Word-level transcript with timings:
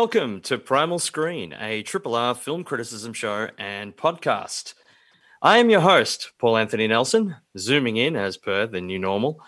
Welcome 0.00 0.40
to 0.40 0.56
Primal 0.56 0.98
Screen, 0.98 1.54
a 1.60 1.82
Triple 1.82 2.14
R 2.14 2.34
film 2.34 2.64
criticism 2.64 3.12
show 3.12 3.50
and 3.58 3.94
podcast. 3.94 4.72
I 5.42 5.58
am 5.58 5.68
your 5.68 5.82
host, 5.82 6.32
Paul 6.38 6.56
Anthony 6.56 6.86
Nelson, 6.86 7.36
zooming 7.58 7.98
in 7.98 8.16
as 8.16 8.38
per 8.38 8.66
the 8.66 8.80
new 8.80 8.98
normal. 8.98 9.42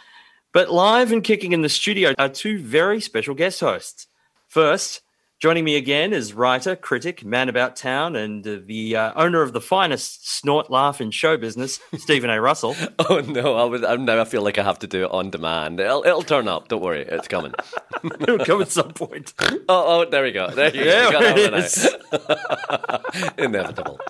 But 0.53 0.71
live 0.71 1.11
and 1.11 1.25
kicking 1.25 1.53
in 1.53 1.63
the 1.63 1.71
studio 1.71 2.13
are 2.19 2.29
two 2.29 2.59
very 2.59 3.01
special 3.01 3.35
guest 3.35 3.61
hosts. 3.61 4.09
First, 4.47 5.01
joining 5.43 5.65
me 5.65 5.75
again 5.75 6.13
is 6.13 6.33
writer, 6.33 6.77
critic, 6.77 7.25
man 7.25 7.49
about 7.49 7.75
town, 7.75 8.15
and 8.15 8.47
uh, 8.47 8.59
the 8.65 8.95
uh, 8.95 9.13
owner 9.17 9.43
of 9.43 9.53
the 9.53 9.61
finest 9.61 10.31
snort 10.31 10.71
laugh 10.71 11.01
in 11.01 11.11
show 11.11 11.37
business, 11.37 11.81
Stephen 11.97 12.31
A. 12.31 12.41
Russell. 12.41 12.77
Oh 13.01 13.19
no! 13.19 13.57
I 13.57 13.65
would. 13.65 13.85
I 13.85 13.97
now 13.97 14.21
I 14.21 14.25
feel 14.25 14.43
like 14.43 14.57
I 14.57 14.63
have 14.63 14.79
to 14.79 14.87
do 14.87 15.05
it 15.05 15.11
on 15.11 15.31
demand. 15.31 15.81
It'll, 15.81 16.05
it'll 16.05 16.23
turn 16.23 16.47
up. 16.47 16.69
Don't 16.69 16.81
worry, 16.81 17.03
it's 17.03 17.27
coming. 17.27 17.53
It'll 18.21 18.39
come 18.39 18.63
at 18.63 18.71
some 18.71 18.93
point. 18.93 19.35
oh, 19.41 19.63
oh, 19.69 20.05
there 20.09 20.23
we 20.23 20.31
go. 20.31 20.51
There 20.51 20.75
you 20.75 20.85
Yeah, 20.85 21.11
go. 21.11 21.19
You 21.21 21.35
got 21.35 21.39
it 21.39 22.01
that 22.11 22.91
one 22.91 23.01
out. 23.25 23.35
Inevitable. 23.39 24.01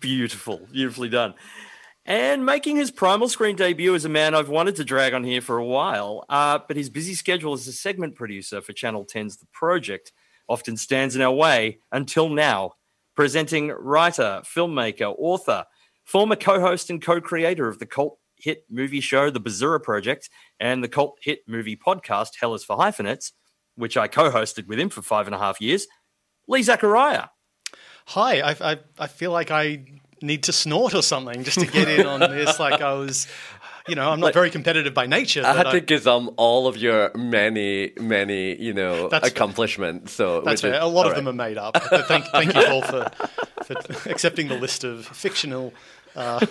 Beautiful, 0.00 0.60
beautifully 0.70 1.08
done. 1.08 1.34
And 2.04 2.44
making 2.44 2.76
his 2.76 2.90
Primal 2.90 3.28
Screen 3.28 3.56
debut 3.56 3.94
as 3.94 4.04
a 4.04 4.08
man 4.08 4.34
I've 4.34 4.48
wanted 4.48 4.76
to 4.76 4.84
drag 4.84 5.14
on 5.14 5.24
here 5.24 5.40
for 5.40 5.56
a 5.56 5.64
while, 5.64 6.24
uh, 6.28 6.58
but 6.66 6.76
his 6.76 6.90
busy 6.90 7.14
schedule 7.14 7.54
as 7.54 7.66
a 7.68 7.72
segment 7.72 8.16
producer 8.16 8.60
for 8.60 8.72
Channel 8.72 9.06
10's 9.06 9.36
The 9.36 9.46
Project 9.52 10.12
often 10.48 10.76
stands 10.76 11.16
in 11.16 11.22
our 11.22 11.32
way 11.32 11.78
until 11.90 12.28
now. 12.28 12.72
Presenting 13.14 13.68
writer, 13.68 14.42
filmmaker, 14.44 15.14
author, 15.18 15.66
former 16.04 16.36
co 16.36 16.60
host 16.60 16.88
and 16.90 17.02
co 17.02 17.20
creator 17.20 17.68
of 17.68 17.78
the 17.78 17.86
cult 17.86 18.18
hit 18.36 18.64
movie 18.70 19.00
show 19.00 19.30
The 19.30 19.40
Bazura 19.40 19.82
Project 19.82 20.28
and 20.58 20.82
the 20.82 20.88
cult 20.88 21.18
hit 21.20 21.40
movie 21.46 21.76
podcast 21.76 22.30
Hell 22.40 22.54
is 22.54 22.64
for 22.64 22.76
Hyphenates, 22.76 23.32
which 23.76 23.96
I 23.96 24.08
co 24.08 24.30
hosted 24.30 24.66
with 24.66 24.78
him 24.78 24.88
for 24.88 25.02
five 25.02 25.26
and 25.26 25.34
a 25.34 25.38
half 25.38 25.60
years, 25.60 25.86
Lee 26.48 26.62
Zachariah. 26.62 27.26
Hi, 28.06 28.40
I, 28.40 28.72
I, 28.72 28.78
I 28.98 29.06
feel 29.06 29.30
like 29.30 29.50
I 29.50 29.84
need 30.20 30.44
to 30.44 30.52
snort 30.52 30.94
or 30.94 31.02
something 31.02 31.44
just 31.44 31.60
to 31.60 31.66
get 31.66 31.88
in 31.88 32.06
on 32.06 32.20
this. 32.20 32.58
Like 32.58 32.80
I 32.80 32.94
was, 32.94 33.26
you 33.88 33.94
know, 33.94 34.10
I'm 34.10 34.20
not 34.20 34.32
very 34.34 34.50
competitive 34.50 34.94
by 34.94 35.06
nature. 35.06 35.42
I 35.44 35.54
but 35.56 35.66
had 35.66 35.72
to 35.72 35.80
give 35.80 36.04
them 36.04 36.30
all 36.36 36.66
of 36.66 36.76
your 36.76 37.10
many, 37.14 37.92
many, 37.98 38.60
you 38.60 38.72
know, 38.72 39.08
That's- 39.10 39.30
accomplishments. 39.30 40.12
So 40.12 40.40
that's 40.42 40.62
which 40.62 40.70
is- 40.70 40.76
fair. 40.76 40.80
A 40.82 40.86
lot 40.86 41.06
of 41.06 41.12
all 41.12 41.16
them 41.16 41.28
are 41.28 41.32
made 41.32 41.58
up. 41.58 41.74
But 41.74 42.06
thank, 42.06 42.26
thank 42.26 42.54
you, 42.54 42.64
all 42.66 42.82
for, 42.82 43.10
for 43.64 44.10
accepting 44.10 44.48
the 44.48 44.56
list 44.56 44.84
of 44.84 45.04
fictional 45.06 45.72
uh, 46.16 46.38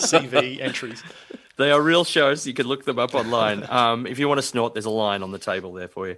CV 0.00 0.60
entries. 0.60 1.02
They 1.58 1.70
are 1.70 1.80
real 1.82 2.02
shows. 2.04 2.46
You 2.46 2.54
can 2.54 2.66
look 2.66 2.84
them 2.86 2.98
up 2.98 3.14
online. 3.14 3.64
Um, 3.68 4.06
if 4.06 4.18
you 4.18 4.26
want 4.26 4.38
to 4.38 4.42
snort, 4.46 4.72
there's 4.74 4.86
a 4.86 4.90
line 4.90 5.22
on 5.22 5.32
the 5.32 5.38
table 5.38 5.72
there 5.74 5.86
for 5.86 6.08
you. 6.08 6.16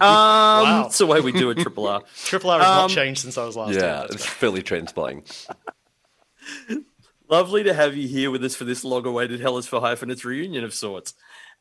Um, 0.00 0.84
It's 0.86 0.98
the 0.98 1.06
way 1.08 1.20
we 1.22 1.32
do 1.32 1.48
it, 1.50 1.56
Triple 1.58 1.88
R. 1.88 2.02
Triple 2.24 2.50
R 2.50 2.58
has 2.60 2.68
Um, 2.68 2.74
not 2.82 2.90
changed 2.90 3.22
since 3.22 3.38
I 3.38 3.44
was 3.46 3.56
last 3.56 3.72
Yeah, 3.74 4.04
it's 4.10 4.24
fully 4.26 4.60
train 4.62 4.86
spotting. 4.86 5.24
Lovely 7.28 7.64
to 7.64 7.74
have 7.74 7.96
you 7.96 8.06
here 8.06 8.30
with 8.30 8.44
us 8.44 8.54
for 8.54 8.62
this 8.62 8.84
long-awaited 8.84 9.40
Hell 9.40 9.58
is 9.58 9.66
for 9.66 9.80
Hyphenates 9.80 10.24
reunion 10.24 10.62
of 10.62 10.72
sorts. 10.72 11.14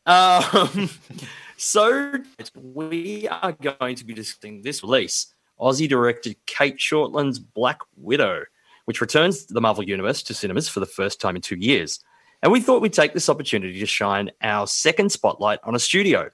Um, 0.06 0.92
so 1.58 2.14
we 2.54 3.28
are 3.28 3.52
going 3.54 3.96
to 3.96 4.06
be 4.06 4.14
discussing 4.14 4.62
this 4.62 4.84
release, 4.84 5.34
Aussie 5.60 5.90
director 5.90 6.32
Cate 6.46 6.78
Shortland's 6.78 7.40
Black 7.40 7.80
Widow, 7.98 8.44
which 8.86 9.02
returns 9.02 9.48
the 9.48 9.60
Marvel 9.60 9.84
Universe 9.84 10.22
to 10.24 10.36
cinemas 10.36 10.70
for 10.70 10.82
the 10.82 10.86
first 10.86 11.20
time 11.20 11.36
in 11.36 11.42
two 11.42 11.58
years. 11.58 12.00
And 12.44 12.52
we 12.52 12.62
thought 12.62 12.84
we'd 12.84 12.94
take 12.94 13.14
this 13.14 13.28
opportunity 13.30 13.80
to 13.80 13.88
shine 13.88 14.30
our 14.44 14.68
second 14.68 15.12
spotlight 15.12 15.58
on 15.64 15.74
a 15.74 15.80
studio. 15.80 16.30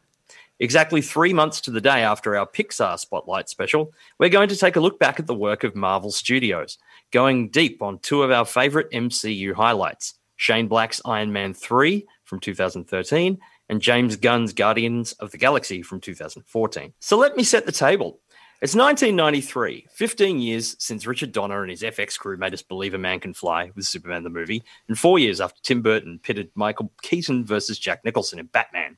Exactly 0.60 1.02
three 1.02 1.32
months 1.32 1.62
to 1.62 1.72
the 1.72 1.80
day 1.80 2.04
after 2.04 2.36
our 2.36 2.46
Pixar 2.46 3.00
Spotlight 3.00 3.48
special, 3.48 3.94
we're 4.20 4.30
going 4.30 4.50
to 4.50 4.58
take 4.58 4.76
a 4.76 4.82
look 4.82 5.00
back 5.00 5.22
at 5.22 5.26
the 5.26 5.34
work 5.34 5.64
of 5.64 5.76
Marvel 5.76 6.12
Studios, 6.12 6.78
going 7.12 7.50
deep 7.50 7.82
on 7.82 8.00
two 8.00 8.24
of 8.24 8.32
our 8.32 8.46
favorite 8.46 8.90
MCU 8.92 9.54
highlights 9.54 10.16
Shane 10.38 10.68
Black's 10.68 11.02
Iron 11.06 11.32
Man 11.32 11.54
3 11.54 12.06
from 12.24 12.40
2013 12.40 13.40
and 13.70 13.82
James 13.82 14.16
Gunn's 14.16 14.54
Guardians 14.54 15.14
of 15.14 15.32
the 15.32 15.38
Galaxy 15.38 15.82
from 15.82 16.02
2014. 16.02 16.94
So 17.00 17.18
let 17.18 17.38
me 17.38 17.44
set 17.44 17.66
the 17.66 17.72
table. 17.72 18.20
It's 18.62 18.76
1993, 18.76 19.88
15 19.92 20.40
years 20.40 20.76
since 20.78 21.08
Richard 21.08 21.32
Donner 21.32 21.64
and 21.64 21.72
his 21.72 21.82
FX 21.82 22.18
crew 22.20 22.38
made 22.38 22.54
us 22.54 22.62
believe 22.62 22.94
a 22.94 22.98
man 23.00 23.20
can 23.20 23.34
fly 23.34 23.72
with 23.76 23.86
Superman 23.88 24.24
the 24.24 24.30
movie, 24.30 24.64
and 24.88 24.98
four 24.98 25.18
years 25.18 25.42
after 25.42 25.60
Tim 25.64 25.82
Burton 25.82 26.20
pitted 26.22 26.52
Michael 26.54 26.92
Keaton 27.02 27.44
versus 27.44 27.80
Jack 27.80 28.06
Nicholson 28.06 28.38
in 28.38 28.46
Batman. 28.46 28.98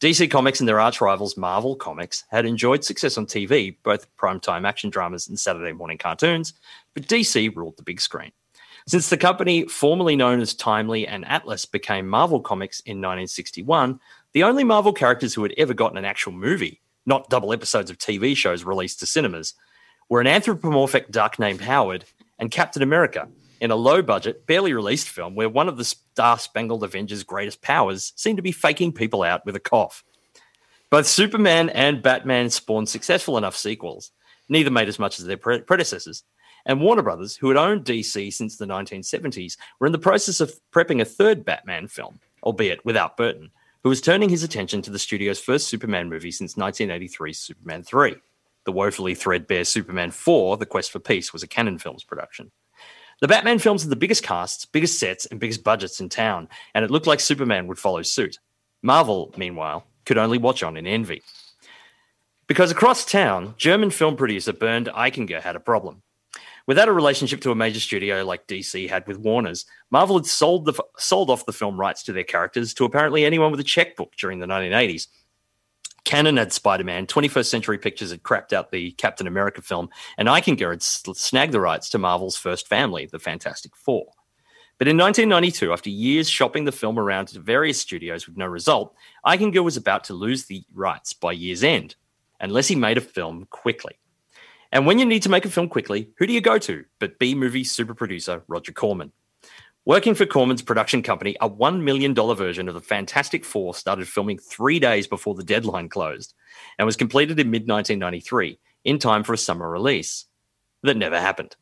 DC 0.00 0.30
Comics 0.30 0.60
and 0.60 0.68
their 0.68 0.78
arch 0.78 1.00
rivals 1.00 1.36
Marvel 1.36 1.74
Comics 1.74 2.22
had 2.28 2.46
enjoyed 2.46 2.84
success 2.84 3.18
on 3.18 3.26
TV, 3.26 3.74
both 3.82 4.06
primetime 4.16 4.64
action 4.64 4.90
dramas 4.90 5.26
and 5.26 5.36
Saturday 5.38 5.72
morning 5.72 5.98
cartoons, 5.98 6.52
but 6.94 7.08
DC 7.08 7.54
ruled 7.56 7.76
the 7.76 7.82
big 7.82 8.00
screen. 8.00 8.30
Since 8.86 9.10
the 9.10 9.16
company 9.16 9.66
formerly 9.66 10.14
known 10.14 10.40
as 10.40 10.54
Timely 10.54 11.04
and 11.04 11.26
Atlas 11.26 11.66
became 11.66 12.06
Marvel 12.06 12.40
Comics 12.40 12.78
in 12.80 12.98
1961, 12.98 13.98
the 14.34 14.44
only 14.44 14.62
Marvel 14.62 14.92
characters 14.92 15.34
who 15.34 15.42
had 15.42 15.54
ever 15.58 15.74
gotten 15.74 15.98
an 15.98 16.04
actual 16.04 16.32
movie, 16.32 16.80
not 17.04 17.28
double 17.28 17.52
episodes 17.52 17.90
of 17.90 17.98
TV 17.98 18.36
shows 18.36 18.62
released 18.62 19.00
to 19.00 19.06
cinemas, 19.06 19.54
were 20.08 20.20
an 20.20 20.28
anthropomorphic 20.28 21.10
duck 21.10 21.40
named 21.40 21.62
Howard 21.62 22.04
and 22.38 22.52
Captain 22.52 22.82
America 22.82 23.26
in 23.60 23.72
a 23.72 23.76
low 23.76 24.00
budget, 24.00 24.46
barely 24.46 24.72
released 24.72 25.08
film 25.08 25.34
where 25.34 25.48
one 25.48 25.68
of 25.68 25.76
the 25.76 25.94
Star 26.18 26.36
Spangled 26.36 26.82
Avengers' 26.82 27.22
greatest 27.22 27.62
powers 27.62 28.12
seemed 28.16 28.38
to 28.38 28.42
be 28.42 28.50
faking 28.50 28.92
people 28.92 29.22
out 29.22 29.46
with 29.46 29.54
a 29.54 29.60
cough. 29.60 30.02
Both 30.90 31.06
Superman 31.06 31.68
and 31.68 32.02
Batman 32.02 32.50
spawned 32.50 32.88
successful 32.88 33.38
enough 33.38 33.56
sequels. 33.56 34.10
Neither 34.48 34.72
made 34.72 34.88
as 34.88 34.98
much 34.98 35.20
as 35.20 35.26
their 35.26 35.36
pre- 35.36 35.60
predecessors. 35.60 36.24
And 36.66 36.80
Warner 36.80 37.02
Brothers, 37.02 37.36
who 37.36 37.46
had 37.46 37.56
owned 37.56 37.84
DC 37.84 38.32
since 38.32 38.56
the 38.56 38.66
1970s, 38.66 39.58
were 39.78 39.86
in 39.86 39.92
the 39.92 39.98
process 40.00 40.40
of 40.40 40.58
prepping 40.72 41.00
a 41.00 41.04
third 41.04 41.44
Batman 41.44 41.86
film, 41.86 42.18
albeit 42.42 42.84
without 42.84 43.16
Burton, 43.16 43.52
who 43.84 43.88
was 43.88 44.00
turning 44.00 44.28
his 44.28 44.42
attention 44.42 44.82
to 44.82 44.90
the 44.90 44.98
studio's 44.98 45.38
first 45.38 45.68
Superman 45.68 46.08
movie 46.08 46.32
since 46.32 46.54
1983's 46.54 47.38
Superman 47.38 47.84
3. 47.84 48.16
The 48.64 48.72
woefully 48.72 49.14
threadbare 49.14 49.64
Superman 49.64 50.10
4, 50.10 50.56
The 50.56 50.66
Quest 50.66 50.90
for 50.90 50.98
Peace, 50.98 51.32
was 51.32 51.44
a 51.44 51.46
Canon 51.46 51.78
Films 51.78 52.02
production. 52.02 52.50
The 53.20 53.28
Batman 53.28 53.58
films 53.58 53.82
had 53.82 53.90
the 53.90 53.96
biggest 53.96 54.22
casts, 54.22 54.64
biggest 54.64 54.98
sets, 54.98 55.26
and 55.26 55.40
biggest 55.40 55.64
budgets 55.64 56.00
in 56.00 56.08
town, 56.08 56.48
and 56.74 56.84
it 56.84 56.90
looked 56.90 57.06
like 57.06 57.20
Superman 57.20 57.66
would 57.66 57.78
follow 57.78 58.02
suit. 58.02 58.38
Marvel, 58.82 59.34
meanwhile, 59.36 59.84
could 60.06 60.18
only 60.18 60.38
watch 60.38 60.62
on 60.62 60.76
in 60.76 60.86
envy. 60.86 61.22
Because 62.46 62.70
across 62.70 63.04
town, 63.04 63.54
German 63.58 63.90
film 63.90 64.16
producer 64.16 64.52
Bernd 64.52 64.86
Eichinger 64.86 65.40
had 65.40 65.56
a 65.56 65.60
problem. 65.60 66.02
Without 66.66 66.88
a 66.88 66.92
relationship 66.92 67.40
to 67.40 67.50
a 67.50 67.54
major 67.54 67.80
studio 67.80 68.24
like 68.24 68.46
DC 68.46 68.88
had 68.88 69.06
with 69.06 69.18
Warner's, 69.18 69.66
Marvel 69.90 70.18
had 70.18 70.26
sold, 70.26 70.64
the, 70.66 70.74
sold 70.96 71.30
off 71.30 71.46
the 71.46 71.52
film 71.52 71.80
rights 71.80 72.02
to 72.04 72.12
their 72.12 72.24
characters 72.24 72.72
to 72.74 72.84
apparently 72.84 73.24
anyone 73.24 73.50
with 73.50 73.60
a 73.60 73.64
checkbook 73.64 74.12
during 74.16 74.38
the 74.38 74.46
1980s. 74.46 75.08
Canon 76.08 76.38
had 76.38 76.54
Spider 76.54 76.84
Man, 76.84 77.06
21st 77.06 77.44
Century 77.44 77.76
Pictures 77.76 78.12
had 78.12 78.22
crapped 78.22 78.54
out 78.54 78.70
the 78.70 78.92
Captain 78.92 79.26
America 79.26 79.60
film, 79.60 79.90
and 80.16 80.26
Eichinger 80.26 80.70
had 80.70 80.82
snagged 80.82 81.52
the 81.52 81.60
rights 81.60 81.90
to 81.90 81.98
Marvel's 81.98 82.34
first 82.34 82.66
family, 82.66 83.04
the 83.04 83.18
Fantastic 83.18 83.76
Four. 83.76 84.06
But 84.78 84.88
in 84.88 84.96
1992, 84.96 85.70
after 85.70 85.90
years 85.90 86.26
shopping 86.26 86.64
the 86.64 86.72
film 86.72 86.98
around 86.98 87.26
to 87.28 87.40
various 87.40 87.78
studios 87.78 88.26
with 88.26 88.38
no 88.38 88.46
result, 88.46 88.94
Eichinger 89.26 89.62
was 89.62 89.76
about 89.76 90.04
to 90.04 90.14
lose 90.14 90.46
the 90.46 90.64
rights 90.72 91.12
by 91.12 91.32
year's 91.32 91.62
end, 91.62 91.94
unless 92.40 92.68
he 92.68 92.74
made 92.74 92.96
a 92.96 93.02
film 93.02 93.46
quickly. 93.50 93.98
And 94.72 94.86
when 94.86 94.98
you 94.98 95.04
need 95.04 95.24
to 95.24 95.28
make 95.28 95.44
a 95.44 95.50
film 95.50 95.68
quickly, 95.68 96.08
who 96.16 96.26
do 96.26 96.32
you 96.32 96.40
go 96.40 96.56
to 96.56 96.86
but 97.00 97.18
B 97.18 97.34
movie 97.34 97.64
super 97.64 97.92
producer 97.92 98.44
Roger 98.48 98.72
Corman? 98.72 99.12
Working 99.84 100.14
for 100.14 100.26
Corman's 100.26 100.60
production 100.60 101.02
company, 101.02 101.34
a 101.40 101.48
$1 101.48 101.80
million 101.80 102.14
version 102.14 102.68
of 102.68 102.74
the 102.74 102.80
Fantastic 102.80 103.44
Four 103.44 103.74
started 103.74 104.06
filming 104.06 104.38
three 104.38 104.78
days 104.78 105.06
before 105.06 105.34
the 105.34 105.42
deadline 105.42 105.88
closed 105.88 106.34
and 106.78 106.84
was 106.84 106.96
completed 106.96 107.38
in 107.40 107.50
mid 107.50 107.66
1993 107.66 108.58
in 108.84 108.98
time 108.98 109.24
for 109.24 109.32
a 109.32 109.38
summer 109.38 109.70
release. 109.70 110.26
that 110.82 110.96
never 110.96 111.18
happened. 111.18 111.56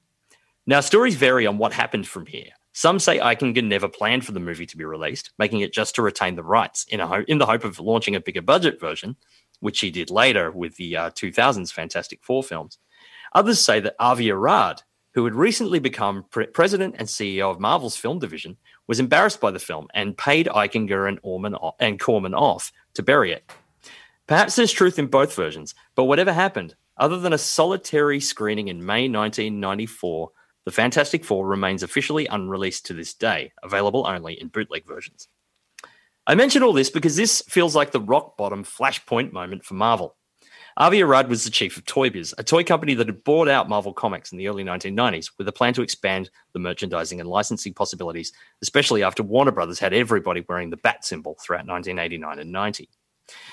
Now, 0.66 0.80
stories 0.80 1.14
vary 1.14 1.46
on 1.46 1.58
what 1.58 1.72
happened 1.72 2.08
from 2.08 2.26
here. 2.26 2.50
Some 2.72 2.98
say 2.98 3.18
Eichinger 3.18 3.64
never 3.64 3.88
planned 3.88 4.26
for 4.26 4.32
the 4.32 4.40
movie 4.40 4.66
to 4.66 4.76
be 4.76 4.84
released, 4.84 5.30
making 5.38 5.60
it 5.60 5.72
just 5.72 5.94
to 5.94 6.02
retain 6.02 6.34
the 6.34 6.42
rights 6.42 6.84
in, 6.88 7.00
ho- 7.00 7.24
in 7.28 7.38
the 7.38 7.46
hope 7.46 7.64
of 7.64 7.78
launching 7.78 8.16
a 8.16 8.20
bigger 8.20 8.42
budget 8.42 8.80
version, 8.80 9.16
which 9.60 9.80
he 9.80 9.90
did 9.90 10.10
later 10.10 10.50
with 10.50 10.76
the 10.76 10.96
uh, 10.96 11.10
2000s 11.10 11.72
Fantastic 11.72 12.22
Four 12.22 12.42
films. 12.42 12.78
Others 13.34 13.60
say 13.60 13.80
that 13.80 13.94
Avi 13.98 14.30
Arad, 14.30 14.82
who 15.16 15.24
had 15.24 15.34
recently 15.34 15.78
become 15.78 16.26
pre- 16.30 16.46
president 16.46 16.94
and 16.98 17.08
CEO 17.08 17.50
of 17.50 17.58
Marvel's 17.58 17.96
film 17.96 18.18
division, 18.18 18.54
was 18.86 19.00
embarrassed 19.00 19.40
by 19.40 19.50
the 19.50 19.58
film 19.58 19.88
and 19.94 20.16
paid 20.16 20.46
Eichinger 20.46 21.08
and, 21.08 21.18
Orman 21.22 21.56
and 21.80 21.98
Corman 21.98 22.34
off 22.34 22.70
to 22.92 23.02
bury 23.02 23.32
it. 23.32 23.50
Perhaps 24.26 24.56
there's 24.56 24.72
truth 24.72 24.98
in 24.98 25.06
both 25.06 25.34
versions, 25.34 25.74
but 25.94 26.04
whatever 26.04 26.34
happened, 26.34 26.74
other 26.98 27.18
than 27.18 27.32
a 27.32 27.38
solitary 27.38 28.20
screening 28.20 28.68
in 28.68 28.84
May 28.84 29.08
1994, 29.08 30.30
the 30.66 30.70
Fantastic 30.70 31.24
Four 31.24 31.46
remains 31.46 31.82
officially 31.82 32.26
unreleased 32.26 32.84
to 32.86 32.92
this 32.92 33.14
day, 33.14 33.52
available 33.62 34.06
only 34.06 34.38
in 34.38 34.48
bootleg 34.48 34.86
versions. 34.86 35.28
I 36.26 36.34
mention 36.34 36.62
all 36.62 36.74
this 36.74 36.90
because 36.90 37.16
this 37.16 37.42
feels 37.48 37.74
like 37.74 37.92
the 37.92 38.00
rock 38.00 38.36
bottom 38.36 38.64
flashpoint 38.64 39.32
moment 39.32 39.64
for 39.64 39.74
Marvel. 39.74 40.14
Avi 40.78 41.02
Arad 41.02 41.30
was 41.30 41.42
the 41.42 41.50
chief 41.50 41.78
of 41.78 41.86
Toy 41.86 42.10
Biz, 42.10 42.34
a 42.36 42.44
toy 42.44 42.62
company 42.62 42.92
that 42.92 43.06
had 43.06 43.24
bought 43.24 43.48
out 43.48 43.66
Marvel 43.66 43.94
Comics 43.94 44.30
in 44.30 44.36
the 44.36 44.46
early 44.46 44.62
1990s 44.62 45.30
with 45.38 45.48
a 45.48 45.52
plan 45.52 45.72
to 45.72 45.80
expand 45.80 46.28
the 46.52 46.58
merchandising 46.58 47.18
and 47.18 47.26
licensing 47.26 47.72
possibilities, 47.72 48.30
especially 48.60 49.02
after 49.02 49.22
Warner 49.22 49.52
Brothers 49.52 49.78
had 49.78 49.94
everybody 49.94 50.44
wearing 50.46 50.68
the 50.68 50.76
bat 50.76 51.02
symbol 51.02 51.34
throughout 51.40 51.66
1989 51.66 52.38
and 52.38 52.52
90. 52.52 52.90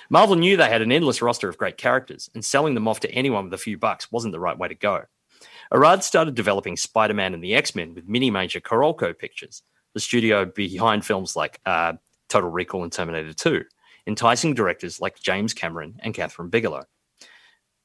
Marvel 0.10 0.36
knew 0.36 0.58
they 0.58 0.68
had 0.68 0.82
an 0.82 0.92
endless 0.92 1.22
roster 1.22 1.48
of 1.48 1.58
great 1.58 1.78
characters, 1.78 2.30
and 2.36 2.44
selling 2.44 2.74
them 2.74 2.90
off 2.90 3.00
to 3.00 3.12
anyone 3.12 3.46
with 3.46 3.54
a 3.54 3.58
few 3.58 3.78
bucks 3.78 4.12
wasn't 4.12 4.34
the 4.34 4.40
right 4.40 4.58
way 4.58 4.68
to 4.68 4.76
go. 4.76 5.04
Arad 5.72 6.04
started 6.04 6.36
developing 6.36 6.76
Spider 6.76 7.14
Man 7.14 7.34
and 7.34 7.42
the 7.42 7.56
X 7.56 7.74
Men 7.74 7.94
with 7.94 8.06
mini 8.06 8.32
major 8.32 8.60
Carolco 8.60 9.18
Pictures, 9.18 9.64
the 9.94 10.02
studio 10.02 10.44
behind 10.44 11.06
films 11.06 11.38
like 11.38 11.62
uh, 11.66 11.94
Total 12.28 12.50
Recall 12.50 12.84
and 12.84 12.92
Terminator 12.92 13.34
2, 13.34 13.64
enticing 14.08 14.54
directors 14.54 15.00
like 15.00 15.18
James 15.22 15.54
Cameron 15.54 15.96
and 16.00 16.14
Kathryn 16.14 16.52
Bigelow. 16.52 16.84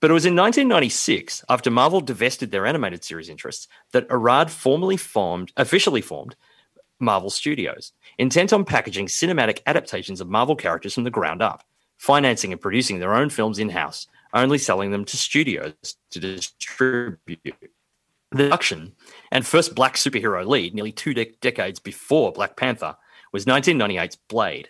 But 0.01 0.11
it 0.11 0.15
was 0.15 0.27
in 0.27 0.37
1996, 0.37 1.45
after 1.49 1.71
Marvel 1.71 2.01
divested 2.01 2.51
their 2.51 2.67
animated 2.67 3.03
series 3.03 3.29
interests, 3.29 3.67
that 3.93 4.07
Arad 4.11 4.51
formally 4.51 4.97
formed, 4.97 5.53
officially 5.57 6.01
formed 6.01 6.37
Marvel 7.01 7.31
Studios, 7.31 7.93
intent 8.17 8.53
on 8.53 8.65
packaging 8.65 9.07
cinematic 9.07 9.61
adaptations 9.67 10.21
of 10.21 10.29
Marvel 10.29 10.55
characters 10.55 10.95
from 10.95 11.05
the 11.05 11.11
ground 11.11 11.43
up, 11.43 11.65
financing 11.97 12.53
and 12.53 12.61
producing 12.61 13.01
their 13.01 13.15
own 13.15 13.29
films 13.29 13.59
in 13.59 13.71
house, 13.71 14.07
only 14.35 14.59
selling 14.59 14.91
them 14.91 15.05
to 15.05 15.17
studios 15.17 15.75
to 16.11 16.21
distribute. 16.21 17.55
The 18.31 18.37
production 18.37 18.93
and 19.33 19.47
first 19.47 19.75
black 19.75 19.95
superhero 19.95 20.47
lead, 20.47 20.75
nearly 20.75 20.93
two 20.93 21.15
de- 21.15 21.35
decades 21.41 21.81
before 21.81 22.33
Black 22.33 22.57
Panther, 22.57 22.97
was 23.33 23.47
1998's 23.47 24.17
Blade, 24.29 24.69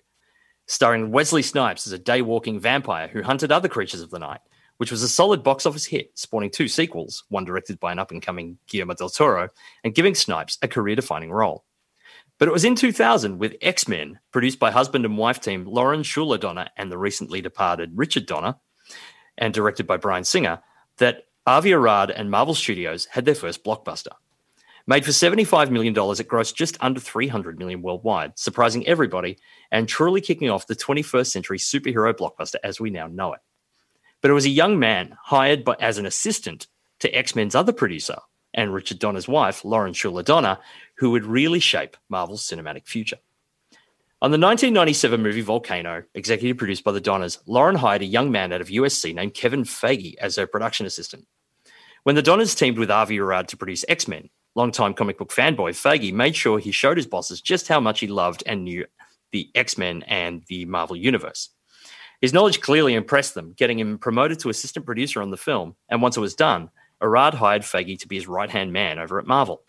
starring 0.66 1.10
Wesley 1.10 1.42
Snipes 1.42 1.86
as 1.86 1.92
a 1.92 1.98
day 1.98 2.22
walking 2.22 2.60
vampire 2.60 3.08
who 3.08 3.22
hunted 3.22 3.50
other 3.50 3.69
creatures 3.69 4.00
of 4.00 4.10
the 4.10 4.19
night, 4.19 4.40
which 4.78 4.90
was 4.90 5.02
a 5.02 5.08
solid 5.08 5.42
box 5.42 5.66
office 5.66 5.84
hit, 5.84 6.10
spawning 6.19 6.50
two 6.50 6.66
sequels, 6.66 7.25
one 7.28 7.44
directed 7.44 7.78
by 7.78 7.92
an 7.92 7.98
up 7.98 8.10
and 8.10 8.22
coming 8.22 8.58
Guillermo 8.66 8.94
del 8.94 9.10
Toro, 9.10 9.48
and 9.84 9.94
giving 9.94 10.14
Snipes 10.14 10.58
a 10.62 10.69
career 10.69 10.96
defining 10.96 11.30
role. 11.30 11.64
But 12.38 12.48
it 12.48 12.52
was 12.52 12.64
in 12.64 12.76
2000 12.76 13.38
with 13.38 13.56
X 13.60 13.86
Men, 13.88 14.20
produced 14.32 14.58
by 14.58 14.70
husband 14.70 15.04
and 15.04 15.19
wife 15.19 15.40
team 15.40 15.64
Lauren 15.64 16.02
Shuler 16.02 16.40
Donner 16.40 16.69
and 16.76 16.90
the 16.90 16.98
recently 16.98 17.40
departed 17.40 17.92
Richard 17.94 18.26
Donner, 18.26 18.56
and 19.36 19.52
directed 19.52 19.86
by 19.86 19.96
Bryan 19.96 20.25
Singer, 20.25 20.60
that 20.98 21.25
Avi 21.46 21.72
Arad 21.72 22.10
and 22.10 22.30
Marvel 22.30 22.54
Studios 22.54 23.06
had 23.06 23.25
their 23.25 23.34
first 23.34 23.64
blockbuster. 23.64 24.12
Made 24.86 25.04
for 25.04 25.10
$75 25.10 25.70
million, 25.70 25.92
it 25.92 26.28
grossed 26.28 26.54
just 26.54 26.78
under 26.80 26.98
300 26.98 27.58
million 27.58 27.82
worldwide, 27.82 28.38
surprising 28.38 28.86
everybody 28.86 29.36
and 29.70 29.86
truly 29.86 30.20
kicking 30.20 30.48
off 30.48 30.66
the 30.66 30.75
21st 30.75 31.26
century 31.26 31.58
superhero 31.58 32.14
blockbuster 32.14 32.56
as 32.64 32.80
we 32.80 32.88
now 32.88 33.06
know 33.06 33.34
it. 33.34 33.40
But 34.20 34.31
it 34.31 34.35
was 34.35 34.47
a 34.47 34.50
young 34.50 34.79
man 34.79 35.17
hired 35.25 35.65
by, 35.65 35.76
as 35.81 35.99
an 35.99 36.06
assistant 36.06 36.67
to 37.00 37.11
X 37.11 37.37
Men's 37.37 37.55
other 37.55 37.73
producer 37.73 38.17
and 38.55 38.75
Richard 38.75 38.99
Donner's 38.99 39.29
wife, 39.29 39.65
Lauren 39.65 39.93
Shuler 39.93 40.25
Donner, 40.25 40.59
who 40.97 41.11
would 41.11 41.25
really 41.25 41.61
shape 41.61 41.97
Marvel's 42.09 42.47
cinematic 42.47 42.87
future. 42.87 43.19
On 44.20 44.32
the 44.32 44.38
1997 44.38 45.23
movie 45.23 45.43
Volcano, 45.43 46.03
executive 46.12 46.56
produced 46.56 46.82
by 46.82 46.91
the 46.91 47.00
Donners, 47.00 47.38
Lauren 47.47 47.76
hired 47.76 48.03
a 48.03 48.06
young 48.06 48.32
man 48.32 48.53
out 48.53 48.61
of 48.61 48.67
USC 48.67 49.15
named 49.15 49.35
Kevin 49.35 49.62
Feige 49.62 50.17
as 50.17 50.35
her 50.35 50.47
production 50.47 50.87
assistant. 50.87 51.29
When 52.03 52.17
the 52.17 52.23
Donners 52.23 52.56
teamed 52.56 52.79
with 52.79 52.91
Avi 52.91 53.21
Arad 53.21 53.47
to 53.49 53.56
produce 53.56 53.85
X 53.88 54.09
Men, 54.09 54.29
longtime 54.56 54.94
comic 54.94 55.19
book 55.19 55.31
fanboy 55.31 55.71
Feige 55.71 56.12
made 56.12 56.35
sure 56.35 56.59
he 56.59 56.73
showed 56.73 56.97
his 56.97 57.06
bosses 57.06 57.41
just 57.41 57.69
how 57.69 57.79
much 57.79 58.00
he 58.00 58.09
loved 58.09 58.43
and 58.44 58.64
knew 58.64 58.87
the 59.31 59.50
X 59.55 59.79
Men 59.79 60.03
and 60.09 60.43
the 60.49 60.64
Marvel 60.64 60.97
Universe. 60.97 61.50
His 62.20 62.32
knowledge 62.32 62.61
clearly 62.61 62.94
impressed 62.94 63.35
them, 63.35 63.55
getting 63.56 63.79
him 63.79 63.99
promoted 63.99 64.38
to 64.41 64.49
assistant 64.49 64.87
producer 64.87 65.23
on 65.23 65.31
the 65.31 65.37
film, 65.37 65.76
and 65.88 66.03
once 66.03 66.17
it 66.17 66.20
was 66.20 66.35
done, 66.35 66.70
Arad 67.00 67.35
hired 67.35 67.62
Feige 67.62 67.99
to 68.00 68.09
be 68.09 68.17
his 68.17 68.26
right 68.26 68.50
hand 68.50 68.73
man 68.73 68.99
over 68.99 69.19
at 69.19 69.26
Marvel. 69.26 69.62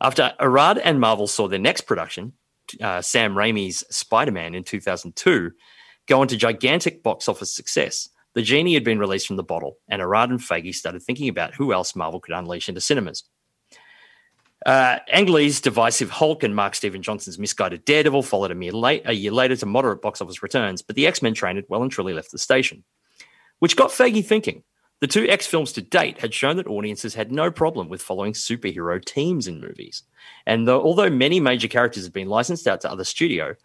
After 0.00 0.32
Arad 0.40 0.78
and 0.78 1.00
Marvel 1.00 1.26
saw 1.26 1.48
their 1.48 1.58
next 1.58 1.82
production, 1.82 2.32
uh, 2.80 3.02
Sam 3.02 3.34
Raimi's 3.34 3.84
Spider 3.94 4.32
Man 4.32 4.54
in 4.54 4.64
2002, 4.64 5.50
go 6.06 6.22
into 6.22 6.36
gigantic 6.36 7.02
box 7.02 7.28
office 7.28 7.54
success, 7.54 8.08
the 8.36 8.42
genie 8.42 8.74
had 8.74 8.84
been 8.84 8.98
released 8.98 9.26
from 9.26 9.36
the 9.36 9.42
bottle, 9.42 9.78
and 9.88 10.02
Arad 10.02 10.28
and 10.28 10.40
Feige 10.40 10.74
started 10.74 11.02
thinking 11.02 11.30
about 11.30 11.54
who 11.54 11.72
else 11.72 11.96
Marvel 11.96 12.20
could 12.20 12.34
unleash 12.34 12.68
into 12.68 12.82
cinemas. 12.82 13.24
Uh, 14.66 14.98
Ang 15.12 15.26
Lee's 15.26 15.60
divisive 15.60 16.10
Hulk 16.10 16.42
and 16.42 16.56
Mark 16.56 16.74
Steven 16.74 17.00
Johnson's 17.00 17.38
misguided 17.38 17.84
Daredevil 17.84 18.24
followed 18.24 18.50
a, 18.50 18.70
late, 18.72 19.02
a 19.04 19.12
year 19.12 19.30
later 19.30 19.54
to 19.54 19.64
moderate 19.64 20.02
box 20.02 20.20
office 20.20 20.42
returns, 20.42 20.82
but 20.82 20.96
the 20.96 21.06
X 21.06 21.22
Men 21.22 21.34
train 21.34 21.54
had 21.54 21.66
well 21.68 21.82
and 21.82 21.90
truly 21.90 22.12
left 22.12 22.32
the 22.32 22.38
station, 22.38 22.82
which 23.60 23.76
got 23.76 23.90
Feige 23.90 24.24
thinking. 24.24 24.64
The 24.98 25.06
two 25.06 25.28
X 25.28 25.46
films 25.46 25.72
to 25.74 25.82
date 25.82 26.20
had 26.20 26.34
shown 26.34 26.56
that 26.56 26.66
audiences 26.66 27.14
had 27.14 27.30
no 27.30 27.48
problem 27.48 27.88
with 27.88 28.02
following 28.02 28.32
superhero 28.32 29.02
teams 29.04 29.46
in 29.46 29.60
movies. 29.60 30.02
And 30.46 30.66
though, 30.66 30.82
although 30.82 31.10
many 31.10 31.38
major 31.38 31.68
characters 31.68 32.02
had 32.02 32.12
been 32.12 32.28
licensed 32.28 32.66
out 32.66 32.80
to 32.80 32.90
other 32.90 33.04
studios, 33.04 33.56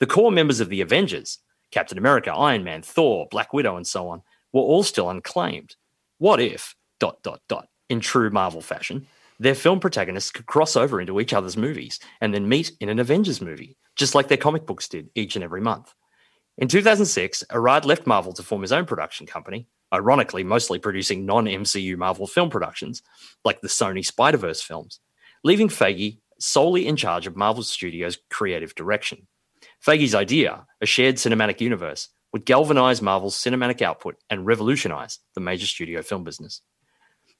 the 0.00 0.06
core 0.06 0.32
members 0.32 0.60
of 0.60 0.68
the 0.68 0.82
Avengers, 0.82 1.38
Captain 1.70 1.96
America, 1.96 2.30
Iron 2.30 2.62
Man, 2.62 2.82
Thor, 2.82 3.26
Black 3.30 3.54
Widow, 3.54 3.76
and 3.76 3.86
so 3.86 4.08
on, 4.08 4.20
were 4.52 4.60
all 4.60 4.82
still 4.82 5.08
unclaimed. 5.08 5.76
What 6.18 6.40
if, 6.40 6.76
dot, 6.98 7.22
dot, 7.22 7.40
dot, 7.48 7.68
in 7.88 8.00
true 8.00 8.28
Marvel 8.28 8.60
fashion, 8.60 9.06
their 9.42 9.54
film 9.56 9.80
protagonists 9.80 10.30
could 10.30 10.46
cross 10.46 10.76
over 10.76 11.00
into 11.00 11.20
each 11.20 11.32
other's 11.32 11.56
movies 11.56 11.98
and 12.20 12.32
then 12.32 12.48
meet 12.48 12.72
in 12.80 12.88
an 12.88 13.00
Avengers 13.00 13.40
movie, 13.40 13.76
just 13.96 14.14
like 14.14 14.28
their 14.28 14.38
comic 14.38 14.66
books 14.66 14.88
did 14.88 15.10
each 15.16 15.34
and 15.34 15.44
every 15.44 15.60
month? 15.60 15.92
In 16.58 16.68
2006, 16.68 17.42
Arad 17.50 17.84
left 17.84 18.06
Marvel 18.06 18.32
to 18.34 18.42
form 18.44 18.62
his 18.62 18.70
own 18.70 18.84
production 18.84 19.26
company, 19.26 19.66
ironically, 19.92 20.44
mostly 20.44 20.78
producing 20.78 21.26
non 21.26 21.46
MCU 21.46 21.96
Marvel 21.96 22.28
film 22.28 22.50
productions, 22.50 23.02
like 23.44 23.60
the 23.60 23.68
Sony 23.68 24.04
Spider 24.04 24.36
Verse 24.36 24.62
films, 24.62 25.00
leaving 25.42 25.68
Feige 25.68 26.18
solely 26.38 26.86
in 26.86 26.94
charge 26.94 27.26
of 27.26 27.36
Marvel 27.36 27.64
Studios' 27.64 28.18
creative 28.30 28.76
direction. 28.76 29.26
Feige's 29.84 30.14
idea, 30.14 30.66
a 30.80 30.86
shared 30.86 31.16
cinematic 31.16 31.60
universe, 31.60 32.10
would 32.32 32.44
galvanize 32.44 33.02
Marvel's 33.02 33.36
cinematic 33.36 33.82
output 33.82 34.16
and 34.30 34.46
revolutionize 34.46 35.18
the 35.34 35.40
major 35.40 35.66
studio 35.66 36.00
film 36.00 36.22
business. 36.22 36.62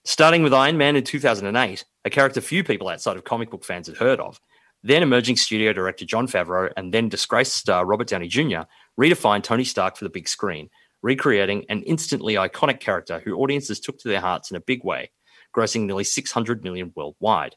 Starting 0.04 0.42
with 0.42 0.52
Iron 0.52 0.76
Man 0.76 0.96
in 0.96 1.04
2008, 1.04 1.84
a 2.04 2.10
character 2.10 2.40
few 2.40 2.64
people 2.64 2.88
outside 2.88 3.16
of 3.16 3.22
comic 3.22 3.50
book 3.50 3.64
fans 3.64 3.86
had 3.86 3.96
heard 3.96 4.18
of, 4.18 4.40
then 4.82 5.00
emerging 5.00 5.36
studio 5.36 5.72
director 5.72 6.04
Jon 6.04 6.26
Favreau 6.26 6.72
and 6.76 6.92
then 6.92 7.08
disgraced 7.08 7.54
star 7.54 7.86
Robert 7.86 8.08
Downey 8.08 8.26
Jr. 8.26 8.62
redefined 9.00 9.44
Tony 9.44 9.62
Stark 9.62 9.96
for 9.96 10.04
the 10.04 10.10
big 10.10 10.26
screen, 10.26 10.68
recreating 11.02 11.64
an 11.68 11.84
instantly 11.84 12.34
iconic 12.34 12.80
character 12.80 13.20
who 13.20 13.36
audiences 13.36 13.78
took 13.78 13.96
to 13.98 14.08
their 14.08 14.20
hearts 14.20 14.50
in 14.50 14.56
a 14.56 14.60
big 14.60 14.82
way, 14.82 15.12
grossing 15.56 15.86
nearly 15.86 16.02
600 16.02 16.64
million 16.64 16.92
worldwide. 16.96 17.54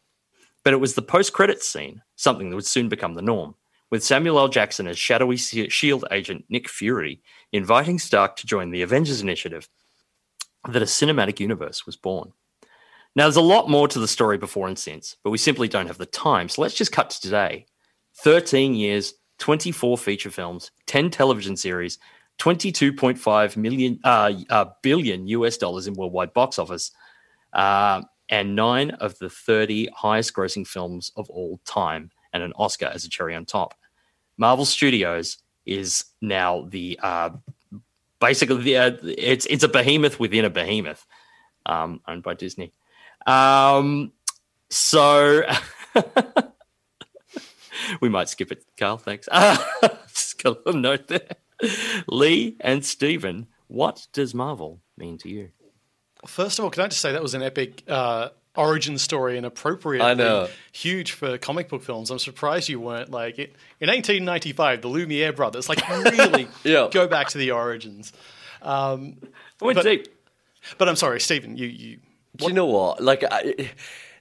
But 0.64 0.74
it 0.74 0.80
was 0.80 0.94
the 0.94 1.02
post-credits 1.02 1.68
scene, 1.68 2.04
something 2.16 2.52
that 2.52 2.56
would 2.56 2.68
soon 2.68 2.90
become 2.90 3.16
the 3.16 3.24
norm, 3.24 3.56
with 3.90 4.04
Samuel 4.04 4.38
L. 4.38 4.50
Jackson 4.50 4.86
as 4.86 5.00
shadowy 5.00 5.38
SHIELD 5.38 6.06
agent 6.12 6.46
Nick 6.50 6.70
Fury 6.70 7.24
inviting 7.52 7.98
Stark 7.98 8.36
to 8.36 8.46
join 8.46 8.70
the 8.70 8.84
Avengers 8.84 9.22
Initiative, 9.22 9.68
that 10.70 10.82
a 10.82 10.86
cinematic 10.86 11.40
universe 11.40 11.86
was 11.86 11.96
born. 11.96 12.34
Now, 13.16 13.24
there's 13.24 13.36
a 13.38 13.42
lot 13.42 13.70
more 13.70 13.88
to 13.88 14.00
the 14.00 14.08
story 14.08 14.38
before 14.38 14.68
and 14.68 14.78
since, 14.78 15.16
but 15.24 15.30
we 15.30 15.38
simply 15.38 15.68
don't 15.68 15.88
have 15.88 15.98
the 15.98 16.06
time. 16.06 16.50
So 16.50 16.62
let's 16.62 16.74
just 16.74 16.92
cut 16.92 17.10
to 17.12 17.22
today. 17.22 17.66
13 18.18 18.76
years, 18.76 19.14
24 19.40 19.98
feature 19.98 20.30
films, 20.30 20.72
10 20.88 21.10
television 21.12 21.56
series, 21.56 21.98
22.5 22.40 23.56
million 23.56 24.00
uh, 24.04 24.34
uh, 24.50 24.66
billion 24.82 25.28
US 25.28 25.58
dollars 25.58 25.88
in 25.88 25.94
worldwide 25.94 26.34
box 26.34 26.60
office, 26.60 26.92
uh, 27.54 28.02
and 28.30 28.56
nine 28.56 28.92
of 28.92 29.18
the 29.20 29.30
30 29.30 29.90
highest 29.96 30.34
grossing 30.34 30.68
films 30.68 31.12
of 31.16 31.30
all 31.30 31.60
time, 31.66 32.12
and 32.34 32.44
an 32.44 32.54
Oscar 32.58 32.88
as 32.88 33.06
a 33.06 33.10
cherry 33.10 33.36
on 33.36 33.46
top. 33.46 33.76
Marvel 34.38 34.66
Studios 34.66 35.38
is 35.66 36.06
now 36.22 36.68
the 36.70 37.00
uh, 37.02 37.30
basically 38.20 38.78
uh, 38.78 38.92
it's 39.04 39.46
it's 39.46 39.64
a 39.64 39.68
behemoth 39.68 40.20
within 40.20 40.46
a 40.46 40.50
behemoth, 40.50 41.06
um, 41.66 42.02
owned 42.08 42.24
by 42.24 42.34
Disney. 42.34 42.74
Um, 43.26 44.12
so 44.70 45.44
we 48.02 48.10
might 48.10 48.30
skip 48.30 48.52
it, 48.52 48.66
Carl. 48.78 48.98
Thanks. 48.98 49.28
just 50.08 50.42
got 50.42 50.58
a 50.58 50.62
little 50.66 50.82
note 50.82 51.08
there. 51.08 51.30
Lee 52.08 52.58
and 52.60 52.84
Stephen, 52.84 53.48
what 53.68 54.08
does 54.14 54.34
Marvel 54.34 54.82
mean 54.98 55.18
to 55.20 55.30
you? 55.30 55.50
First 56.26 56.60
of 56.60 56.66
all, 56.66 56.72
can 56.72 56.84
I 56.84 56.88
just 56.88 57.02
say 57.02 57.12
that 57.12 57.22
was 57.22 57.34
an 57.34 57.44
epic 57.44 57.84
uh, 57.88 58.30
origin 58.56 58.98
story 58.98 59.38
and 59.38 59.46
appropriate. 59.46 60.04
I 60.04 60.14
know. 60.14 60.48
huge 60.72 61.12
for 61.12 61.38
comic 61.38 61.70
book 61.70 61.84
films. 61.84 62.10
I'm 62.12 62.20
surprised 62.20 62.70
you 62.70 62.80
weren't 62.80 63.12
like 63.12 63.40
it, 63.40 63.56
in 63.80 63.90
1895, 63.90 64.82
the 64.82 64.88
Lumiere 64.88 65.34
brothers, 65.34 65.68
like 65.70 65.88
really 65.90 66.48
Yeah. 66.64 66.88
go 66.92 67.08
back 67.08 67.30
to 67.30 67.38
the 67.38 67.52
origins. 67.52 68.14
Um, 68.62 69.18
I 69.62 69.66
went 69.66 69.76
But- 69.78 69.84
deep. 69.84 70.08
But 70.80 70.90
I'm 70.90 70.96
sorry, 70.96 71.20
Stephen, 71.20 71.58
you 71.58 71.68
you 71.68 72.00
Do 72.38 72.48
you 72.48 72.54
know 72.54 72.66
what? 72.66 73.00
Like, 73.00 73.24
I, 73.30 73.70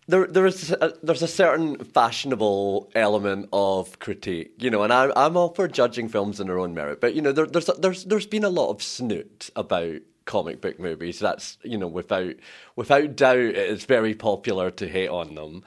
there, 0.06 0.26
there 0.26 0.44
is 0.44 0.70
a, 0.72 0.92
there's 1.02 1.22
a 1.22 1.26
certain 1.26 1.78
fashionable 1.82 2.90
element 2.94 3.48
of 3.50 3.98
critique, 3.98 4.52
you 4.58 4.68
know, 4.68 4.82
and 4.82 4.92
I, 4.92 5.10
I'm 5.16 5.38
all 5.38 5.54
for 5.54 5.66
judging 5.68 6.08
films 6.10 6.40
in 6.40 6.46
their 6.48 6.58
own 6.58 6.74
merit, 6.74 7.00
but 7.00 7.14
you 7.14 7.22
know, 7.22 7.32
there, 7.32 7.46
there's 7.46 7.66
there's 7.78 8.04
there's 8.04 8.26
been 8.26 8.44
a 8.44 8.50
lot 8.50 8.68
of 8.70 8.82
snoot 8.82 9.48
about 9.56 10.00
comic 10.24 10.60
book 10.60 10.78
movies. 10.78 11.18
That's 11.18 11.58
you 11.62 11.78
know, 11.78 11.88
without 11.88 12.34
without 12.76 13.16
doubt, 13.16 13.38
it's 13.38 13.84
very 13.84 14.14
popular 14.14 14.70
to 14.72 14.88
hate 14.88 15.08
on 15.08 15.34
them, 15.34 15.64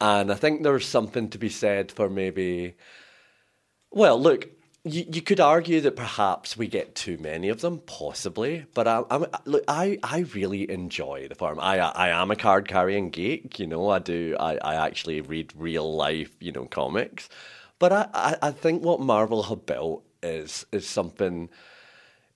and 0.00 0.30
I 0.32 0.34
think 0.34 0.62
there's 0.62 0.86
something 0.86 1.28
to 1.30 1.38
be 1.38 1.48
said 1.48 1.92
for 1.92 2.08
maybe. 2.08 2.74
Well, 3.90 4.20
look, 4.20 4.48
you, 4.84 5.04
you 5.10 5.22
could 5.22 5.40
argue 5.40 5.80
that 5.82 5.96
perhaps 5.96 6.56
we 6.56 6.66
get 6.66 6.94
too 6.94 7.16
many 7.18 7.48
of 7.48 7.60
them, 7.62 7.78
possibly. 7.86 8.66
But 8.74 8.86
I, 8.86 9.02
I'm 9.10 9.26
look, 9.46 9.64
I, 9.66 9.98
I 10.02 10.20
really 10.34 10.70
enjoy 10.70 11.28
the 11.28 11.34
farm. 11.34 11.58
I 11.60 11.78
I 11.78 12.08
am 12.10 12.30
a 12.30 12.36
card 12.36 12.68
carrying 12.68 13.10
geek, 13.10 13.58
you 13.58 13.66
know. 13.66 13.88
I 13.88 13.98
do. 13.98 14.36
I, 14.38 14.56
I 14.56 14.74
actually 14.86 15.20
read 15.22 15.52
real 15.56 15.94
life, 15.94 16.32
you 16.40 16.52
know, 16.52 16.66
comics. 16.66 17.28
But 17.78 17.92
I, 17.92 18.08
I, 18.14 18.36
I 18.42 18.50
think 18.50 18.82
what 18.82 19.00
Marvel 19.00 19.44
have 19.44 19.64
built 19.66 20.04
is 20.22 20.66
is 20.72 20.86
something. 20.86 21.48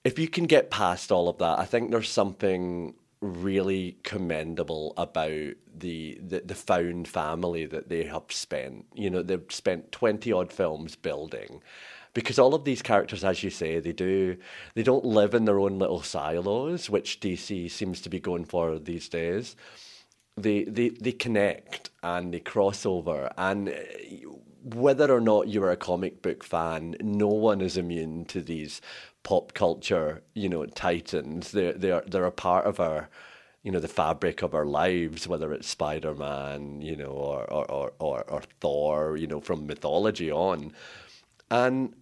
If 0.03 0.17
you 0.17 0.27
can 0.27 0.45
get 0.45 0.71
past 0.71 1.11
all 1.11 1.27
of 1.27 1.37
that, 1.39 1.59
I 1.59 1.65
think 1.65 1.91
there's 1.91 2.09
something 2.09 2.95
really 3.21 3.97
commendable 4.03 4.93
about 4.95 5.51
the, 5.77 6.17
the 6.21 6.39
the 6.45 6.55
found 6.55 7.07
family 7.07 7.65
that 7.65 7.89
they 7.89 8.05
have 8.05 8.23
spent. 8.29 8.85
You 8.93 9.09
know, 9.09 9.21
they've 9.21 9.43
spent 9.49 9.91
twenty 9.91 10.31
odd 10.31 10.53
films 10.53 10.95
building, 10.95 11.61
because 12.13 12.39
all 12.39 12.55
of 12.55 12.63
these 12.63 12.81
characters, 12.81 13.23
as 13.23 13.43
you 13.43 13.49
say, 13.49 13.79
they 13.79 13.91
do 13.91 14.37
they 14.73 14.83
don't 14.83 15.05
live 15.05 15.33
in 15.33 15.45
their 15.45 15.59
own 15.59 15.79
little 15.79 16.01
silos, 16.01 16.89
which 16.89 17.19
DC 17.19 17.69
seems 17.69 18.01
to 18.01 18.09
be 18.09 18.19
going 18.19 18.45
for 18.45 18.79
these 18.79 19.09
days. 19.09 19.55
They 20.37 20.63
they 20.63 20.89
they 20.89 21.11
connect 21.11 21.89
and 22.01 22.33
they 22.33 22.39
cross 22.39 22.85
over 22.85 23.31
and. 23.37 23.73
Whether 24.63 25.11
or 25.11 25.21
not 25.21 25.47
you're 25.47 25.71
a 25.71 25.77
comic 25.77 26.21
book 26.21 26.43
fan, 26.43 26.95
no 27.01 27.27
one 27.27 27.61
is 27.61 27.77
immune 27.77 28.25
to 28.25 28.41
these 28.41 28.81
pop 29.23 29.53
culture, 29.53 30.21
you 30.33 30.49
know, 30.49 30.65
titans. 30.65 31.51
They're 31.51 31.73
they're 31.73 32.03
they're 32.07 32.25
a 32.25 32.31
part 32.31 32.65
of 32.65 32.79
our, 32.79 33.09
you 33.63 33.71
know, 33.71 33.79
the 33.79 33.87
fabric 33.87 34.41
of 34.41 34.53
our 34.53 34.65
lives. 34.65 35.27
Whether 35.27 35.53
it's 35.53 35.67
Spider 35.67 36.13
Man, 36.13 36.81
you 36.81 36.95
know, 36.95 37.11
or 37.11 37.43
or, 37.51 37.65
or 37.71 37.93
or 37.99 38.23
or 38.29 38.41
Thor, 38.59 39.17
you 39.17 39.27
know, 39.27 39.41
from 39.41 39.67
mythology 39.67 40.31
on, 40.31 40.73
and 41.49 41.95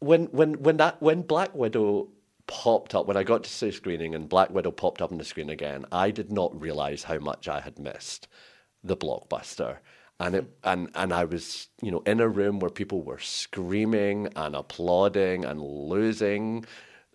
when 0.00 0.26
when 0.26 0.54
when 0.62 0.76
that 0.78 1.00
when 1.00 1.22
Black 1.22 1.54
Widow 1.54 2.08
popped 2.46 2.94
up 2.94 3.06
when 3.06 3.16
I 3.16 3.22
got 3.22 3.42
to 3.44 3.50
see 3.50 3.70
screening 3.70 4.14
and 4.14 4.28
Black 4.28 4.50
Widow 4.50 4.70
popped 4.70 5.00
up 5.00 5.12
on 5.12 5.18
the 5.18 5.24
screen 5.24 5.50
again, 5.50 5.86
I 5.90 6.10
did 6.10 6.30
not 6.30 6.60
realize 6.60 7.04
how 7.04 7.18
much 7.18 7.48
I 7.48 7.60
had 7.60 7.78
missed 7.78 8.28
the 8.82 8.96
blockbuster. 8.96 9.78
And 10.20 10.36
it 10.36 10.46
and 10.62 10.90
and 10.94 11.12
I 11.12 11.24
was, 11.24 11.68
you 11.82 11.90
know, 11.90 12.02
in 12.06 12.20
a 12.20 12.28
room 12.28 12.60
where 12.60 12.70
people 12.70 13.02
were 13.02 13.18
screaming 13.18 14.28
and 14.36 14.54
applauding 14.54 15.44
and 15.44 15.60
losing 15.60 16.64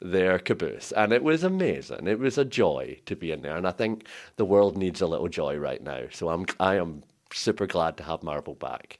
their 0.01 0.39
caboose. 0.39 0.91
And 0.91 1.13
it 1.13 1.23
was 1.23 1.43
amazing. 1.43 2.07
It 2.07 2.19
was 2.19 2.37
a 2.37 2.45
joy 2.45 2.99
to 3.05 3.15
be 3.15 3.31
in 3.31 3.41
there. 3.41 3.55
And 3.57 3.67
I 3.67 3.71
think 3.71 4.05
the 4.37 4.45
world 4.45 4.77
needs 4.77 5.01
a 5.01 5.07
little 5.07 5.29
joy 5.29 5.57
right 5.57 5.81
now. 5.81 6.03
So 6.11 6.29
I'm 6.29 6.45
I 6.59 6.75
am 6.75 7.03
super 7.33 7.67
glad 7.67 7.97
to 7.97 8.03
have 8.03 8.23
Marvel 8.23 8.55
back. 8.55 8.99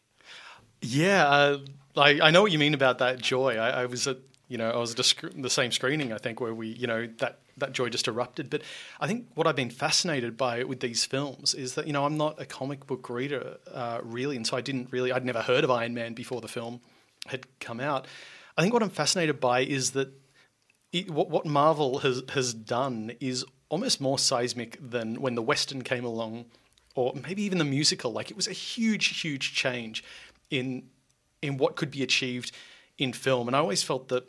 Yeah, 0.81 1.27
uh, 1.27 1.57
I, 1.97 2.21
I 2.21 2.31
know 2.31 2.41
what 2.41 2.51
you 2.51 2.59
mean 2.59 2.73
about 2.73 2.99
that 2.99 3.19
joy. 3.19 3.57
I, 3.57 3.81
I 3.81 3.85
was 3.85 4.07
at 4.07 4.17
you 4.49 4.57
know 4.57 4.69
I 4.69 4.77
was 4.77 4.91
a 4.91 5.41
the 5.41 5.49
same 5.49 5.71
screening 5.71 6.11
I 6.11 6.17
think 6.17 6.41
where 6.41 6.53
we 6.53 6.67
you 6.67 6.87
know 6.87 7.07
that 7.19 7.39
that 7.59 7.73
joy 7.73 7.89
just 7.89 8.07
erupted. 8.07 8.49
But 8.49 8.63
I 8.99 9.07
think 9.07 9.27
what 9.35 9.47
I've 9.47 9.55
been 9.55 9.69
fascinated 9.69 10.35
by 10.35 10.63
with 10.63 10.79
these 10.79 11.05
films 11.05 11.53
is 11.53 11.75
that 11.75 11.87
you 11.87 11.93
know 11.93 12.05
I'm 12.05 12.17
not 12.17 12.41
a 12.41 12.45
comic 12.45 12.87
book 12.87 13.09
reader 13.09 13.57
uh, 13.71 13.99
really, 14.03 14.35
and 14.35 14.45
so 14.45 14.57
I 14.57 14.61
didn't 14.61 14.91
really 14.91 15.11
I'd 15.11 15.25
never 15.25 15.41
heard 15.41 15.63
of 15.63 15.71
Iron 15.71 15.93
Man 15.93 16.13
before 16.13 16.41
the 16.41 16.47
film 16.47 16.81
had 17.27 17.45
come 17.59 17.79
out. 17.79 18.07
I 18.57 18.61
think 18.61 18.73
what 18.73 18.83
I'm 18.83 18.89
fascinated 18.89 19.39
by 19.39 19.61
is 19.61 19.91
that 19.91 20.09
it, 20.91 21.09
what, 21.11 21.29
what 21.29 21.45
Marvel 21.45 21.99
has 21.99 22.23
has 22.29 22.53
done 22.53 23.11
is 23.19 23.45
almost 23.69 24.01
more 24.01 24.17
seismic 24.17 24.77
than 24.81 25.21
when 25.21 25.35
the 25.35 25.43
Western 25.43 25.83
came 25.83 26.03
along, 26.03 26.45
or 26.95 27.13
maybe 27.13 27.43
even 27.43 27.59
the 27.59 27.65
musical. 27.65 28.11
Like 28.11 28.31
it 28.31 28.35
was 28.35 28.47
a 28.47 28.53
huge, 28.53 29.21
huge 29.21 29.53
change 29.53 30.03
in 30.49 30.89
in 31.41 31.57
what 31.57 31.75
could 31.75 31.91
be 31.91 32.03
achieved 32.03 32.51
in 32.97 33.13
film. 33.13 33.47
And 33.47 33.55
I 33.55 33.59
always 33.59 33.83
felt 33.83 34.07
that. 34.09 34.27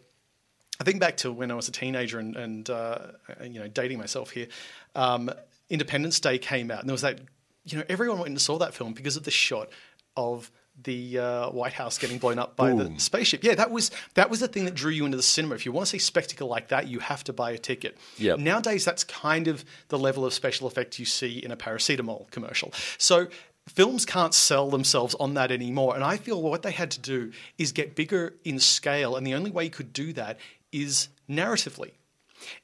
I 0.81 0.85
think 0.85 0.99
back 0.99 1.19
to 1.19 1.31
when 1.31 1.51
I 1.51 1.55
was 1.55 1.69
a 1.69 1.73
teenager 1.73 2.19
and, 2.19 2.35
and 2.37 2.71
uh, 2.71 2.99
you 3.43 3.61
know 3.61 3.69
dating 3.69 3.99
myself 3.99 4.31
here. 4.31 4.49
Um, 4.95 5.31
Independence 5.69 6.19
Day 6.19 6.39
came 6.39 6.71
out, 6.71 6.81
and 6.81 6.89
there 6.89 6.95
was 6.95 7.03
that. 7.03 7.21
You 7.67 7.79
know, 7.79 7.85
everyone 7.91 8.19
went 8.19 8.31
and 8.31 8.41
saw 8.41 8.59
that 8.59 8.73
film 8.73 8.95
because 8.95 9.17
of 9.17 9.25
the 9.25 9.31
shot 9.31 9.69
of 10.17 10.51
the 10.83 11.19
uh, 11.19 11.51
White 11.51 11.75
House 11.75 11.99
getting 11.99 12.19
blown 12.19 12.39
up 12.39 12.57
by 12.57 12.73
the 12.73 12.93
spaceship. 12.97 13.45
Yeah, 13.45 13.55
that 13.57 13.71
was 13.71 13.91
that 14.15 14.31
was 14.31 14.41
the 14.41 14.49
thing 14.49 14.65
that 14.65 14.75
drew 14.75 14.91
you 14.91 15.05
into 15.05 15.17
the 15.17 15.23
cinema. 15.23 15.55
If 15.55 15.67
you 15.67 15.73
want 15.73 15.87
to 15.87 15.91
see 15.91 15.99
spectacle 15.99 16.49
like 16.49 16.69
that, 16.69 16.89
you 16.89 17.01
have 17.01 17.23
to 17.25 17.33
buy 17.33 17.51
a 17.51 17.59
ticket. 17.59 17.99
Yep. 18.17 18.39
Nowadays, 18.39 18.85
that's 18.85 19.05
kind 19.05 19.47
of 19.49 19.65
the 19.89 19.99
level 19.99 20.25
of 20.25 20.33
special 20.33 20.67
effect 20.67 20.99
you 20.99 21.05
see 21.05 21.39
in 21.39 21.51
a 21.51 21.57
paracetamol 21.57 22.31
commercial. 22.31 22.73
So 22.97 23.29
films 23.69 24.07
can't 24.07 24.35
sell 24.35 24.71
themselves 24.71 25.15
on 25.21 25.35
that 25.35 25.51
anymore. 25.53 25.95
And 25.95 26.03
I 26.03 26.17
feel 26.17 26.41
what 26.41 26.63
they 26.63 26.73
had 26.73 26.91
to 26.93 27.01
do 27.01 27.33
is 27.59 27.73
get 27.73 27.95
bigger 27.95 28.35
in 28.45 28.59
scale, 28.59 29.17
and 29.17 29.27
the 29.27 29.35
only 29.35 29.51
way 29.51 29.65
you 29.65 29.71
could 29.71 29.93
do 29.93 30.13
that 30.15 30.39
is 30.73 31.09
narratively. 31.29 31.93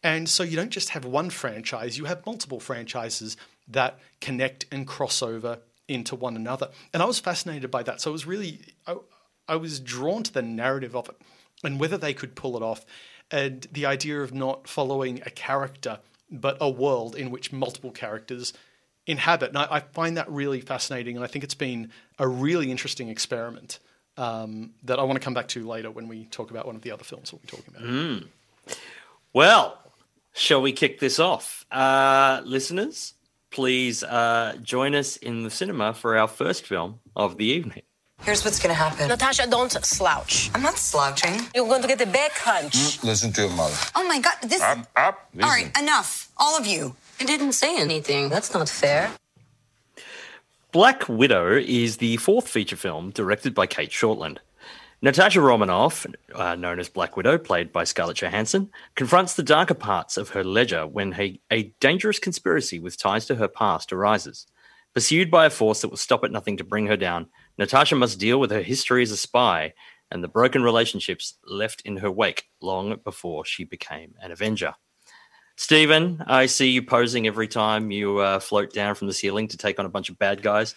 And 0.02 0.28
so 0.28 0.42
you 0.42 0.56
don't 0.56 0.70
just 0.70 0.90
have 0.90 1.04
one 1.04 1.30
franchise, 1.30 1.98
you 1.98 2.06
have 2.06 2.24
multiple 2.24 2.60
franchises 2.60 3.36
that 3.68 3.98
connect 4.20 4.66
and 4.70 4.86
cross 4.86 5.22
over 5.22 5.58
into 5.88 6.16
one 6.16 6.36
another. 6.36 6.70
And 6.92 7.02
I 7.02 7.06
was 7.06 7.20
fascinated 7.20 7.70
by 7.70 7.82
that. 7.84 8.00
So 8.00 8.10
it 8.10 8.12
was 8.12 8.26
really, 8.26 8.60
I, 8.86 8.96
I 9.48 9.56
was 9.56 9.80
drawn 9.80 10.22
to 10.22 10.32
the 10.32 10.42
narrative 10.42 10.96
of 10.96 11.08
it 11.08 11.16
and 11.62 11.78
whether 11.78 11.98
they 11.98 12.14
could 12.14 12.34
pull 12.34 12.56
it 12.56 12.62
off. 12.62 12.84
And 13.30 13.66
the 13.72 13.86
idea 13.86 14.20
of 14.20 14.32
not 14.32 14.68
following 14.68 15.20
a 15.26 15.30
character, 15.30 16.00
but 16.30 16.56
a 16.60 16.70
world 16.70 17.14
in 17.16 17.30
which 17.30 17.52
multiple 17.52 17.90
characters 17.90 18.52
inhabit. 19.06 19.50
And 19.50 19.58
I, 19.58 19.66
I 19.70 19.80
find 19.80 20.16
that 20.16 20.30
really 20.30 20.60
fascinating. 20.60 21.16
And 21.16 21.24
I 21.24 21.28
think 21.28 21.44
it's 21.44 21.54
been 21.54 21.90
a 22.18 22.26
really 22.26 22.70
interesting 22.70 23.08
experiment 23.08 23.78
um, 24.16 24.70
that 24.84 24.98
I 24.98 25.02
want 25.02 25.18
to 25.20 25.24
come 25.24 25.34
back 25.34 25.48
to 25.48 25.66
later 25.66 25.90
when 25.90 26.08
we 26.08 26.24
talk 26.26 26.50
about 26.50 26.66
one 26.66 26.76
of 26.76 26.82
the 26.82 26.90
other 26.90 27.04
films 27.04 27.32
we'll 27.32 27.40
be 27.40 27.48
talking 27.48 27.74
about. 27.76 28.76
Well, 29.32 29.78
shall 30.32 30.62
we 30.62 30.72
kick 30.72 31.00
this 31.00 31.18
off? 31.18 31.64
Uh, 31.70 32.40
listeners, 32.44 33.14
please 33.50 34.02
uh, 34.02 34.56
join 34.62 34.94
us 34.94 35.16
in 35.16 35.42
the 35.42 35.50
cinema 35.50 35.92
for 35.94 36.16
our 36.16 36.28
first 36.28 36.64
film 36.66 37.00
of 37.14 37.36
the 37.36 37.44
evening. 37.44 37.82
Here's 38.22 38.44
what's 38.44 38.58
gonna 38.58 38.72
happen. 38.74 39.08
Natasha, 39.08 39.46
don't 39.46 39.70
slouch. 39.70 40.50
I'm 40.54 40.62
not 40.62 40.78
slouching. 40.78 41.38
You're 41.54 41.66
going 41.66 41.82
to 41.82 41.88
get 41.88 41.98
the 41.98 42.06
back 42.06 42.32
hunch. 42.32 43.02
Listen 43.04 43.30
to 43.34 43.42
your 43.42 43.50
mother. 43.50 43.74
Oh 43.94 44.08
my 44.08 44.18
god, 44.20 44.34
this. 44.42 44.62
Up, 44.62 44.86
up. 44.96 45.28
All 45.42 45.50
right, 45.50 45.70
enough, 45.78 46.30
all 46.38 46.56
of 46.56 46.66
you. 46.66 46.96
I 47.20 47.24
didn't 47.24 47.52
say 47.52 47.78
anything. 47.78 48.30
That's 48.30 48.52
not 48.54 48.68
fair. 48.70 49.10
Black 50.76 51.08
Widow 51.08 51.56
is 51.56 51.96
the 51.96 52.18
fourth 52.18 52.46
feature 52.46 52.76
film 52.76 53.08
directed 53.08 53.54
by 53.54 53.66
Cate 53.66 53.88
Shortland. 53.88 54.40
Natasha 55.00 55.40
Romanoff, 55.40 56.04
uh, 56.34 56.54
known 56.54 56.78
as 56.78 56.90
Black 56.90 57.16
Widow, 57.16 57.38
played 57.38 57.72
by 57.72 57.82
Scarlett 57.84 58.18
Johansson, 58.18 58.68
confronts 58.94 59.32
the 59.32 59.42
darker 59.42 59.72
parts 59.72 60.18
of 60.18 60.28
her 60.28 60.44
ledger 60.44 60.86
when 60.86 61.14
a, 61.14 61.40
a 61.50 61.72
dangerous 61.80 62.18
conspiracy 62.18 62.78
with 62.78 62.98
ties 62.98 63.24
to 63.24 63.36
her 63.36 63.48
past 63.48 63.90
arises. 63.90 64.48
Pursued 64.92 65.30
by 65.30 65.46
a 65.46 65.50
force 65.50 65.80
that 65.80 65.88
will 65.88 65.96
stop 65.96 66.22
at 66.24 66.30
nothing 66.30 66.58
to 66.58 66.62
bring 66.62 66.88
her 66.88 66.96
down, 66.98 67.28
Natasha 67.56 67.94
must 67.94 68.20
deal 68.20 68.38
with 68.38 68.50
her 68.50 68.60
history 68.60 69.02
as 69.02 69.10
a 69.10 69.16
spy 69.16 69.72
and 70.10 70.22
the 70.22 70.28
broken 70.28 70.62
relationships 70.62 71.38
left 71.46 71.80
in 71.86 71.96
her 71.96 72.10
wake 72.10 72.50
long 72.60 73.00
before 73.02 73.46
she 73.46 73.64
became 73.64 74.12
an 74.20 74.30
Avenger. 74.30 74.74
Stephen, 75.56 76.22
I 76.26 76.46
see 76.46 76.70
you 76.70 76.82
posing 76.82 77.26
every 77.26 77.48
time 77.48 77.90
you 77.90 78.18
uh, 78.18 78.40
float 78.40 78.72
down 78.72 78.94
from 78.94 79.06
the 79.06 79.14
ceiling 79.14 79.48
to 79.48 79.56
take 79.56 79.78
on 79.78 79.86
a 79.86 79.88
bunch 79.88 80.10
of 80.10 80.18
bad 80.18 80.42
guys. 80.42 80.74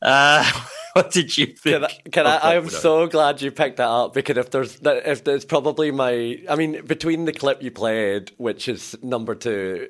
Uh, 0.00 0.50
what 0.94 1.10
did 1.10 1.36
you 1.36 1.46
think? 1.46 1.74
Can 1.74 1.84
I, 1.84 2.10
can 2.10 2.26
I, 2.26 2.36
I 2.36 2.54
am 2.56 2.68
so 2.68 3.06
glad 3.06 3.40
you 3.40 3.52
picked 3.52 3.76
that 3.76 3.88
up 3.88 4.14
because 4.14 4.36
if 4.36 4.50
there's 4.50 4.78
if 4.82 5.22
there's 5.22 5.44
probably 5.44 5.90
my 5.90 6.42
I 6.48 6.56
mean 6.56 6.84
between 6.84 7.24
the 7.24 7.32
clip 7.32 7.62
you 7.62 7.70
played 7.70 8.32
which 8.36 8.68
is 8.68 8.96
number 9.02 9.34
two 9.34 9.88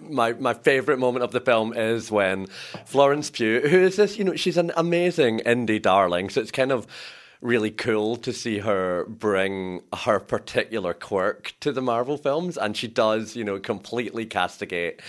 my 0.00 0.34
my 0.34 0.54
favorite 0.54 0.98
moment 0.98 1.24
of 1.24 1.32
the 1.32 1.40
film 1.40 1.72
is 1.72 2.10
when 2.10 2.46
Florence 2.84 3.30
Pugh 3.30 3.60
who 3.60 3.78
is 3.78 3.96
this 3.96 4.18
you 4.18 4.24
know 4.24 4.36
she's 4.36 4.58
an 4.58 4.70
amazing 4.76 5.40
indie 5.40 5.80
darling 5.80 6.28
so 6.28 6.40
it's 6.40 6.50
kind 6.50 6.72
of 6.72 6.86
really 7.40 7.70
cool 7.70 8.16
to 8.16 8.32
see 8.32 8.58
her 8.58 9.04
bring 9.06 9.82
her 9.94 10.18
particular 10.18 10.92
quirk 10.92 11.54
to 11.60 11.72
the 11.72 11.80
Marvel 11.80 12.16
films 12.16 12.56
and 12.56 12.76
she 12.76 12.88
does 12.88 13.36
you 13.36 13.44
know 13.44 13.60
completely 13.60 14.26
castigate 14.26 15.00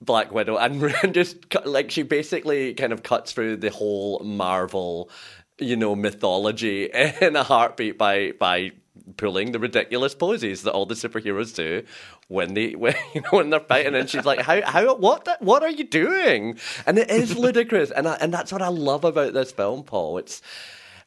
Black 0.00 0.32
Widow 0.32 0.56
and 0.58 0.80
just 1.14 1.36
like 1.64 1.90
she 1.90 2.02
basically 2.02 2.74
kind 2.74 2.92
of 2.92 3.02
cuts 3.02 3.32
through 3.32 3.56
the 3.56 3.70
whole 3.70 4.20
Marvel, 4.20 5.10
you 5.58 5.76
know, 5.76 5.94
mythology 5.94 6.84
in 7.20 7.36
a 7.36 7.42
heartbeat 7.42 7.98
by 7.98 8.32
by 8.32 8.72
pulling 9.18 9.52
the 9.52 9.58
ridiculous 9.58 10.14
poses 10.14 10.62
that 10.62 10.72
all 10.72 10.86
the 10.86 10.94
superheroes 10.94 11.54
do 11.54 11.82
when 12.28 12.54
they 12.54 12.72
when 12.74 12.94
you 13.14 13.20
know 13.20 13.28
when 13.32 13.50
they're 13.50 13.60
fighting 13.60 13.94
and 13.94 14.08
she's 14.08 14.24
like 14.24 14.40
how 14.40 14.60
how 14.62 14.94
what 14.96 15.24
the, 15.24 15.36
what 15.40 15.62
are 15.62 15.70
you 15.70 15.84
doing? 15.84 16.58
And 16.86 16.98
it 16.98 17.10
is 17.10 17.36
ludicrous 17.36 17.90
and 17.90 18.08
I, 18.08 18.14
and 18.14 18.32
that's 18.32 18.52
what 18.52 18.62
I 18.62 18.68
love 18.68 19.04
about 19.04 19.32
this 19.32 19.52
film 19.52 19.82
Paul. 19.82 20.18
It's 20.18 20.42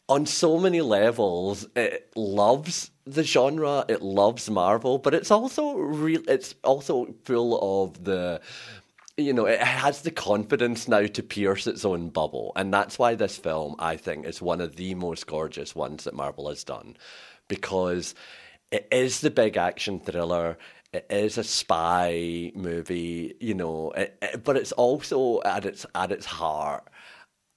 on 0.10 0.26
so 0.26 0.58
many 0.60 0.82
levels 0.82 1.68
it 1.76 2.12
loves 2.16 2.92
the 3.06 3.24
genre 3.24 3.86
it 3.88 4.02
loves 4.02 4.50
marvel 4.50 4.98
but 4.98 5.14
it's 5.14 5.32
also 5.32 5.74
real 5.78 6.22
it's 6.28 6.56
also 6.64 7.14
full 7.26 7.84
of 7.84 8.04
the 8.04 8.42
you 9.18 9.34
know 9.34 9.46
it 9.46 9.60
has 9.62 10.02
the 10.02 10.12
confidence 10.12 10.88
now 10.88 11.06
to 11.06 11.22
pierce 11.24 11.68
its 11.68 11.84
own 11.86 12.10
bubble. 12.10 12.54
And 12.56 12.74
that's 12.74 12.98
why 12.98 13.16
this 13.16 13.38
film 13.38 13.76
i 13.80 13.98
think 13.98 14.26
is 14.26 14.42
one 14.42 14.62
of 14.62 14.76
the 14.78 14.96
most 14.96 15.28
gorgeous 15.28 15.76
ones 15.76 16.06
that 16.06 16.14
marvel 16.14 16.50
has 16.50 16.64
done. 16.64 16.96
Because 17.48 18.16
it 18.72 18.88
is 18.92 19.22
the 19.22 19.32
big 19.32 19.58
action 19.58 20.00
thriller 20.00 20.58
it 20.94 21.06
is 21.10 21.38
a 21.38 21.44
spy 21.44 22.52
movie 22.56 23.36
you 23.40 23.54
know 23.54 23.92
it, 23.92 24.18
it- 24.22 24.44
but 24.44 24.58
it's 24.58 24.72
also 24.74 25.42
at 25.44 25.66
its 25.66 25.86
at 25.96 26.12
its 26.12 26.26
heart 26.26 26.88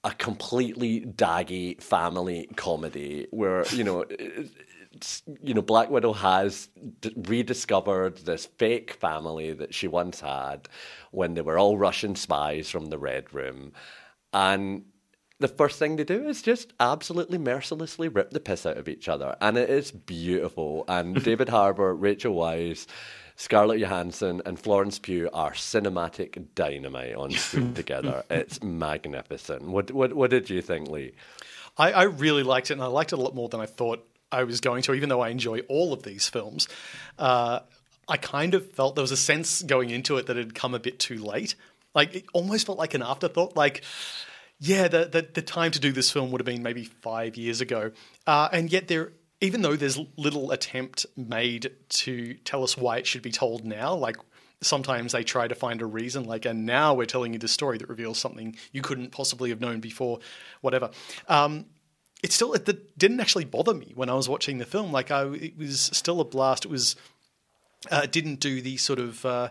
a 0.03 0.11
completely 0.11 1.01
daggy 1.01 1.81
family 1.81 2.49
comedy 2.55 3.27
where 3.31 3.65
you 3.67 3.83
know 3.83 4.05
you 5.41 5.53
know 5.53 5.61
Black 5.61 5.89
Widow 5.89 6.13
has 6.13 6.69
d- 7.01 7.13
rediscovered 7.15 8.17
this 8.17 8.45
fake 8.57 8.93
family 8.93 9.53
that 9.53 9.73
she 9.73 9.87
once 9.87 10.19
had 10.19 10.67
when 11.11 11.33
they 11.33 11.41
were 11.41 11.57
all 11.57 11.77
Russian 11.77 12.15
spies 12.15 12.69
from 12.69 12.87
the 12.87 12.97
Red 12.97 13.33
Room. 13.33 13.71
And 14.33 14.85
the 15.39 15.47
first 15.47 15.79
thing 15.79 15.95
they 15.95 16.03
do 16.03 16.27
is 16.27 16.41
just 16.41 16.73
absolutely 16.79 17.37
mercilessly 17.37 18.07
rip 18.07 18.31
the 18.31 18.39
piss 18.39 18.65
out 18.65 18.77
of 18.77 18.87
each 18.87 19.09
other. 19.09 19.35
And 19.41 19.57
it 19.57 19.69
is 19.69 19.91
beautiful. 19.91 20.85
And 20.87 21.21
David 21.23 21.49
Harbour 21.49 21.93
Rachel 21.93 22.35
Weisz 22.35 22.87
Scarlett 23.35 23.79
Johansson 23.79 24.41
and 24.45 24.59
Florence 24.59 24.99
Pugh 24.99 25.29
are 25.33 25.51
cinematic 25.51 26.45
dynamite 26.55 27.15
on 27.15 27.31
screen 27.31 27.73
together. 27.75 28.23
It's 28.29 28.61
magnificent. 28.61 29.63
What, 29.63 29.91
what 29.91 30.13
what 30.13 30.29
did 30.29 30.49
you 30.49 30.61
think, 30.61 30.89
Lee? 30.89 31.13
I, 31.77 31.91
I 31.91 32.03
really 32.03 32.43
liked 32.43 32.69
it, 32.69 32.73
and 32.73 32.83
I 32.83 32.87
liked 32.87 33.13
it 33.13 33.19
a 33.19 33.21
lot 33.21 33.33
more 33.33 33.49
than 33.49 33.59
I 33.59 33.65
thought 33.65 34.07
I 34.31 34.43
was 34.43 34.61
going 34.61 34.83
to, 34.83 34.93
even 34.93 35.09
though 35.09 35.21
I 35.21 35.29
enjoy 35.29 35.59
all 35.61 35.93
of 35.93 36.03
these 36.03 36.27
films. 36.29 36.67
Uh, 37.17 37.59
I 38.07 38.17
kind 38.17 38.53
of 38.53 38.69
felt 38.71 38.95
there 38.95 39.01
was 39.01 39.11
a 39.11 39.17
sense 39.17 39.61
going 39.61 39.89
into 39.89 40.17
it 40.17 40.27
that 40.27 40.37
it 40.37 40.45
had 40.45 40.55
come 40.55 40.73
a 40.73 40.79
bit 40.79 40.99
too 40.99 41.17
late. 41.17 41.55
Like, 41.95 42.15
it 42.15 42.25
almost 42.33 42.65
felt 42.65 42.77
like 42.77 42.93
an 42.93 43.01
afterthought. 43.01 43.55
Like, 43.55 43.83
yeah, 44.59 44.87
the, 44.87 45.05
the, 45.05 45.27
the 45.33 45.41
time 45.41 45.71
to 45.71 45.79
do 45.79 45.91
this 45.91 46.11
film 46.11 46.31
would 46.31 46.41
have 46.41 46.45
been 46.45 46.63
maybe 46.63 46.83
five 46.83 47.37
years 47.37 47.61
ago. 47.61 47.91
Uh, 48.27 48.49
and 48.51 48.71
yet, 48.71 48.87
there, 48.87 49.13
even 49.43 49.61
though 49.61 49.75
there's 49.75 49.99
little 50.15 50.51
attempt 50.51 51.05
made 51.17 51.69
to 51.89 52.33
tell 52.45 52.63
us 52.63 52.77
why 52.77 52.97
it 52.97 53.05
should 53.05 53.21
be 53.21 53.31
told 53.31 53.65
now, 53.65 53.93
like 53.93 54.15
sometimes 54.61 55.11
they 55.11 55.21
try 55.21 55.49
to 55.49 55.53
find 55.53 55.81
a 55.81 55.85
reason, 55.85 56.23
like, 56.23 56.45
and 56.45 56.65
now 56.65 56.93
we're 56.93 57.05
telling 57.05 57.33
you 57.33 57.39
the 57.39 57.49
story 57.49 57.77
that 57.77 57.89
reveals 57.89 58.17
something 58.17 58.55
you 58.71 58.81
couldn't 58.81 59.11
possibly 59.11 59.49
have 59.49 59.59
known 59.59 59.81
before, 59.81 60.19
whatever. 60.61 60.91
Um, 61.27 61.65
it 62.23 62.31
still 62.31 62.53
it, 62.53 62.97
didn't 62.97 63.19
actually 63.19 63.43
bother 63.43 63.73
me 63.73 63.91
when 63.95 64.09
I 64.09 64.13
was 64.13 64.29
watching 64.29 64.59
the 64.59 64.65
film. 64.65 64.93
Like, 64.93 65.11
I 65.11 65.25
it 65.25 65.57
was 65.57 65.81
still 65.81 66.21
a 66.21 66.25
blast. 66.25 66.63
It 66.63 66.71
was 66.71 66.95
uh, 67.91 68.05
didn't 68.05 68.39
do 68.39 68.61
the 68.61 68.77
sort 68.77 68.99
of 68.99 69.25
uh, 69.25 69.49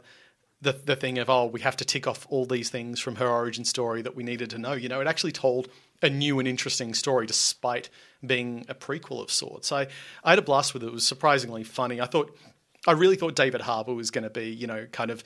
the 0.63 0.73
the 0.73 0.97
thing 0.97 1.19
of 1.19 1.29
oh 1.29 1.45
we 1.45 1.61
have 1.61 1.77
to 1.77 1.85
tick 1.85 2.07
off 2.07 2.27
all 2.31 2.47
these 2.47 2.71
things 2.71 2.99
from 2.99 3.17
her 3.17 3.29
origin 3.29 3.67
story 3.67 4.01
that 4.01 4.17
we 4.17 4.23
needed 4.23 4.49
to 4.51 4.59
know. 4.59 4.73
You 4.73 4.89
know, 4.89 5.03
it 5.03 5.07
actually 5.07 5.33
told 5.33 5.69
a 6.03 6.11
new 6.11 6.39
and 6.39 6.49
interesting 6.49 6.95
story 6.95 7.27
despite 7.27 7.89
being 8.25 8.65
a 8.69 8.75
prequel 8.75 9.23
of 9.23 9.31
sorts. 9.31 9.73
I 9.73 9.89
I 10.25 10.31
had 10.31 10.39
a 10.39 10.43
blast 10.43 10.75
with 10.75 10.83
it. 10.83 10.87
It 10.87 10.93
was 10.93 11.07
surprisingly 11.07 11.65
funny. 11.65 12.01
I 12.01 12.07
thought 12.07 12.37
I 12.87 12.93
really 12.93 13.17
thought 13.17 13.37
David 13.37 13.63
Harbour 13.63 13.95
was 13.95 14.11
going 14.11 14.25
to 14.25 14.31
be 14.31 14.51
you 14.51 14.67
know 14.67 14.87
kind 14.93 15.11
of 15.11 15.25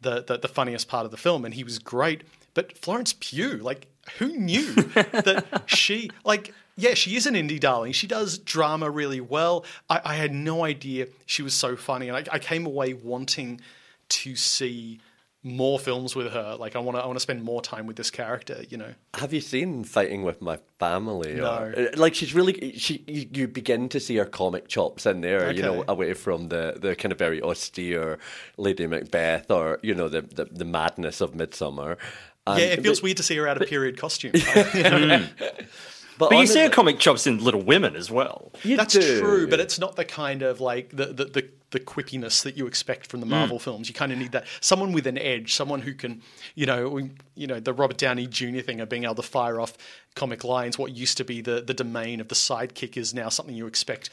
the, 0.00 0.22
the 0.22 0.38
the 0.38 0.48
funniest 0.48 0.88
part 0.88 1.04
of 1.04 1.10
the 1.10 1.16
film, 1.16 1.44
and 1.44 1.54
he 1.54 1.64
was 1.64 1.78
great. 1.78 2.22
But 2.54 2.78
Florence 2.78 3.14
Pugh, 3.18 3.58
like 3.58 3.86
who 4.18 4.36
knew 4.36 4.72
that 4.72 5.64
she 5.66 6.10
like 6.24 6.52
yeah, 6.76 6.94
she 6.94 7.16
is 7.16 7.26
an 7.26 7.34
indie 7.34 7.60
darling. 7.60 7.92
She 7.92 8.06
does 8.06 8.38
drama 8.38 8.90
really 8.90 9.20
well. 9.20 9.64
I, 9.88 10.00
I 10.04 10.14
had 10.16 10.32
no 10.32 10.64
idea 10.64 11.06
she 11.24 11.42
was 11.42 11.54
so 11.54 11.76
funny, 11.76 12.08
and 12.08 12.16
I, 12.16 12.24
I 12.34 12.38
came 12.38 12.66
away 12.66 12.94
wanting 12.94 13.60
to 14.08 14.36
see 14.36 15.00
more 15.44 15.78
films 15.78 16.16
with 16.16 16.32
her. 16.32 16.56
Like 16.58 16.74
I 16.74 16.80
want 16.80 16.96
to, 16.96 17.02
I 17.02 17.06
want 17.06 17.16
to 17.16 17.20
spend 17.20 17.44
more 17.44 17.60
time 17.60 17.86
with 17.86 17.96
this 17.96 18.10
character. 18.10 18.64
You 18.68 18.78
know, 18.78 18.94
Have 19.14 19.32
you 19.32 19.40
seen 19.40 19.84
Fighting 19.84 20.22
with 20.22 20.40
My 20.40 20.58
Family? 20.78 21.34
No. 21.34 21.54
Or, 21.54 21.90
like 21.96 22.14
she's 22.14 22.34
really 22.34 22.72
she. 22.76 23.04
You, 23.06 23.28
you 23.32 23.48
begin 23.48 23.88
to 23.90 24.00
see 24.00 24.16
her 24.16 24.24
comic 24.24 24.66
chops 24.66 25.06
in 25.06 25.20
there. 25.20 25.52
You 25.52 25.62
know, 25.62 25.84
away 25.86 26.14
from 26.14 26.48
the 26.48 26.74
the 26.80 26.96
kind 26.96 27.12
of 27.12 27.18
very 27.18 27.42
austere 27.42 28.18
Lady 28.56 28.86
Macbeth 28.86 29.50
or 29.50 29.78
you 29.82 29.94
know 29.94 30.08
the 30.08 30.22
the, 30.22 30.46
the 30.46 30.64
madness 30.64 31.20
of 31.20 31.32
Midsommar. 31.32 31.98
And- 32.46 32.60
yeah, 32.60 32.66
it 32.66 32.82
feels 32.82 33.00
but, 33.00 33.04
weird 33.04 33.16
to 33.18 33.22
see 33.22 33.36
her 33.36 33.46
out 33.46 33.60
of 33.60 33.68
period 33.68 33.96
costume. 33.96 34.32
You 34.74 34.82
know? 34.82 35.26
Hmm. 35.36 35.93
But, 36.18 36.30
But 36.30 36.38
you 36.38 36.46
see 36.46 36.54
her 36.54 36.64
honestly- 36.64 36.74
comic 36.74 36.98
chops 36.98 37.26
in 37.26 37.42
Little 37.42 37.62
Women 37.62 37.96
as 37.96 38.10
well. 38.10 38.52
You 38.62 38.76
That's 38.76 38.94
do. 38.94 39.20
true, 39.20 39.48
but 39.48 39.60
it's 39.60 39.78
not 39.78 39.96
the 39.96 40.04
kind 40.04 40.42
of 40.42 40.60
like 40.60 40.90
the 40.90 41.06
the, 41.06 41.24
the, 41.24 41.48
the 41.70 41.80
quippiness 41.80 42.42
that 42.44 42.56
you 42.56 42.66
expect 42.66 43.08
from 43.08 43.20
the 43.20 43.26
hmm. 43.26 43.32
Marvel 43.32 43.58
films. 43.58 43.88
You 43.88 43.94
kind 43.94 44.12
of 44.12 44.18
need 44.18 44.32
that 44.32 44.46
someone 44.60 44.92
with 44.92 45.06
an 45.06 45.18
edge, 45.18 45.54
someone 45.54 45.80
who 45.80 45.94
can, 45.94 46.22
you 46.54 46.66
know, 46.66 47.08
you 47.34 47.46
know, 47.46 47.58
the 47.60 47.72
Robert 47.72 47.98
Downey 47.98 48.26
Jr. 48.26 48.60
thing 48.60 48.80
of 48.80 48.88
being 48.88 49.04
able 49.04 49.16
to 49.16 49.22
fire 49.22 49.60
off 49.60 49.76
comic 50.14 50.44
lines. 50.44 50.78
What 50.78 50.92
used 50.92 51.16
to 51.16 51.24
be 51.24 51.40
the 51.40 51.60
the 51.60 51.74
domain 51.74 52.20
of 52.20 52.28
the 52.28 52.34
sidekick 52.36 52.96
is 52.96 53.12
now 53.12 53.28
something 53.28 53.54
you 53.54 53.66
expect 53.66 54.10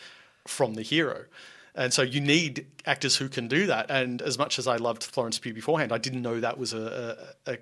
from 0.47 0.73
the 0.73 0.81
hero. 0.81 1.25
And 1.73 1.93
so 1.93 2.01
you 2.01 2.19
need 2.19 2.65
actors 2.85 3.15
who 3.17 3.29
can 3.29 3.47
do 3.47 3.67
that. 3.67 3.89
And 3.89 4.21
as 4.21 4.37
much 4.37 4.59
as 4.59 4.67
I 4.67 4.75
loved 4.75 5.03
Florence 5.03 5.39
Pugh 5.39 5.53
beforehand, 5.53 5.93
I 5.93 5.97
didn't 5.97 6.21
know 6.21 6.39
that 6.39 6.57
was 6.57 6.73
a, 6.73 7.33
a, 7.45 7.53
a 7.53 7.57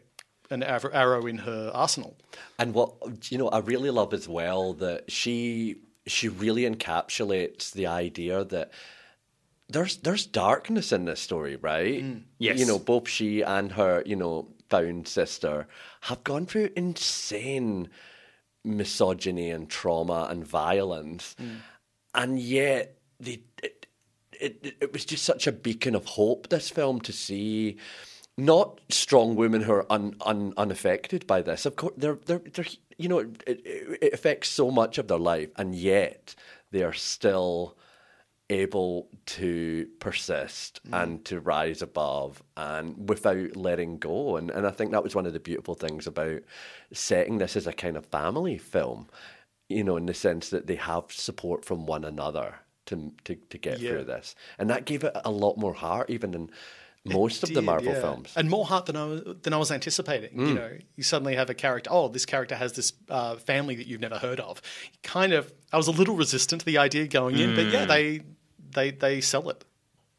an 0.50 0.64
arrow 0.64 0.92
arrow 0.92 1.26
in 1.26 1.40
her 1.40 1.72
arsenal. 1.74 2.18
And 2.58 2.74
what 2.74 3.32
you 3.32 3.38
know, 3.38 3.50
I 3.50 3.60
really 3.60 3.90
love 3.90 4.14
as 4.14 4.28
well 4.28 4.74
that 4.74 5.12
she 5.12 5.78
she 6.08 6.28
really 6.28 6.64
encapsulates 6.64 7.72
the 7.72 7.88
idea 7.88 8.44
that 8.46 8.72
there's 9.70 9.98
there's 9.98 10.26
darkness 10.26 10.92
in 10.92 11.06
this 11.06 11.20
story, 11.20 11.56
right? 11.56 12.04
Mm. 12.04 12.24
Yes. 12.40 12.60
You 12.60 12.66
know, 12.66 12.80
both 12.80 13.08
she 13.08 13.42
and 13.42 13.72
her, 13.74 14.04
you 14.06 14.16
know, 14.16 14.48
found 14.70 15.08
sister 15.08 15.68
have 16.02 16.24
gone 16.24 16.46
through 16.46 16.70
insane 16.76 17.90
misogyny 18.64 19.52
and 19.52 19.70
trauma 19.70 20.28
and 20.30 20.46
violence, 20.46 21.36
mm. 21.40 21.58
and 22.16 22.40
yet 22.40 22.98
they. 23.20 23.44
It, 23.62 23.88
it, 24.42 24.78
it 24.80 24.94
was 24.94 25.04
just 25.04 25.26
such 25.26 25.48
a 25.48 25.52
beacon 25.52 25.96
of 25.96 26.06
hope. 26.06 26.48
This 26.48 26.70
film 26.70 27.02
to 27.02 27.12
see, 27.12 27.76
not 28.46 28.80
strong 28.90 29.36
women 29.36 29.62
who 29.62 29.74
are 29.74 29.92
un, 29.92 30.16
un, 30.22 30.54
unaffected 30.58 31.28
by 31.28 31.42
this. 31.42 31.66
Of 31.66 31.76
course, 31.76 31.94
they're 31.98 32.18
they're, 32.26 32.42
they're 32.54 32.66
you 32.98 33.10
know 33.10 33.20
it, 33.20 33.34
it, 33.48 34.14
affects 34.14 34.50
so 34.50 34.72
much 34.72 34.98
of 34.98 35.08
their 35.08 35.20
life, 35.20 35.50
and 35.58 35.76
yet 35.76 36.36
they 36.72 36.84
are 36.84 36.94
still 36.94 37.78
able 38.52 39.08
to 39.28 39.88
persist 40.00 40.80
mm. 40.88 41.04
and 41.04 41.24
to 41.24 41.40
rise 41.40 41.84
above 41.84 42.42
and 42.58 43.08
without 43.10 43.56
letting 43.56 43.98
go. 43.98 44.38
And 44.38 44.50
and 44.50 44.66
I 44.66 44.72
think 44.72 44.92
that 44.92 45.04
was 45.04 45.16
one 45.16 45.26
of 45.26 45.34
the 45.34 45.40
beautiful 45.40 45.76
things 45.76 46.08
about 46.08 46.42
setting 46.92 47.38
this 47.38 47.56
as 47.56 47.68
a 47.68 47.74
kind 47.74 47.98
of 47.98 48.06
family 48.08 48.58
film. 48.58 49.08
You 49.68 49.84
know, 49.84 49.98
in 49.98 50.08
the 50.08 50.16
sense 50.16 50.50
that 50.50 50.66
they 50.66 50.78
have 50.78 51.12
support 51.12 51.64
from 51.64 51.86
one 51.86 52.04
another 52.04 52.56
to 52.88 53.12
to, 53.26 53.36
to 53.36 53.58
get 53.58 53.80
Yeah. 53.80 53.92
through 53.92 54.06
this, 54.06 54.36
and 54.58 54.70
that 54.70 54.86
gave 54.86 55.04
it 55.04 55.16
a 55.24 55.32
lot 55.32 55.58
more 55.58 55.74
heart, 55.74 56.10
even 56.10 56.34
in 56.34 56.50
most 57.06 57.44
of 57.44 57.54
the 57.54 57.62
Marvel 57.62 57.94
yeah. 57.94 58.02
films. 58.02 58.34
and 58.36 58.50
more 58.50 58.66
heart 58.66 58.86
than 58.86 58.96
I 58.96 59.06
was, 59.06 59.22
than 59.44 59.54
I 59.54 59.58
was 59.58 59.72
anticipating. 59.72 60.38
Mm. 60.38 60.48
You 60.48 60.54
know, 60.54 60.72
you 60.96 61.04
suddenly 61.04 61.36
have 61.36 61.50
a 61.50 61.54
character. 61.54 61.90
Oh, 61.92 62.08
this 62.08 62.26
character 62.26 62.56
has 62.56 62.74
this 62.74 62.94
uh, 63.10 63.36
family 63.36 63.76
that 63.76 63.88
you've 63.88 64.02
never 64.02 64.18
heard 64.18 64.40
of. 64.40 64.62
Kind 65.04 65.34
of, 65.34 65.52
I 65.72 65.78
was 65.78 65.88
a 65.88 65.92
little 65.92 66.16
resistant 66.16 66.62
to 66.62 66.66
the 66.66 66.78
idea 66.78 67.08
going 67.08 67.38
in, 67.38 67.56
but 67.56 67.66
Mm. 67.66 67.74
yeah, 67.74 67.86
they 67.86 68.22
they 68.72 68.92
they 68.92 69.22
sell 69.22 69.50
it. 69.50 69.64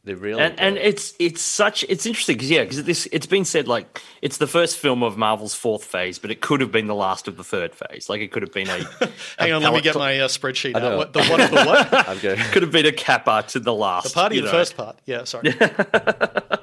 They 0.03 0.15
really 0.15 0.41
and 0.41 0.59
and 0.59 0.79
it's 0.79 1.13
it's 1.19 1.43
such 1.43 1.85
it's 1.87 2.07
interesting 2.07 2.37
because 2.39 2.51
yeah 2.51 2.63
because 2.63 2.83
this 2.85 3.07
it's 3.13 3.27
been 3.27 3.45
said 3.45 3.69
like 3.69 4.01
it's 4.23 4.39
the 4.39 4.47
first 4.47 4.79
film 4.79 5.03
of 5.03 5.19
Marvel's 5.19 5.53
fourth 5.55 5.85
phase, 5.85 6.19
but 6.19 6.31
it 6.31 6.41
could 6.41 6.63
have 6.63 6.73
been 6.73 6.87
the 6.87 6.95
last 6.95 7.29
of 7.29 7.37
the 7.37 7.45
third 7.45 7.75
phase. 7.75 8.09
Like 8.09 8.23
it 8.23 8.33
could 8.33 8.41
have 8.43 8.51
been 8.53 8.67
a 8.69 8.79
Hang 9.39 9.51
a 9.51 9.57
on, 9.57 9.63
let 9.63 9.75
me 9.75 9.83
get 9.83 9.93
cl- 9.93 10.03
my 10.07 10.19
uh, 10.21 10.29
spreadsheet 10.29 10.75
out. 10.75 10.97
What, 10.97 11.13
the 11.13 11.23
one 11.27 11.43
of 11.43 11.51
the 11.51 11.57
what? 11.65 11.93
I'm 12.09 12.17
good. 12.17 12.39
could 12.39 12.63
have 12.63 12.73
been 12.73 12.87
a 12.87 12.93
kappa 12.93 13.45
to 13.49 13.61
the 13.61 13.75
last 13.75 14.05
The 14.09 14.15
party 14.15 14.37
you 14.37 14.41
of 14.41 14.47
the 14.47 14.53
first 14.53 14.75
part. 14.75 14.99
Yeah, 15.05 15.25
sorry. 15.25 15.53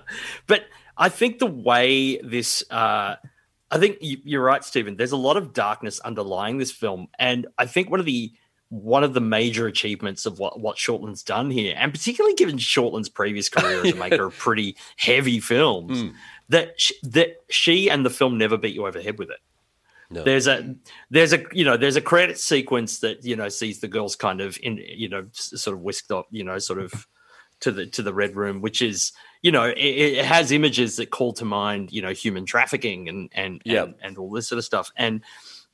But 0.47 0.65
I 0.97 1.09
think 1.09 1.39
the 1.39 1.45
way 1.45 2.17
this, 2.17 2.63
uh, 2.71 3.15
I 3.69 3.77
think 3.77 3.97
you- 4.01 4.21
you're 4.23 4.43
right, 4.43 4.63
Stephen. 4.63 4.95
There's 4.97 5.11
a 5.11 5.17
lot 5.17 5.37
of 5.37 5.53
darkness 5.53 5.99
underlying 5.99 6.57
this 6.57 6.71
film, 6.71 7.07
and 7.19 7.47
I 7.57 7.65
think 7.65 7.89
one 7.89 7.99
of 7.99 8.05
the 8.05 8.31
one 8.69 9.01
of 9.01 9.13
the 9.13 9.21
major 9.21 9.65
achievements 9.65 10.25
of 10.25 10.39
what 10.39 10.59
what 10.59 10.75
Shortland's 10.77 11.23
done 11.23 11.51
here, 11.51 11.73
and 11.77 11.93
particularly 11.93 12.35
given 12.35 12.57
Shortland's 12.57 13.07
previous 13.07 13.47
career 13.47 13.81
as 13.85 13.93
a 13.93 13.95
maker 13.95 14.25
of 14.25 14.37
pretty 14.37 14.75
heavy 14.97 15.39
films, 15.39 16.01
Hmm. 16.01 16.09
that 16.49 16.79
sh- 16.79 16.91
that 17.03 17.43
she 17.49 17.89
and 17.89 18.05
the 18.05 18.09
film 18.09 18.37
never 18.37 18.57
beat 18.57 18.75
you 18.75 18.85
over 18.85 18.97
the 18.97 19.03
head 19.03 19.19
with 19.19 19.29
it. 19.29 19.39
No. 20.09 20.23
There's 20.23 20.47
a 20.47 20.75
there's 21.09 21.31
a 21.33 21.43
you 21.53 21.63
know 21.63 21.77
there's 21.77 21.95
a 21.95 22.01
credit 22.01 22.37
sequence 22.39 22.99
that 22.99 23.23
you 23.23 23.35
know 23.37 23.47
sees 23.49 23.79
the 23.79 23.87
girls 23.87 24.15
kind 24.17 24.41
of 24.41 24.57
in 24.61 24.77
you 24.85 25.07
know 25.09 25.27
sort 25.31 25.73
of 25.75 25.81
whisked 25.81 26.11
up 26.11 26.27
you 26.31 26.43
know 26.43 26.59
sort 26.59 26.79
of 26.79 27.07
to 27.61 27.71
the 27.71 27.85
to 27.87 28.01
the 28.01 28.13
red 28.13 28.35
room, 28.35 28.59
which 28.61 28.81
is 28.81 29.11
you 29.41 29.52
know 29.52 29.63
it, 29.65 29.78
it 29.78 30.26
has 30.26 30.52
images 30.52 30.95
that 30.97 31.10
call 31.12 31.34
to 31.34 31.45
mind 31.45 31.91
you 31.91 32.02
know 32.02 32.12
human 32.12 32.45
trafficking 32.45 33.10
and 33.10 33.30
and 33.34 33.62
Yeah. 33.65 33.84
and, 33.84 33.95
and 34.02 34.17
all 34.17 34.30
this 34.32 34.47
sort 34.47 34.58
of 34.60 34.65
stuff. 34.65 34.91
And 34.95 35.21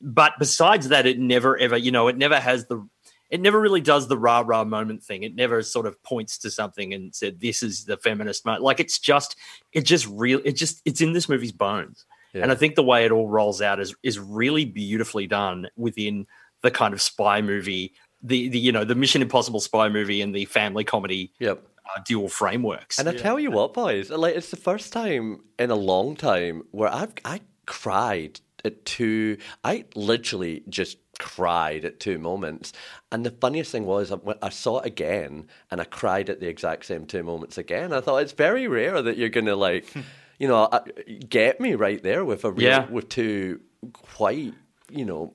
but 0.02 0.34
besides 0.40 0.90
that, 0.90 1.06
it 1.06 1.20
never 1.20 1.58
ever 1.58 1.78
you 1.78 1.92
know 1.92 2.08
it 2.08 2.18
never 2.18 2.40
has 2.40 2.66
the 2.68 2.88
it 3.30 3.42
never 3.42 3.60
really 3.60 3.82
does 3.82 4.08
the 4.08 4.18
rah 4.18 4.44
rah 4.46 4.64
moment 4.64 5.04
thing. 5.04 5.24
It 5.24 5.34
never 5.34 5.64
sort 5.64 5.88
of 5.88 6.02
points 6.04 6.38
to 6.40 6.52
something 6.52 6.94
and 6.94 7.16
said 7.16 7.40
this 7.40 7.64
is 7.64 7.86
the 7.86 7.98
feminist 7.98 8.46
moment. 8.46 8.64
Like 8.64 8.80
it's 8.80 9.00
just 9.00 9.36
it 9.72 9.82
just 9.86 10.08
real 10.08 10.40
it 10.46 10.52
just 10.56 10.82
it's 10.86 11.02
in 11.02 11.14
this 11.14 11.28
movie's 11.30 11.52
bones. 11.52 12.06
And 12.36 12.52
I 12.52 12.56
think 12.56 12.74
the 12.74 12.84
way 12.84 13.06
it 13.06 13.12
all 13.12 13.30
rolls 13.30 13.62
out 13.62 13.80
is 13.80 13.96
is 14.04 14.20
really 14.20 14.66
beautifully 14.66 15.28
done 15.28 15.68
within 15.78 16.26
the 16.62 16.72
kind 16.72 16.94
of 16.94 17.02
spy 17.02 17.42
movie, 17.42 17.94
the 18.24 18.50
the 18.50 18.58
you 18.60 18.72
know 18.72 18.84
the 18.84 18.96
Mission 18.96 19.22
Impossible 19.22 19.60
spy 19.60 19.88
movie 19.90 20.22
and 20.22 20.34
the 20.36 20.46
family 20.46 20.84
comedy 20.84 21.32
Yep. 21.40 21.64
Uh, 21.86 22.02
dual 22.06 22.30
frameworks. 22.30 23.00
And 23.00 23.08
I 23.10 23.14
tell 23.14 23.40
you 23.40 23.52
what, 23.52 23.74
boys, 23.74 24.10
like 24.10 24.36
it's 24.36 24.50
the 24.52 24.58
first 24.58 24.94
time 24.94 25.44
in 25.60 25.70
a 25.72 25.76
long 25.76 26.16
time 26.16 26.64
where 26.72 26.90
I've 26.94 27.14
I 27.26 27.42
cried 27.66 28.40
at 28.66 28.86
two. 28.86 29.38
I 29.64 29.86
literally 29.96 30.64
just 30.70 30.98
cried 31.20 31.86
at 31.86 32.00
two 32.00 32.18
moments. 32.18 32.74
And 33.12 33.26
the 33.26 33.32
funniest 33.32 33.72
thing 33.72 33.86
was, 33.86 34.12
I, 34.12 34.18
I 34.42 34.50
saw 34.50 34.80
it 34.80 34.86
again, 34.88 35.48
and 35.70 35.80
I 35.80 35.84
cried 35.84 36.30
at 36.30 36.40
the 36.40 36.48
exact 36.48 36.86
same 36.86 37.06
two 37.06 37.24
moments 37.24 37.58
again. 37.58 37.94
I 37.94 38.02
thought 38.02 38.24
it's 38.24 38.32
very 38.32 38.68
rare 38.68 39.02
that 39.02 39.18
you're 39.18 39.30
gonna 39.30 39.56
like, 39.56 39.86
you 40.40 40.48
know, 40.48 40.64
uh, 40.64 40.84
get 41.30 41.60
me 41.62 41.76
right 41.76 42.02
there 42.02 42.26
with 42.26 42.44
a 42.46 42.52
real, 42.52 42.68
Yeah. 42.68 42.90
with 42.90 43.10
two 43.10 43.60
quite, 43.94 44.54
you 44.90 45.06
know, 45.06 45.34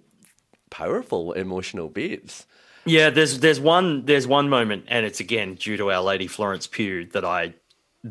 powerful 0.70 1.32
emotional 1.32 1.88
beats. 1.88 2.46
Yeah, 2.88 3.10
there's 3.10 3.40
there's 3.40 3.60
one 3.60 4.04
there's 4.04 4.26
one 4.26 4.48
moment, 4.48 4.84
and 4.88 5.04
it's 5.06 5.20
again 5.20 5.54
due 5.54 5.76
to 5.76 5.90
Our 5.92 6.02
Lady 6.02 6.26
Florence 6.26 6.66
Pugh 6.66 7.06
that 7.12 7.24
I 7.24 7.54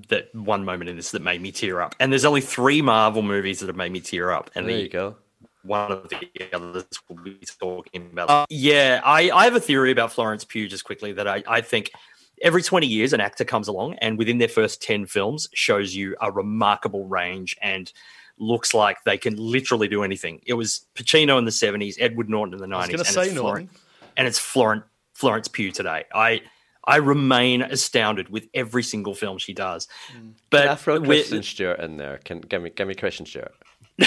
that 0.10 0.34
one 0.36 0.66
moment 0.66 0.90
in 0.90 0.96
this 0.96 1.12
that 1.12 1.22
made 1.22 1.42
me 1.42 1.52
tear 1.52 1.82
up. 1.82 1.96
And 2.00 2.12
there's 2.12 2.26
only 2.26 2.42
three 2.42 2.82
Marvel 2.82 3.22
movies 3.22 3.60
that 3.62 3.68
have 3.68 3.76
made 3.76 3.92
me 3.92 4.00
tear 4.02 4.32
up, 4.32 4.52
and 4.56 4.68
There 4.68 4.76
the 4.76 4.82
you 4.84 4.90
go. 4.90 5.16
one 5.63 5.92
of 5.92 6.10
the 6.10 6.28
others 6.54 6.86
we'll 7.10 7.24
be 7.24 7.40
talking 7.60 8.10
about. 8.12 8.30
Uh, 8.30 8.46
yeah, 8.50 9.02
I, 9.04 9.32
I 9.32 9.46
have 9.46 9.56
a 9.56 9.60
theory 9.62 9.92
about 9.92 10.12
Florence 10.12 10.44
Pugh 10.44 10.68
just 10.68 10.84
quickly 10.84 11.13
that 11.13 11.28
I, 11.28 11.42
I 11.48 11.62
think 11.62 11.92
every 12.42 12.62
20 12.62 12.86
years 12.86 13.13
an 13.13 13.22
actor 13.22 13.44
comes 13.46 13.68
along 13.68 13.96
and 13.96 14.18
within 14.18 14.38
their 14.38 14.48
first 14.50 14.82
10 14.84 15.06
films 15.08 15.50
shows 15.54 15.96
you 15.96 16.16
a 16.22 16.32
remarkable 16.32 17.06
range 17.08 17.56
and 17.62 17.92
looks 18.38 18.74
like 18.74 19.04
they 19.06 19.18
can 19.18 19.36
literally 19.38 19.88
do 19.88 20.04
anything. 20.04 20.42
It 20.46 20.54
was 20.54 20.86
Pacino 20.96 21.40
in 21.40 21.46
the 21.46 21.52
70s, 21.52 21.96
Edward 22.00 22.30
Norton 22.30 22.54
in 22.54 22.60
the 22.60 22.68
90s. 22.68 22.74
I 22.76 22.78
was 22.78 22.88
going 22.90 23.00
and 23.00 23.06
to 23.08 23.12
say 23.13 23.30
Florence- 23.30 23.36
Norton. 23.36 23.70
And 24.18 24.28
it's 24.28 24.40
Florence 24.40 24.84
Florence 25.14 25.48
Pugh 25.48 25.72
today. 25.72 26.04
I 26.14 26.42
I 26.84 26.98
remain 26.98 27.62
astounded 27.62 28.30
with 28.30 28.48
every 28.54 28.84
single 28.84 29.14
film 29.14 29.38
she 29.38 29.54
does. 29.54 29.88
But 30.50 30.62
Can 30.64 30.68
I 30.70 30.76
throw 30.76 31.00
with- 31.00 31.08
Kristen 31.08 31.44
Stewart 31.44 31.80
in 31.80 31.98
there? 31.98 32.20
Can 32.24 32.42
give 32.42 32.62
me 32.62 32.70
give 32.72 32.88
me 32.88 32.96
Kristen 32.96 33.26
Stewart. 33.26 33.54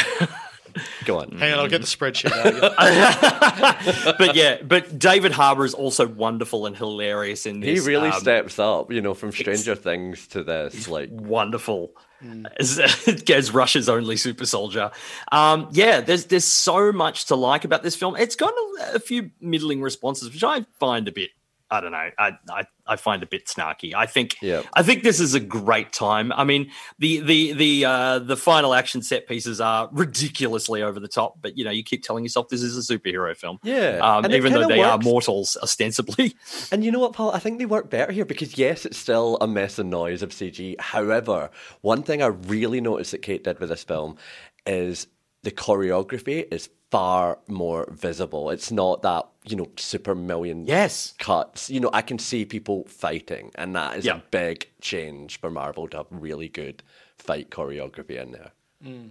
Go 1.04 1.18
on. 1.18 1.32
Hang 1.32 1.52
on, 1.52 1.58
I'll 1.58 1.68
get 1.68 1.80
the 1.80 1.86
spreadsheet 1.86 2.30
out. 2.30 4.14
But 4.18 4.36
yeah, 4.36 4.62
but 4.62 4.98
David 4.98 5.32
Harbour 5.32 5.64
is 5.64 5.74
also 5.74 6.06
wonderful 6.06 6.66
and 6.66 6.76
hilarious 6.76 7.44
in 7.44 7.58
this. 7.60 7.82
He 7.82 7.88
really 7.88 8.10
um, 8.10 8.20
steps 8.20 8.58
up, 8.58 8.92
you 8.92 9.00
know, 9.00 9.14
from 9.14 9.32
Stranger 9.32 9.74
Things 9.74 10.28
to 10.28 10.44
this. 10.44 10.86
Like, 10.86 11.08
wonderful 11.10 11.92
as, 12.58 12.78
as 13.30 13.54
Russia's 13.54 13.88
only 13.88 14.16
super 14.16 14.46
soldier. 14.46 14.90
Um, 15.32 15.68
yeah, 15.72 16.00
there's 16.00 16.26
there's 16.26 16.44
so 16.44 16.92
much 16.92 17.26
to 17.26 17.34
like 17.34 17.64
about 17.64 17.82
this 17.82 17.96
film. 17.96 18.16
It's 18.16 18.36
got 18.36 18.52
a, 18.52 18.94
a 18.94 18.98
few 18.98 19.30
middling 19.40 19.80
responses, 19.80 20.32
which 20.32 20.44
I 20.44 20.64
find 20.78 21.08
a 21.08 21.12
bit. 21.12 21.30
I 21.70 21.80
don't 21.80 21.92
know. 21.92 22.10
I, 22.18 22.32
I, 22.50 22.64
I 22.86 22.96
find 22.96 23.22
a 23.22 23.26
bit 23.26 23.46
snarky. 23.46 23.94
I 23.94 24.06
think 24.06 24.36
Yeah. 24.42 24.62
I 24.74 24.82
think 24.82 25.04
this 25.04 25.20
is 25.20 25.34
a 25.34 25.40
great 25.40 25.92
time. 25.92 26.32
I 26.32 26.44
mean, 26.44 26.70
the 26.98 27.20
the 27.20 27.52
the 27.52 27.84
uh, 27.84 28.18
the 28.18 28.36
final 28.36 28.74
action 28.74 29.02
set 29.02 29.28
pieces 29.28 29.60
are 29.60 29.88
ridiculously 29.92 30.82
over 30.82 30.98
the 30.98 31.08
top, 31.08 31.38
but 31.40 31.56
you 31.56 31.64
know, 31.64 31.70
you 31.70 31.84
keep 31.84 32.02
telling 32.02 32.24
yourself 32.24 32.48
this 32.48 32.62
is 32.62 32.76
a 32.76 32.98
superhero 32.98 33.36
film. 33.36 33.58
Yeah, 33.62 33.98
um, 33.98 34.30
even 34.30 34.52
though 34.52 34.66
they 34.66 34.82
are 34.82 34.98
mortals 34.98 35.56
ostensibly. 35.62 36.34
and 36.72 36.84
you 36.84 36.90
know 36.90 36.98
what, 36.98 37.12
Paul? 37.12 37.30
I 37.32 37.38
think 37.38 37.58
they 37.58 37.66
work 37.66 37.88
better 37.88 38.10
here 38.10 38.24
because 38.24 38.58
yes, 38.58 38.84
it's 38.84 38.98
still 38.98 39.38
a 39.40 39.46
mess 39.46 39.78
and 39.78 39.90
noise 39.90 40.22
of 40.22 40.30
CG. 40.30 40.80
However, 40.80 41.50
one 41.82 42.02
thing 42.02 42.22
I 42.22 42.26
really 42.26 42.80
noticed 42.80 43.12
that 43.12 43.22
Cate 43.22 43.44
did 43.44 43.60
with 43.60 43.68
this 43.68 43.84
film 43.84 44.16
is 44.66 45.06
the 45.42 45.50
choreography 45.50 46.52
is 46.52 46.68
far 46.90 47.38
more 47.48 47.88
visible. 47.92 48.50
It's 48.50 48.70
not 48.70 49.02
that 49.02 49.26
you 49.44 49.56
know 49.56 49.68
super 49.76 50.14
million 50.14 50.66
Yes. 50.66 51.14
cuts. 51.18 51.70
You 51.70 51.80
know, 51.80 51.90
I 51.92 52.02
can 52.02 52.18
see 52.18 52.44
people 52.44 52.84
fighting, 52.88 53.50
and 53.54 53.74
that 53.76 53.96
is 53.98 54.04
Yeah. 54.04 54.16
a 54.16 54.22
big 54.30 54.68
change 54.80 55.38
for 55.40 55.50
Marvel 55.50 55.88
to 55.88 55.98
have 55.98 56.06
really 56.10 56.48
good 56.48 56.82
fight 57.16 57.50
choreography 57.50 58.20
in 58.20 58.32
there. 58.32 58.50
Mm. 58.84 59.10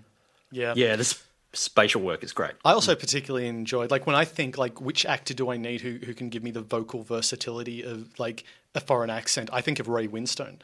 yeah. 0.52 0.74
yeah, 0.76 0.96
This 0.96 1.24
spatial 1.54 2.02
work 2.02 2.24
is 2.24 2.32
great. 2.34 2.54
I 2.66 2.74
also 2.74 2.96
particularly 2.96 3.48
enjoyed 3.48 3.90
like 3.92 4.06
when 4.06 4.16
I 4.16 4.26
think 4.26 4.58
like 4.58 4.80
which 4.82 5.06
actor 5.06 5.34
do 5.34 5.50
I 5.50 5.58
need 5.58 5.82
who 5.82 5.98
who 6.06 6.14
can 6.14 6.30
give 6.30 6.44
me 6.44 6.52
the 6.52 6.62
vocal 6.62 7.04
versatility 7.04 7.82
of 7.84 8.20
like 8.20 8.44
a 8.76 8.80
foreign 8.80 9.10
accent? 9.10 9.50
I 9.52 9.62
think 9.62 9.80
of 9.80 9.88
Ray 9.88 10.08
Winstone, 10.08 10.58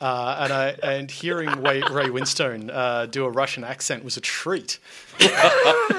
uh, 0.00 0.36
and 0.40 0.52
I 0.52 0.68
and 0.82 1.10
hearing 1.10 1.50
Ray, 1.62 1.82
Ray 1.90 2.06
Winstone 2.08 2.70
uh, 2.72 3.06
do 3.06 3.24
a 3.24 3.30
Russian 3.30 3.62
accent 3.64 4.04
was 4.04 4.16
a 4.16 4.20
treat. 4.20 4.78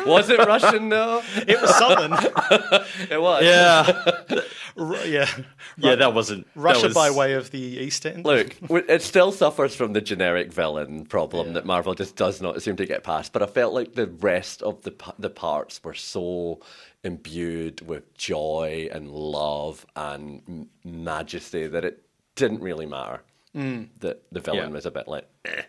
Was 0.05 0.29
it 0.29 0.39
Russian? 0.39 0.89
No, 0.89 1.21
It 1.47 1.61
was 1.61 1.73
something. 1.77 2.11
it 3.09 3.21
was. 3.21 3.43
Yeah, 3.43 4.41
Ru- 4.75 4.97
yeah, 5.05 5.29
yeah, 5.77 5.95
that 5.95 6.13
wasn't 6.13 6.45
that 6.55 6.59
Russia 6.59 6.87
was- 6.87 6.93
by 6.93 7.09
way 7.11 7.33
of 7.33 7.51
the 7.51 7.59
East 7.59 8.05
End. 8.05 8.25
Look, 8.25 8.55
it 8.69 9.01
still 9.01 9.31
suffers 9.31 9.75
from 9.75 9.93
the 9.93 10.01
generic 10.01 10.51
villain 10.51 11.05
problem 11.05 11.53
that 11.53 11.65
Marvel 11.65 11.93
just 11.93 12.15
does 12.17 12.41
not 12.41 12.61
seem 12.61 12.75
to 12.77 12.85
get 12.85 13.03
past. 13.03 13.31
But 13.31 13.43
I 13.43 13.45
felt 13.45 13.73
like 13.73 13.93
the 13.93 14.07
rest 14.07 14.61
of 14.63 14.81
the 14.81 14.93
the 15.17 15.29
parts 15.29 15.81
were 15.83 15.93
so 15.93 16.59
imbued 17.03 17.81
with 17.87 18.13
joy 18.17 18.87
and 18.91 19.09
love 19.11 19.85
and 19.95 20.41
m- 20.47 20.69
majesty 20.83 21.67
that 21.67 21.83
it 21.85 22.03
didn't 22.35 22.61
really 22.61 22.85
matter 22.85 23.21
that 23.53 24.23
the 24.31 24.39
villain 24.39 24.69
Yeah. 24.69 24.73
was 24.73 24.85
a 24.87 24.91
bit 24.91 25.07
like. 25.07 25.27
eh. 25.45 25.61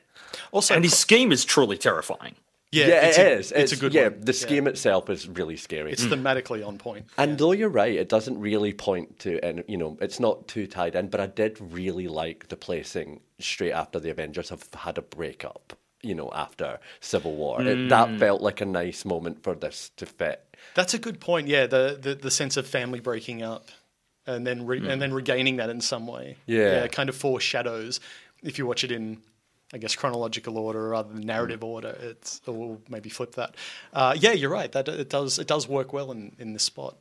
also, 0.51 0.75
and 0.75 0.83
his 0.85 0.97
scheme 0.97 1.33
is 1.33 1.45
truly 1.45 1.77
terrifying. 1.77 2.35
yeah, 2.73 2.87
Yeah, 2.87 3.07
it's 3.07 3.19
it 3.19 3.27
a, 3.27 3.31
is. 3.33 3.53
It's, 3.53 3.73
a 3.73 3.77
good 3.77 3.93
yeah, 3.93 4.09
one. 4.09 4.21
the 4.23 4.33
scheme 4.33 4.67
itself 4.67 5.11
is 5.11 5.29
really 5.29 5.57
scary. 5.59 5.93
It's 5.93 6.05
thematically 6.07 6.67
on 6.67 6.79
point. 6.79 7.05
And 7.19 7.37
though 7.37 7.53
you're 7.53 7.69
right, 7.69 7.93
it 7.95 8.09
doesn't 8.09 8.41
really 8.41 8.73
point 8.73 9.19
to, 9.21 9.39
and 9.45 9.65
you 9.69 9.77
know, 9.77 9.99
it's 10.01 10.19
not 10.19 10.49
too 10.49 10.67
tied 10.67 10.95
in. 10.95 11.09
But 11.09 11.21
I 11.21 11.27
did 11.27 11.59
really 11.61 12.09
like 12.09 12.49
the 12.49 12.57
placing 12.57 13.21
straight 13.39 13.73
after 13.73 14.01
the 14.01 14.09
Avengers 14.11 14.49
have 14.49 14.67
had 14.75 14.97
a 14.97 15.03
breakup. 15.03 15.75
You 16.03 16.15
know, 16.15 16.31
after 16.35 16.81
Civil 17.01 17.35
War, 17.37 17.61
it, 17.63 17.89
that 17.91 18.19
felt 18.19 18.41
like 18.43 18.61
a 18.63 18.67
nice 18.67 19.05
moment 19.05 19.43
for 19.43 19.55
this 19.55 19.91
to 19.97 20.07
fit. 20.07 20.54
That's 20.75 20.95
a 20.95 20.99
good 20.99 21.21
point. 21.21 21.49
Yeah, 21.49 21.67
the 21.67 21.99
the, 22.01 22.15
the 22.15 22.31
sense 22.31 22.57
of 22.57 22.67
family 22.67 23.01
breaking 23.01 23.43
up, 23.43 23.71
and 24.27 24.47
then 24.47 24.67
re- 24.67 24.87
and 24.87 25.01
then 25.01 25.13
regaining 25.13 25.57
that 25.57 25.71
in 25.71 25.81
some 25.81 26.07
way. 26.07 26.37
Yeah. 26.47 26.87
kind 26.89 27.09
of 27.09 27.17
foreshadows. 27.17 28.01
If 28.43 28.59
you 28.59 28.67
watch 28.67 28.85
it 28.85 28.93
in, 28.93 29.23
I 29.73 29.79
guess 29.79 29.97
chronological 29.97 30.59
order 30.59 30.89
rather 30.91 31.13
than 31.13 31.25
narrative 31.25 31.65
order, 31.65 31.97
it's 32.01 32.41
or 32.47 32.55
we'll 32.55 32.81
maybe 32.89 33.09
flip 33.09 33.35
that. 33.37 33.57
Uh, 33.93 34.15
yeah, 34.19 34.33
you're 34.33 34.51
right. 34.51 34.71
That 34.73 34.89
it 34.89 35.11
does 35.11 35.39
it 35.39 35.47
does 35.47 35.69
work 35.69 35.93
well 35.93 36.11
in 36.13 36.35
in 36.39 36.53
this 36.53 36.63
spot. 36.63 36.97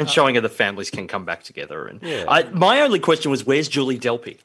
And 0.00 0.10
showing 0.10 0.34
how 0.34 0.40
the 0.40 0.48
families 0.48 0.90
can 0.90 1.06
come 1.06 1.24
back 1.24 1.44
together. 1.44 1.86
And 1.86 2.02
Yeah. 2.02 2.24
I, 2.28 2.42
my 2.44 2.80
only 2.80 2.98
question 2.98 3.30
was, 3.30 3.44
where's 3.46 3.68
Julie 3.68 3.98
Delpy? 3.98 4.38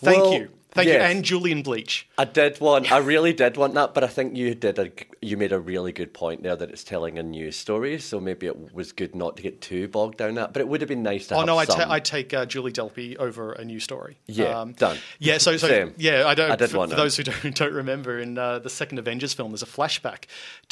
Thank 0.00 0.22
Well, 0.24 0.32
you, 0.34 0.48
thank 0.72 0.88
you, 0.88 0.94
and 0.94 1.24
Julian 1.24 1.62
Bleach. 1.62 2.08
I 2.18 2.24
did 2.24 2.60
want, 2.60 2.90
I 2.92 2.98
really 2.98 3.32
did 3.32 3.56
want 3.56 3.74
that, 3.74 3.94
but 3.94 4.04
I 4.04 4.06
think 4.06 4.36
you 4.36 4.54
did 4.54 4.78
a, 4.78 4.90
you 5.22 5.36
made 5.36 5.52
a 5.52 5.58
really 5.58 5.92
good 5.92 6.12
point 6.12 6.42
there 6.42 6.56
that 6.56 6.70
it's 6.70 6.84
telling 6.84 7.18
a 7.18 7.22
news 7.22 7.56
story, 7.56 7.98
so 7.98 8.20
maybe 8.20 8.46
it 8.46 8.74
was 8.74 8.92
good 8.92 9.14
not 9.14 9.36
to 9.36 9.42
get 9.42 9.60
too 9.62 9.88
bogged 9.88 10.18
down 10.18 10.34
that. 10.34 10.52
But 10.52 10.60
it 10.60 10.68
would 10.68 10.80
have 10.82 10.88
been 10.88 11.02
nice 11.02 11.28
to 11.28 11.34
Oh 11.36 11.38
have 11.38 11.46
no, 11.46 11.56
I 11.58 11.64
some. 11.64 11.78
ta- 11.80 11.90
I 11.92 12.00
take 12.00 12.34
uh, 12.34 12.44
Julie 12.44 12.72
Delpy 12.72 13.16
over 13.16 13.52
a 13.52 13.64
new 13.64 13.80
story. 13.80 14.18
Um, 14.28 14.34
Yeah, 14.34 14.64
done. 14.76 14.98
Yeah, 15.18 15.38
so, 15.38 15.56
so 15.56 15.68
Same. 15.68 15.94
yeah, 15.96 16.26
I 16.26 16.34
don't. 16.34 16.50
I 16.50 16.56
did 16.56 16.70
for, 16.70 16.78
want 16.78 16.90
for 16.90 16.96
those 16.96 17.16
who 17.16 17.22
don't, 17.22 17.54
don't 17.54 17.72
remember, 17.72 18.18
in 18.18 18.36
uh, 18.36 18.58
the 18.58 18.70
second 18.70 18.98
Avengers 18.98 19.32
film, 19.32 19.52
there's 19.52 19.62
a 19.62 19.66
flashback 19.66 20.24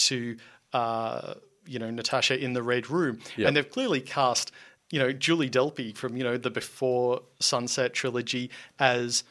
to 0.08 0.36
uh, 0.72 1.34
you 1.66 1.78
know 1.78 1.90
Natasha 1.90 2.38
in 2.38 2.52
the 2.52 2.62
Red 2.62 2.90
Room, 2.90 3.20
and 3.48 3.56
they've 3.56 3.70
clearly 3.70 4.00
cast 4.00 4.52
you 4.90 4.98
know 4.98 5.12
Julie 5.12 5.50
Delpy 5.50 5.96
from 5.96 6.16
you 6.16 6.24
know 6.24 6.36
the 6.36 6.50
Before 6.50 7.22
Sunset 7.38 7.94
trilogy 7.94 8.50
as. 8.78 9.24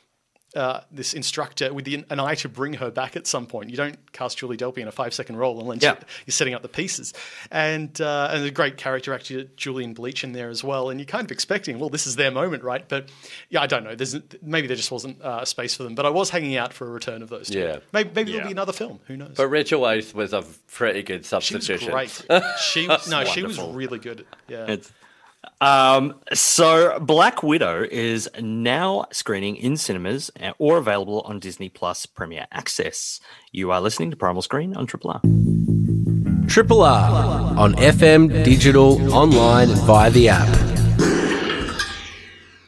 Uh, 0.56 0.82
this 0.90 1.14
instructor 1.14 1.72
with 1.72 1.86
the, 1.86 2.04
an 2.10 2.20
eye 2.20 2.34
to 2.34 2.50
bring 2.50 2.74
her 2.74 2.90
back 2.90 3.16
at 3.16 3.28
some 3.28 3.46
point. 3.46 3.70
You 3.70 3.78
don't 3.78 4.12
cast 4.14 4.40
Julie 4.40 4.58
Delpy 4.58 4.80
in 4.80 4.88
a 4.88 4.92
five 4.92 5.14
second 5.14 5.36
role 5.38 5.60
unless 5.60 5.84
Yeah. 5.84 5.92
you- 5.92 6.06
you're 6.26 6.32
setting 6.32 6.56
up 6.56 6.64
the 6.64 6.68
pieces. 6.68 7.14
And 7.52 8.02
uh, 8.02 8.30
and 8.32 8.44
a 8.44 8.50
great 8.50 8.76
character 8.76 9.14
actor, 9.14 9.44
Julian 9.56 9.94
Bleach, 9.94 10.24
in 10.24 10.32
there 10.34 10.50
as 10.50 10.64
well. 10.64 10.90
And 10.90 11.00
you're 11.00 11.06
kind 11.06 11.24
of 11.24 11.32
expecting, 11.32 11.78
well, 11.78 11.90
this 11.92 12.08
is 12.08 12.16
their 12.16 12.32
moment, 12.32 12.64
right? 12.64 12.84
But 12.90 13.10
yeah, 13.50 13.62
I 13.62 13.68
don't 13.68 13.84
know. 13.84 13.94
There's 13.94 14.16
maybe 14.42 14.66
there 14.66 14.76
just 14.76 14.92
wasn't 14.92 15.22
uh, 15.22 15.46
space 15.46 15.76
for 15.76 15.84
them. 15.84 15.94
But 15.94 16.08
I 16.08 16.10
was 16.10 16.32
hanging 16.32 16.58
out 16.58 16.74
for 16.74 16.88
a 16.88 16.90
return 16.90 17.22
of 17.22 17.30
those 17.30 17.50
two. 17.52 17.60
Yeah. 17.60 17.78
maybe, 17.94 18.10
maybe 18.16 18.32
Yeah. 18.32 18.38
there'll 18.38 18.48
be 18.50 18.54
another 18.54 18.74
film. 18.74 19.00
Who 19.06 19.18
knows? 19.18 19.34
But 19.38 19.50
Rachel 19.50 19.82
Weisz 19.82 20.16
was 20.16 20.34
a 20.34 20.44
pretty 20.72 21.04
good 21.04 21.28
substitution. 21.28 21.78
she 21.78 21.92
was 21.92 22.12
substitution. 22.12 22.88
great. 22.88 23.06
She 23.06 23.10
no, 23.12 23.24
she 23.24 23.44
was 23.44 23.60
really 23.60 24.00
good. 24.00 24.26
Yeah. 24.48 24.66
It's, 24.68 24.92
um, 25.62 26.19
so 26.34 26.99
Black 26.99 27.43
Widow 27.43 27.86
is 27.89 28.30
now 28.39 29.06
screening 29.12 29.56
in 29.56 29.78
cinemas 29.78 30.32
or 30.58 30.78
available 30.78 31.21
on 31.21 31.39
Disney 31.39 31.69
Plus 31.69 32.06
Premier 32.06 32.47
Access. 32.52 33.19
You 33.52 33.71
are 33.71 33.82
listening 33.82 34.12
to 34.12 34.17
Primal 34.17 34.41
Screen 34.41 34.75
on 34.75 34.86
Triple 34.88 35.12
R. 35.12 35.21
Triple 36.47 36.82
R 36.82 37.58
on 37.58 37.73
FM, 37.75 38.43
digital, 38.43 39.13
online, 39.13 39.69
and 39.69 39.80
via 39.82 40.10
the 40.10 40.30
app. 40.30 40.69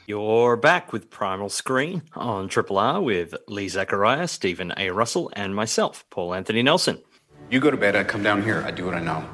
You're 0.05 0.57
back 0.57 0.91
with 0.91 1.09
Primal 1.09 1.49
Screen 1.49 2.03
on 2.13 2.49
Triple 2.49 2.77
R 2.77 3.01
with 3.01 3.33
Lee 3.47 3.69
Zachariah, 3.69 4.27
Stephen 4.27 4.73
A. 4.77 4.91
Russell, 4.91 5.31
and 5.33 5.55
myself, 5.55 6.05
Paul 6.09 6.33
Anthony 6.33 6.61
Nelson. 6.61 7.01
You 7.49 7.59
go 7.59 7.71
to 7.71 7.77
bed, 7.77 7.95
I 7.95 8.03
come 8.03 8.21
down 8.21 8.43
here, 8.43 8.61
I 8.65 8.71
do 8.71 8.85
what 8.85 8.93
I 8.93 8.99
know. 8.99 9.27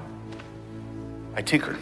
I 1.36 1.42
tinker. 1.42 1.78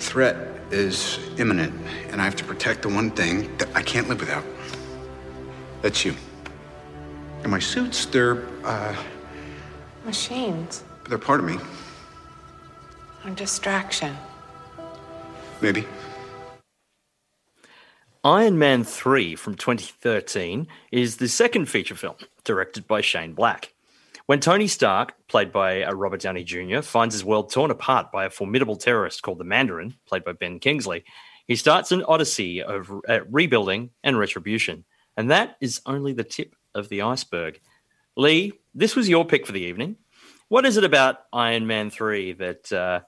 Threat 0.00 0.36
is 0.70 1.18
imminent, 1.38 1.74
and 2.08 2.20
I 2.20 2.24
have 2.24 2.34
to 2.36 2.44
protect 2.44 2.82
the 2.82 2.88
one 2.88 3.10
thing 3.10 3.56
that 3.58 3.68
I 3.76 3.82
can't 3.82 4.08
live 4.08 4.18
without. 4.18 4.44
That's 5.82 6.04
you. 6.04 6.14
And 7.42 7.50
my 7.50 7.58
suits, 7.58 8.06
they're, 8.06 8.46
uh, 8.64 8.96
Machines 10.04 10.82
they're 11.08 11.18
part 11.18 11.40
of 11.40 11.46
me. 11.46 11.58
are 13.24 13.30
distraction. 13.30 14.16
Maybe. 15.60 15.86
Iron 18.24 18.58
Man 18.58 18.84
3 18.84 19.34
from 19.34 19.54
2013 19.54 20.66
is 20.92 21.16
the 21.16 21.28
second 21.28 21.66
feature 21.66 21.94
film 21.94 22.16
directed 22.44 22.86
by 22.86 23.00
Shane 23.00 23.32
Black. 23.32 23.72
When 24.30 24.38
Tony 24.38 24.68
Stark, 24.68 25.14
played 25.26 25.50
by 25.50 25.82
uh, 25.82 25.92
Robert 25.92 26.20
Downey 26.20 26.44
Jr., 26.44 26.82
finds 26.82 27.16
his 27.16 27.24
world 27.24 27.50
torn 27.50 27.72
apart 27.72 28.12
by 28.12 28.26
a 28.26 28.30
formidable 28.30 28.76
terrorist 28.76 29.22
called 29.22 29.38
the 29.38 29.44
Mandarin, 29.44 29.96
played 30.06 30.22
by 30.22 30.30
Ben 30.30 30.60
Kingsley, 30.60 31.02
he 31.48 31.56
starts 31.56 31.90
an 31.90 32.04
odyssey 32.04 32.62
of 32.62 32.92
uh, 33.08 33.24
rebuilding 33.28 33.90
and 34.04 34.16
retribution. 34.16 34.84
And 35.16 35.32
that 35.32 35.56
is 35.60 35.80
only 35.84 36.12
the 36.12 36.22
tip 36.22 36.54
of 36.76 36.88
the 36.88 37.02
iceberg. 37.02 37.58
Lee, 38.16 38.52
this 38.72 38.94
was 38.94 39.08
your 39.08 39.24
pick 39.24 39.46
for 39.46 39.52
the 39.52 39.62
evening. 39.62 39.96
What 40.46 40.64
is 40.64 40.76
it 40.76 40.84
about 40.84 41.16
Iron 41.32 41.66
Man 41.66 41.90
3 41.90 42.34
that 42.34 42.72
uh, 42.72 43.00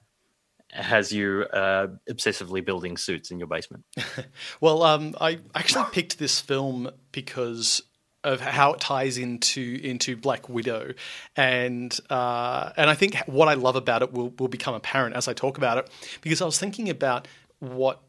has 0.73 1.13
you 1.13 1.43
uh, 1.53 1.87
obsessively 2.11 2.65
building 2.65 2.97
suits 2.97 3.31
in 3.31 3.39
your 3.39 3.47
basement? 3.47 3.85
Well, 4.61 4.83
um, 4.83 5.15
I 5.21 5.39
actually 5.55 5.85
picked 5.93 6.19
this 6.19 6.41
film 6.41 6.91
because 7.13 7.81
of 8.25 8.41
how 8.41 8.73
it 8.75 8.81
ties 8.81 9.19
into 9.19 9.81
into 9.83 10.17
Black 10.17 10.49
Widow, 10.49 10.95
and 11.37 11.99
uh, 12.11 12.73
and 12.77 12.89
I 12.89 12.95
think 12.95 13.17
what 13.27 13.49
I 13.49 13.55
love 13.55 13.77
about 13.77 14.03
it 14.03 14.13
will 14.13 14.33
will 14.39 14.49
become 14.49 14.75
apparent 14.75 15.17
as 15.17 15.29
I 15.29 15.33
talk 15.33 15.59
about 15.59 15.79
it. 15.79 15.91
Because 16.21 16.41
I 16.41 16.45
was 16.45 16.59
thinking 16.59 16.89
about 16.89 17.29
what 17.59 18.01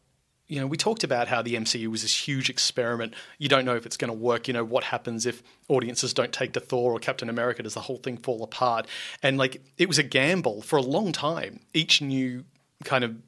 you 0.47 0.59
know, 0.59 0.67
we 0.67 0.77
talked 0.77 1.03
about 1.03 1.27
how 1.27 1.41
the 1.41 1.55
MCU 1.55 1.87
was 1.87 2.01
this 2.01 2.27
huge 2.27 2.49
experiment. 2.49 3.13
You 3.39 3.47
don't 3.47 3.65
know 3.65 3.75
if 3.75 3.85
it's 3.85 3.97
going 3.97 4.09
to 4.09 4.17
work. 4.17 4.47
You 4.47 4.53
know, 4.53 4.63
what 4.63 4.83
happens 4.83 5.25
if 5.25 5.41
audiences 5.69 6.13
don't 6.13 6.33
take 6.33 6.53
to 6.53 6.59
Thor 6.59 6.91
or 6.91 6.99
Captain 6.99 7.29
America? 7.29 7.63
Does 7.63 7.73
the 7.73 7.79
whole 7.79 7.97
thing 7.97 8.17
fall 8.17 8.43
apart? 8.43 8.87
And 9.21 9.37
like, 9.37 9.63
it 9.77 9.87
was 9.87 9.97
a 9.97 10.03
gamble 10.03 10.61
for 10.61 10.77
a 10.77 10.81
long 10.81 11.11
time. 11.11 11.61
Each 11.73 12.01
new 12.01 12.43
kind 12.83 13.03
of 13.03 13.25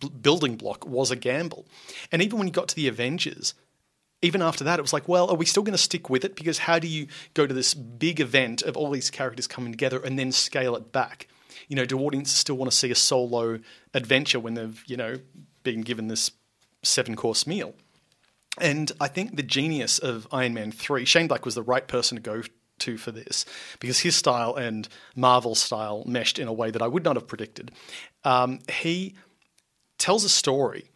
b- 0.00 0.10
building 0.20 0.56
block 0.56 0.84
was 0.86 1.10
a 1.10 1.16
gamble. 1.16 1.66
And 2.10 2.20
even 2.20 2.38
when 2.38 2.48
you 2.48 2.52
got 2.52 2.68
to 2.68 2.76
the 2.76 2.88
Avengers, 2.88 3.54
even 4.22 4.42
after 4.42 4.64
that, 4.64 4.78
it 4.78 4.82
was 4.82 4.92
like, 4.92 5.08
well, 5.08 5.30
are 5.30 5.36
we 5.36 5.46
still 5.46 5.62
going 5.62 5.72
to 5.72 5.78
stick 5.78 6.08
with 6.08 6.24
it? 6.24 6.36
Because 6.36 6.58
how 6.58 6.78
do 6.78 6.88
you 6.88 7.06
go 7.34 7.46
to 7.46 7.54
this 7.54 7.74
big 7.74 8.20
event 8.20 8.62
of 8.62 8.76
all 8.76 8.90
these 8.90 9.10
characters 9.10 9.46
coming 9.46 9.72
together 9.72 10.00
and 10.00 10.18
then 10.18 10.32
scale 10.32 10.74
it 10.76 10.92
back? 10.92 11.28
You 11.68 11.76
know, 11.76 11.84
do 11.84 11.98
audiences 11.98 12.36
still 12.36 12.56
want 12.56 12.70
to 12.70 12.76
see 12.76 12.90
a 12.90 12.94
solo 12.94 13.58
adventure 13.92 14.40
when 14.40 14.54
they've, 14.54 14.82
you 14.86 14.96
know, 14.96 15.16
been 15.62 15.82
given 15.82 16.08
this 16.08 16.30
seven 16.82 17.14
course 17.14 17.46
meal? 17.46 17.74
And 18.58 18.90
I 19.00 19.08
think 19.08 19.36
the 19.36 19.42
genius 19.42 19.98
of 19.98 20.26
Iron 20.32 20.54
Man 20.54 20.72
3, 20.72 21.04
Shane 21.04 21.28
Black 21.28 21.44
was 21.44 21.54
the 21.54 21.62
right 21.62 21.86
person 21.86 22.16
to 22.16 22.22
go 22.22 22.42
to 22.78 22.96
for 22.96 23.10
this 23.10 23.44
because 23.80 24.00
his 24.00 24.16
style 24.16 24.54
and 24.54 24.88
Marvel's 25.14 25.58
style 25.58 26.04
meshed 26.06 26.38
in 26.38 26.48
a 26.48 26.52
way 26.52 26.70
that 26.70 26.82
I 26.82 26.86
would 26.86 27.04
not 27.04 27.16
have 27.16 27.26
predicted. 27.26 27.70
Um, 28.24 28.60
he 28.70 29.14
tells 29.98 30.24
a 30.24 30.28
story 30.28 30.90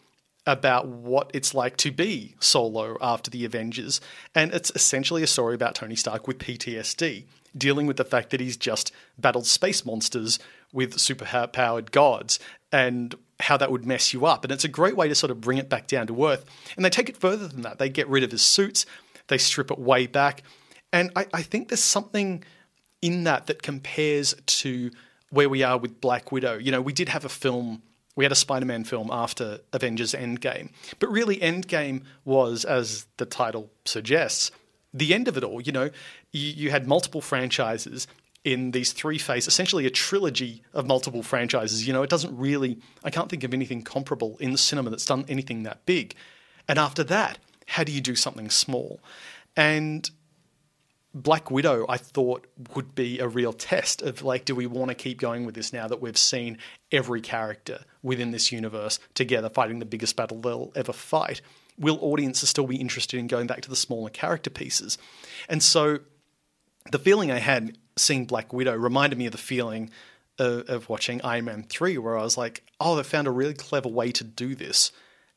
about 0.51 0.89
what 0.89 1.31
it's 1.33 1.55
like 1.55 1.77
to 1.79 1.93
be 1.93 2.35
solo 2.41 2.97
after 3.01 3.31
the 3.31 3.45
Avengers. 3.45 4.01
And 4.35 4.53
it's 4.53 4.73
essentially 4.75 5.23
a 5.23 5.29
story 5.29 5.55
about 5.55 5.77
Tony 5.77 5.95
Stark 5.95 6.27
with 6.27 6.39
PTSD, 6.39 7.25
dealing 7.57 7.87
with 7.87 7.97
the 7.97 8.05
fact 8.05 8.31
that 8.31 8.41
he's 8.41 8.57
just 8.57 8.91
battled 9.17 9.47
space 9.47 9.85
monsters 9.85 10.41
with 10.73 10.99
super 10.99 11.25
powered 11.53 11.93
gods 11.93 12.41
and 12.73 13.15
how 13.39 13.57
that 13.57 13.71
would 13.71 13.87
mess 13.87 14.13
you 14.13 14.27
up. 14.27 14.45
And 14.45 14.53
it's 14.53 14.65
a 14.65 14.69
great 14.69 14.97
way 14.97 15.09
to 15.09 15.15
sort 15.15 15.31
of 15.31 15.41
bring 15.41 15.59
it 15.59 15.69
back 15.69 15.87
down 15.87 16.09
to 16.09 16.27
earth. 16.27 16.45
And 16.77 16.85
they 16.85 16.91
take 16.91 17.09
it 17.09 17.17
further 17.17 17.47
than 17.47 17.63
that. 17.63 17.79
They 17.79 17.89
get 17.89 18.09
rid 18.09 18.25
of 18.25 18.33
his 18.33 18.43
suits, 18.43 18.87
they 19.29 19.39
strip 19.39 19.71
it 19.71 19.79
way 19.79 20.07
back. 20.07 20.43
And 20.93 21.13
I, 21.15 21.27
I 21.33 21.43
think 21.43 21.69
there's 21.69 21.83
something 21.83 22.43
in 23.01 23.23
that 23.25 23.47
that 23.47 23.63
compares 23.63 24.35
to 24.47 24.91
where 25.31 25.49
we 25.49 25.63
are 25.63 25.79
with 25.79 26.01
Black 26.01 26.33
Widow. 26.33 26.59
You 26.59 26.73
know, 26.73 26.83
we 26.83 26.93
did 26.93 27.09
have 27.09 27.25
a 27.25 27.29
film, 27.29 27.83
we 28.17 28.25
had 28.25 28.33
a 28.33 28.37
Spider 28.37 28.67
Man 28.67 28.85
film 28.85 29.09
after 29.11 29.61
Avengers 29.73 30.13
Endgame, 30.13 30.71
but 30.99 31.11
really, 31.11 31.37
Endgame 31.39 32.03
was, 32.25 32.65
as 32.65 33.07
the 33.17 33.27
title 33.27 33.71
suggests, 33.85 34.51
the 34.93 35.15
end 35.15 35.29
of 35.29 35.37
it 35.37 35.45
all. 35.45 35.61
You 35.61 35.73
know, 35.73 35.91
you, 36.33 36.51
you 36.51 36.71
had 36.71 36.87
multiple 36.87 37.21
franchises 37.21 38.07
in 38.45 38.71
these 38.71 38.93
three 38.93 39.19
phases, 39.19 39.49
essentially 39.49 39.87
a 39.87 39.91
trilogy 39.91 40.63
of 40.73 40.87
multiple 40.87 41.23
franchises. 41.23 41.87
You 41.87 41.93
know, 41.93 42.03
it 42.03 42.11
doesn't 42.11 42.37
really, 42.37 42.79
I 43.05 43.11
can't 43.11 43.29
think 43.29 43.45
of 43.45 43.53
anything 43.53 43.83
comparable 43.83 44.37
in 44.41 44.53
the 44.53 44.59
cinema 44.59 44.91
that's 44.91 45.05
done 45.05 45.25
anything 45.29 45.63
that 45.65 45.85
big. 45.85 46.15
And 46.67 46.79
after 46.79 47.05
that, 47.05 47.39
how 47.67 47.85
do 47.85 47.93
you 47.93 48.01
do 48.01 48.17
something 48.17 48.51
small? 48.51 49.01
And 49.57 50.11
Black 51.13 51.51
Widow, 51.51 51.87
I 51.89 51.97
thought, 51.97 52.47
would 52.75 52.95
be 52.95 53.19
a 53.19 53.27
real 53.27 53.53
test 53.53 54.01
of 54.03 54.23
like, 54.23 54.45
do 54.45 54.55
we 54.55 54.67
want 54.67 54.91
to 54.91 54.95
keep 54.95 55.19
going 55.19 55.45
with 55.45 55.55
this 55.55 55.73
now 55.73 55.89
that 55.89 56.01
we've 56.01 56.17
seen 56.17 56.59
every 56.93 57.21
character 57.21 57.81
within 58.03 58.31
this 58.31 58.53
universe 58.53 59.01
together 59.15 59.51
fighting 59.51 59.81
the 59.81 59.85
biggest 59.85 60.15
battle 60.15 60.41
they'll 60.41 60.73
ever 60.77 60.93
fight? 60.93 61.41
Will 61.79 61.99
audiences 62.01 62.49
still 62.49 62.67
be 62.67 62.77
interested 62.77 63.19
in 63.19 63.27
going 63.27 63.49
back 63.49 63.63
to 63.63 63.71
the 63.71 63.77
smaller 63.77 64.11
character 64.11 64.51
pieces? 64.51 64.99
And 65.49 65.63
so 65.63 65.99
the 66.93 66.99
feeling 66.99 67.33
I 67.33 67.39
had 67.39 67.77
seeing 67.97 68.27
Black 68.27 68.53
Widow 68.53 68.77
reminded 68.77 69.19
me 69.19 69.27
of 69.27 69.33
the 69.33 69.39
feeling 69.39 69.91
of, 70.39 70.69
of 70.69 70.89
watching 70.89 71.21
Iron 71.23 71.47
Man 71.47 71.63
3, 71.65 71.99
where 71.99 72.17
I 72.17 72.23
was 72.23 72.39
like, 72.39 72.65
oh, 72.81 72.97
they 72.97 73.03
found 73.03 73.27
a 73.27 73.33
really 73.33 73.55
clever 73.55 73.89
way 73.89 74.13
to 74.13 74.25
do 74.25 74.55
this. 74.55 74.93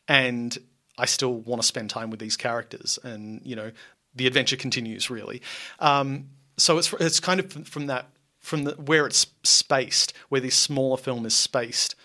And 0.07 0.57
I 0.97 1.05
still 1.05 1.33
want 1.33 1.61
to 1.61 1.67
spend 1.67 1.89
time 1.89 2.09
with 2.09 2.19
these 2.19 2.37
characters. 2.37 2.99
And, 3.03 3.41
you 3.43 3.55
know, 3.55 3.71
the 4.15 4.27
adventure 4.27 4.57
continues 4.57 5.09
really. 5.09 5.41
Um, 5.79 6.29
so 6.57 6.77
it's 6.77 6.93
it's 6.93 7.19
kind 7.19 7.39
of 7.39 7.51
from, 7.67 7.87
that 7.87 8.09
from 8.39 8.65
the, 8.65 8.71
where 8.73 9.05
it's 9.05 9.27
spaced, 9.43 10.13
where 10.29 10.41
this 10.41 10.55
smaller 10.55 10.97
film 10.97 11.25
is 11.25 11.33
spaced 11.33 11.95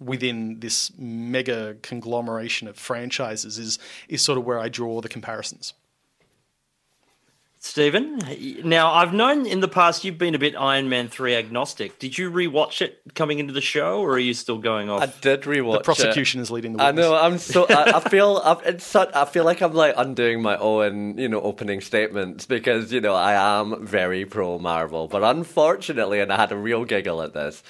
within 0.00 0.60
this 0.60 0.92
mega 0.98 1.76
conglomeration 1.82 2.68
of 2.68 2.76
franchises 2.76 3.58
is 3.58 3.78
is 4.08 4.22
sort 4.22 4.38
of 4.38 4.44
where 4.44 4.58
I 4.58 4.68
draw 4.68 5.00
the 5.00 5.08
comparisons. 5.08 5.72
Stephen, 7.64 8.18
now 8.62 8.92
I've 8.92 9.14
known 9.14 9.46
in 9.46 9.60
the 9.60 9.68
past 9.68 10.04
you've 10.04 10.18
been 10.18 10.34
a 10.34 10.38
bit 10.38 10.54
Iron 10.54 10.90
Man 10.90 11.08
3 11.08 11.34
agnostic. 11.34 11.98
Did 11.98 12.18
you 12.18 12.30
rewatch 12.30 12.82
it 12.82 13.00
coming 13.14 13.38
into 13.38 13.54
the 13.54 13.62
show 13.62 14.00
or 14.00 14.10
are 14.10 14.18
you 14.18 14.34
still 14.34 14.58
going 14.58 14.90
off? 14.90 15.00
I 15.00 15.06
did 15.06 15.42
rewatch. 15.44 15.78
The 15.78 15.80
prosecution 15.80 16.42
is 16.42 16.50
leading 16.50 16.72
the 16.72 16.78
way. 16.78 16.84
I 16.84 16.92
know. 16.92 17.16
I'm 17.16 17.38
so. 17.38 17.64
I, 17.66 17.96
I 17.96 18.00
feel. 18.10 18.42
I've, 18.44 18.60
it's 18.66 18.84
such, 18.84 19.14
I 19.14 19.24
feel 19.24 19.44
like 19.44 19.62
I'm 19.62 19.72
like 19.72 19.94
undoing 19.96 20.42
my 20.42 20.58
own, 20.58 21.16
you 21.16 21.26
know, 21.26 21.40
opening 21.40 21.80
statements 21.80 22.44
because 22.44 22.92
you 22.92 23.00
know 23.00 23.14
I 23.14 23.32
am 23.58 23.86
very 23.86 24.26
pro 24.26 24.58
Marvel, 24.58 25.08
but 25.08 25.24
unfortunately, 25.24 26.20
and 26.20 26.30
I 26.30 26.36
had 26.36 26.52
a 26.52 26.58
real 26.58 26.84
giggle 26.84 27.22
at 27.22 27.32
this. 27.32 27.62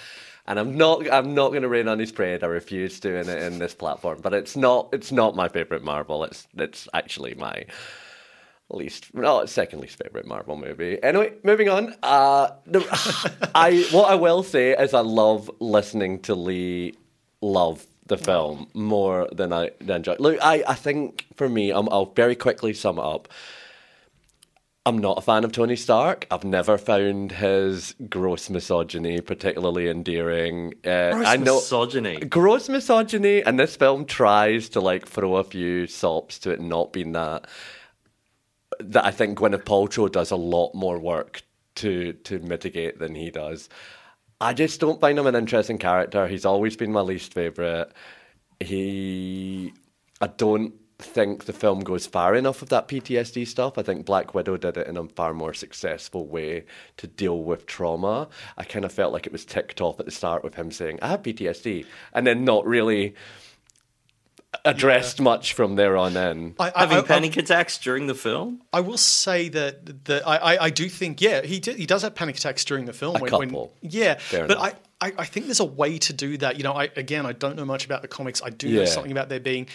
And 0.49 0.59
I'm 0.59 0.77
not. 0.77 1.09
I'm 1.11 1.35
not 1.35 1.51
going 1.51 1.63
to 1.63 1.69
rain 1.69 1.87
on 1.87 2.01
his 2.01 2.11
parade. 2.11 2.43
I 2.43 2.49
refuse 2.49 2.99
to 3.01 3.15
it 3.15 3.29
in 3.29 3.61
this 3.61 3.77
platform. 3.77 4.19
But 4.21 4.35
it's 4.35 4.57
not. 4.57 4.89
It's 4.93 5.13
not 5.13 5.37
my 5.37 5.49
favorite 5.49 5.85
Marvel. 5.85 6.25
It's. 6.25 6.49
It's 6.57 6.89
actually 6.93 7.37
my 7.37 7.67
least. 8.71 9.15
No, 9.15 9.45
second 9.47 9.81
least 9.81 9.99
favorite 10.03 10.27
Marvel 10.27 10.57
movie. 10.57 11.03
Anyway, 11.03 11.33
moving 11.43 11.69
on. 11.69 11.95
Uh, 12.03 12.51
I. 13.55 13.87
What 13.91 14.11
I 14.11 14.15
will 14.15 14.43
say 14.43 14.73
is 14.77 14.95
I 14.95 15.01
love 15.01 15.51
listening 15.61 16.21
to 16.23 16.35
Lee 16.35 16.95
love 17.41 17.87
the 18.07 18.17
film 18.19 18.69
more 18.75 19.29
than 19.33 19.53
I 19.53 19.71
than 19.81 19.97
enjoy. 19.97 20.17
Look, 20.19 20.39
I. 20.43 20.65
I 20.67 20.75
think 20.75 21.27
for 21.37 21.49
me, 21.49 21.73
i 21.73 21.79
I'll 21.79 22.07
very 22.07 22.35
quickly 22.37 22.73
sum 22.75 22.99
it 22.99 23.05
up. 23.05 23.29
I'm 24.87 24.99
not 24.99 25.17
a 25.17 25.23
fan 25.23 25.45
of 25.45 25.53
Tony 25.53 25.77
Stark. 25.77 26.27
I've 26.31 26.45
never 26.45 26.77
found 26.77 27.33
his 27.33 27.95
gross 28.11 28.51
misogyny 28.51 29.23
particularly 29.23 29.89
endearing. 29.89 30.75
Uh, 30.85 31.13
Gross 31.13 31.27
I 31.27 31.37
know 31.37 31.55
misogyny. 31.55 32.17
gross 32.21 32.69
misogyny, 32.69 33.43
and 33.43 33.59
this 33.59 33.77
film 33.77 34.05
tries 34.05 34.69
to 34.71 34.81
like 34.81 35.09
throw 35.09 35.37
a 35.37 35.45
few 35.45 35.87
sops 35.87 36.39
to 36.41 36.51
it 36.51 36.61
not 36.61 36.93
being 36.93 37.13
that. 37.13 37.47
That 38.81 39.05
I 39.05 39.11
think 39.11 39.39
Gwyneth 39.39 39.65
Paltrow 39.65 40.11
does 40.11 40.31
a 40.31 40.37
lot 40.37 40.75
more 40.75 40.99
work 40.99 41.43
to 41.77 42.13
to 42.13 42.39
mitigate 42.41 42.99
than 42.99 43.15
he 43.15 43.31
does. 43.31 43.69
I 44.41 44.53
just 44.53 44.81
don't 44.81 45.01
find 45.01 45.19
him 45.19 45.27
an 45.27 45.35
interesting 45.35 45.79
character. 45.79 46.27
He's 46.27 46.45
always 46.45 46.77
been 46.77 46.93
my 46.93 47.01
least 47.01 47.33
favorite. 47.33 47.91
He, 48.61 49.73
I 50.21 50.27
don't 50.27 50.75
think 50.99 51.45
the 51.45 51.53
film 51.53 51.81
goes 51.81 52.07
far 52.07 52.35
enough 52.35 52.63
of 52.63 52.69
that 52.71 52.89
PTSD 52.89 53.47
stuff. 53.47 53.79
I 53.79 53.83
think 53.83 54.07
Black 54.07 54.35
Widow 54.35 54.57
did 54.57 54.77
it 54.77 54.87
in 54.87 54.97
a 54.97 55.09
far 55.09 55.35
more 55.35 55.55
successful 55.55 56.27
way 56.27 56.65
to 56.97 57.07
deal 57.07 57.43
with 57.43 57.67
trauma. 57.67 58.29
I 58.57 58.65
kind 58.65 58.85
of 58.85 58.93
felt 58.93 59.13
like 59.13 59.27
it 59.27 59.33
was 59.33 59.45
ticked 59.45 59.81
off 59.81 59.99
at 60.01 60.07
the 60.07 60.13
start 60.13 60.45
with 60.45 60.55
him 60.55 60.71
saying, 60.71 60.99
I 61.01 61.09
have 61.09 61.23
PTSD, 61.23 61.87
and 62.13 62.27
then 62.27 62.45
not 62.45 62.67
really 62.67 63.15
addressed 64.65 65.21
much 65.21 65.53
from 65.53 65.77
there 65.77 65.97
on 65.97 66.17
in. 66.17 66.55
I, 66.59 66.73
I, 66.75 66.81
Having 66.81 66.99
I- 66.99 67.03
panic 67.03 67.37
attacks 67.37 67.79
during 67.79 68.07
the 68.07 68.15
film? 68.15 68.63
I 68.73 68.81
will 68.81 68.99
say 68.99 69.49
that 69.51 70.05
that 70.05 70.27
I, 70.27 70.37
I, 70.37 70.65
I 70.65 70.71
do 70.71 70.89
think 70.89 71.21
yeah 71.21 71.43
he 71.43 71.61
did, 71.61 71.77
he 71.77 71.87
does 71.87 72.03
have 72.03 72.15
panic 72.15 72.37
attacks 72.37 72.65
during 72.65 72.85
the 72.85 72.93
film. 72.93 73.17
A 73.17 73.21
when, 73.21 73.31
couple. 73.31 73.73
When, 73.81 73.91
yeah, 73.91 74.15
Fair 74.19 74.47
but 74.47 74.59
enough. 74.59 74.75
I, 75.01 75.09
I, 75.09 75.13
I 75.19 75.25
think 75.25 75.47
there's 75.47 75.61
a 75.61 75.65
way 75.65 75.99
to 75.99 76.13
do 76.13 76.37
that. 76.39 76.57
You 76.57 76.65
know, 76.65 76.73
I 76.73 76.85
again 76.97 77.27
I 77.27 77.33
don't 77.33 77.57
know 77.57 77.65
much 77.65 77.85
about 77.85 78.03
the 78.03 78.09
comics. 78.09 78.43
I 78.43 78.51
do 78.51 78.69
know 78.69 78.85
something 78.85 79.13
about 79.13 79.29
there 79.29 79.41
being 79.41 79.69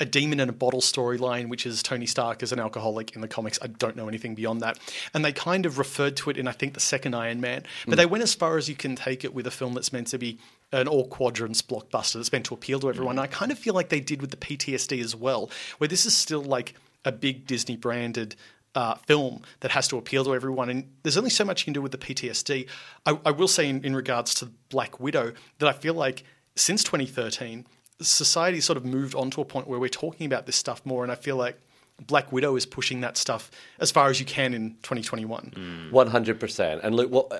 a 0.00 0.04
demon 0.06 0.40
in 0.40 0.48
a 0.48 0.52
bottle 0.52 0.80
storyline, 0.80 1.48
which 1.48 1.66
is 1.66 1.82
Tony 1.82 2.06
Stark 2.06 2.42
as 2.42 2.52
an 2.52 2.58
alcoholic 2.58 3.14
in 3.14 3.20
the 3.20 3.28
comics. 3.28 3.58
I 3.62 3.66
don't 3.66 3.96
know 3.96 4.08
anything 4.08 4.34
beyond 4.34 4.62
that. 4.62 4.78
And 5.14 5.24
they 5.24 5.32
kind 5.32 5.66
of 5.66 5.78
referred 5.78 6.16
to 6.18 6.30
it 6.30 6.38
in, 6.38 6.48
I 6.48 6.52
think, 6.52 6.74
the 6.74 6.80
second 6.80 7.14
Iron 7.14 7.40
Man. 7.40 7.64
But 7.86 7.94
Mm. 7.94 7.96
they 7.98 8.06
went 8.06 8.22
as 8.24 8.34
far 8.34 8.56
as 8.56 8.68
you 8.68 8.74
can 8.74 8.96
take 8.96 9.24
it 9.24 9.34
with 9.34 9.46
a 9.46 9.50
film 9.50 9.74
that's 9.74 9.92
meant 9.92 10.06
to 10.08 10.18
be 10.18 10.38
an 10.72 10.88
all 10.88 11.06
quadrants 11.06 11.62
blockbuster 11.62 12.14
that's 12.14 12.32
meant 12.32 12.46
to 12.46 12.54
appeal 12.54 12.80
to 12.80 12.88
everyone. 12.88 13.12
And 13.18 13.20
I 13.20 13.26
kind 13.26 13.52
of 13.52 13.58
feel 13.58 13.74
like 13.74 13.88
they 13.90 14.00
did 14.00 14.20
with 14.22 14.30
the 14.30 14.36
PTSD 14.38 15.00
as 15.00 15.14
well, 15.14 15.50
where 15.78 15.88
this 15.88 16.06
is 16.06 16.16
still 16.16 16.42
like 16.42 16.74
a 17.04 17.12
big 17.12 17.46
Disney 17.46 17.76
branded 17.76 18.36
uh, 18.74 18.94
film 19.06 19.42
that 19.60 19.72
has 19.72 19.88
to 19.88 19.98
appeal 19.98 20.24
to 20.24 20.34
everyone. 20.34 20.70
And 20.70 20.88
there's 21.02 21.16
only 21.18 21.28
so 21.30 21.44
much 21.44 21.62
you 21.62 21.64
can 21.64 21.72
do 21.72 21.82
with 21.82 21.90
the 21.92 21.98
PTSD. 21.98 22.68
I, 23.04 23.18
I 23.26 23.32
will 23.32 23.48
say, 23.48 23.68
in, 23.68 23.84
in 23.84 23.96
regards 23.96 24.32
to 24.36 24.46
Black 24.68 25.00
Widow, 25.00 25.32
that 25.58 25.68
I 25.68 25.72
feel 25.72 25.94
like 25.94 26.22
since 26.54 26.84
2013, 26.84 27.66
society 28.00 28.60
sort 28.60 28.76
of 28.76 28.84
moved 28.84 29.14
on 29.14 29.30
to 29.30 29.40
a 29.40 29.44
point 29.44 29.66
where 29.66 29.78
we're 29.78 29.88
talking 29.88 30.26
about 30.26 30.46
this 30.46 30.56
stuff 30.56 30.84
more. 30.84 31.02
And 31.02 31.12
I 31.12 31.14
feel 31.14 31.36
like 31.36 31.58
Black 32.06 32.32
Widow 32.32 32.56
is 32.56 32.66
pushing 32.66 33.00
that 33.00 33.16
stuff 33.16 33.50
as 33.78 33.90
far 33.90 34.08
as 34.08 34.20
you 34.20 34.26
can 34.26 34.54
in 34.54 34.70
2021. 34.82 35.52
Mm. 35.54 35.90
One 35.92 36.06
hundred 36.06 36.40
percent. 36.40 36.80
And 36.82 36.94
look, 36.94 37.10
what 37.10 37.30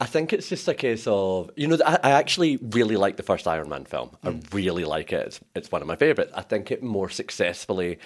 I 0.00 0.06
think 0.06 0.32
it's 0.32 0.48
just 0.48 0.68
a 0.68 0.74
case 0.74 1.06
of 1.06 1.50
you 1.56 1.68
know 1.68 1.78
I, 1.84 1.98
I 2.02 2.10
actually 2.12 2.56
really 2.56 2.96
like 2.96 3.16
the 3.16 3.22
first 3.22 3.46
Iron 3.46 3.68
Man 3.68 3.84
film. 3.84 4.10
I 4.22 4.30
mm. 4.30 4.54
really 4.54 4.84
like 4.84 5.12
it. 5.12 5.26
It's, 5.26 5.40
it's 5.54 5.72
one 5.72 5.82
of 5.82 5.88
my 5.88 5.96
favorites. 5.96 6.32
I 6.34 6.42
think 6.42 6.70
it 6.70 6.82
more 6.82 7.08
successfully 7.08 7.98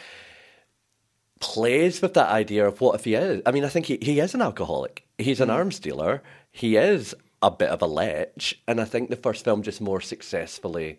plays 1.40 2.00
with 2.00 2.14
that 2.14 2.28
idea 2.28 2.66
of 2.66 2.80
what 2.80 2.94
if 2.94 3.04
he 3.04 3.14
is. 3.14 3.42
I 3.44 3.50
mean, 3.50 3.64
I 3.64 3.68
think 3.68 3.86
he, 3.86 3.98
he 4.00 4.20
is 4.20 4.34
an 4.34 4.40
alcoholic. 4.40 5.06
He's 5.18 5.40
an 5.40 5.48
mm. 5.48 5.54
arms 5.54 5.78
dealer. 5.78 6.22
He 6.50 6.76
is 6.76 7.14
a 7.42 7.50
bit 7.50 7.68
of 7.68 7.82
a 7.82 7.86
lech, 7.86 8.54
and 8.66 8.80
I 8.80 8.84
think 8.84 9.10
the 9.10 9.16
first 9.16 9.44
film 9.44 9.62
just 9.62 9.80
more 9.80 10.00
successfully 10.00 10.98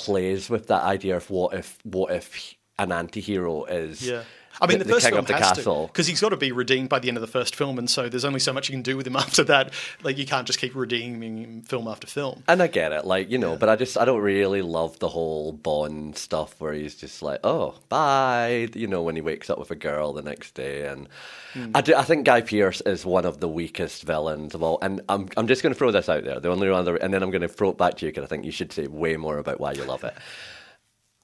plays 0.00 0.50
with 0.50 0.66
that 0.68 0.82
idea 0.82 1.16
of 1.16 1.30
what 1.30 1.54
if 1.54 1.78
what 1.84 2.12
if 2.12 2.54
an 2.78 2.92
anti-hero 2.92 3.64
is 3.64 4.06
Yeah. 4.08 4.24
I 4.60 4.66
mean, 4.66 4.78
the, 4.78 4.84
first 4.84 5.06
king 5.06 5.14
film 5.14 5.24
the 5.24 5.34
has 5.34 5.52
castle. 5.56 5.86
because 5.88 6.06
he's 6.06 6.20
got 6.20 6.30
to 6.30 6.36
be 6.36 6.52
redeemed 6.52 6.88
by 6.88 6.98
the 6.98 7.08
end 7.08 7.16
of 7.16 7.20
the 7.20 7.26
first 7.26 7.56
film, 7.56 7.78
and 7.78 7.88
so 7.88 8.08
there's 8.08 8.24
only 8.24 8.40
so 8.40 8.52
much 8.52 8.68
you 8.68 8.72
can 8.74 8.82
do 8.82 8.96
with 8.96 9.06
him 9.06 9.16
after 9.24 9.44
that. 9.44 9.72
Like 10.02 10.18
you 10.18 10.26
can't 10.26 10.46
just 10.46 10.58
keep 10.58 10.74
redeeming 10.74 11.38
him 11.38 11.62
film 11.62 11.88
after 11.88 12.06
film. 12.06 12.42
And 12.46 12.62
I 12.62 12.66
get 12.66 12.92
it, 12.92 13.04
like 13.04 13.30
you 13.30 13.38
know, 13.38 13.56
but 13.56 13.68
I 13.68 13.76
just 13.76 13.98
I 13.98 14.04
don't 14.04 14.20
really 14.20 14.62
love 14.62 14.98
the 14.98 15.08
whole 15.08 15.52
Bond 15.52 16.16
stuff 16.16 16.60
where 16.60 16.72
he's 16.72 16.94
just 16.94 17.22
like, 17.22 17.40
oh, 17.44 17.74
bye, 17.88 18.68
you 18.74 18.86
know, 18.86 19.02
when 19.02 19.16
he 19.16 19.22
wakes 19.22 19.50
up 19.50 19.58
with 19.58 19.70
a 19.70 19.76
girl 19.76 20.12
the 20.12 20.22
next 20.22 20.54
day, 20.54 20.86
and 20.86 21.08
hmm. 21.52 21.70
I, 21.74 21.80
do, 21.80 21.94
I 21.94 22.02
think 22.02 22.24
Guy 22.24 22.40
Pearce 22.40 22.80
is 22.82 23.04
one 23.04 23.24
of 23.24 23.40
the 23.40 23.48
weakest 23.48 24.04
villains 24.04 24.54
of 24.54 24.62
all. 24.62 24.78
And 24.82 25.00
I'm 25.08 25.28
I'm 25.36 25.46
just 25.46 25.62
going 25.62 25.72
to 25.72 25.78
throw 25.78 25.90
this 25.90 26.08
out 26.08 26.24
there, 26.24 26.40
the 26.40 26.50
only 26.50 26.68
other, 26.68 26.96
and 26.96 27.12
then 27.12 27.22
I'm 27.22 27.30
going 27.30 27.42
to 27.42 27.48
throw 27.48 27.70
it 27.70 27.78
back 27.78 27.96
to 27.98 28.06
you 28.06 28.12
because 28.12 28.24
I 28.24 28.28
think 28.28 28.44
you 28.44 28.52
should 28.52 28.72
say 28.72 28.86
way 28.86 29.16
more 29.16 29.38
about 29.38 29.60
why 29.60 29.72
you 29.72 29.84
love 29.84 30.04
it. 30.04 30.14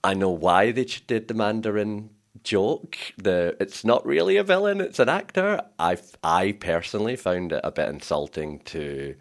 I 0.03 0.15
know 0.15 0.31
why 0.31 0.73
they 0.73 0.85
did 0.85 1.29
the 1.29 1.35
Mandarin 1.35 2.11
joke. 2.43 2.97
The 3.17 3.57
it's 3.61 3.85
not 3.85 4.05
really 4.07 4.37
a 4.37 4.45
villain; 4.45 4.81
it's 4.81 4.99
an 4.99 5.09
actor. 5.09 5.63
I 5.79 5.99
I 6.23 6.53
personally 6.53 7.17
found 7.17 7.53
it 7.53 7.61
a 7.65 7.71
bit 7.71 7.89
insulting 7.89 8.61
to 8.67 9.15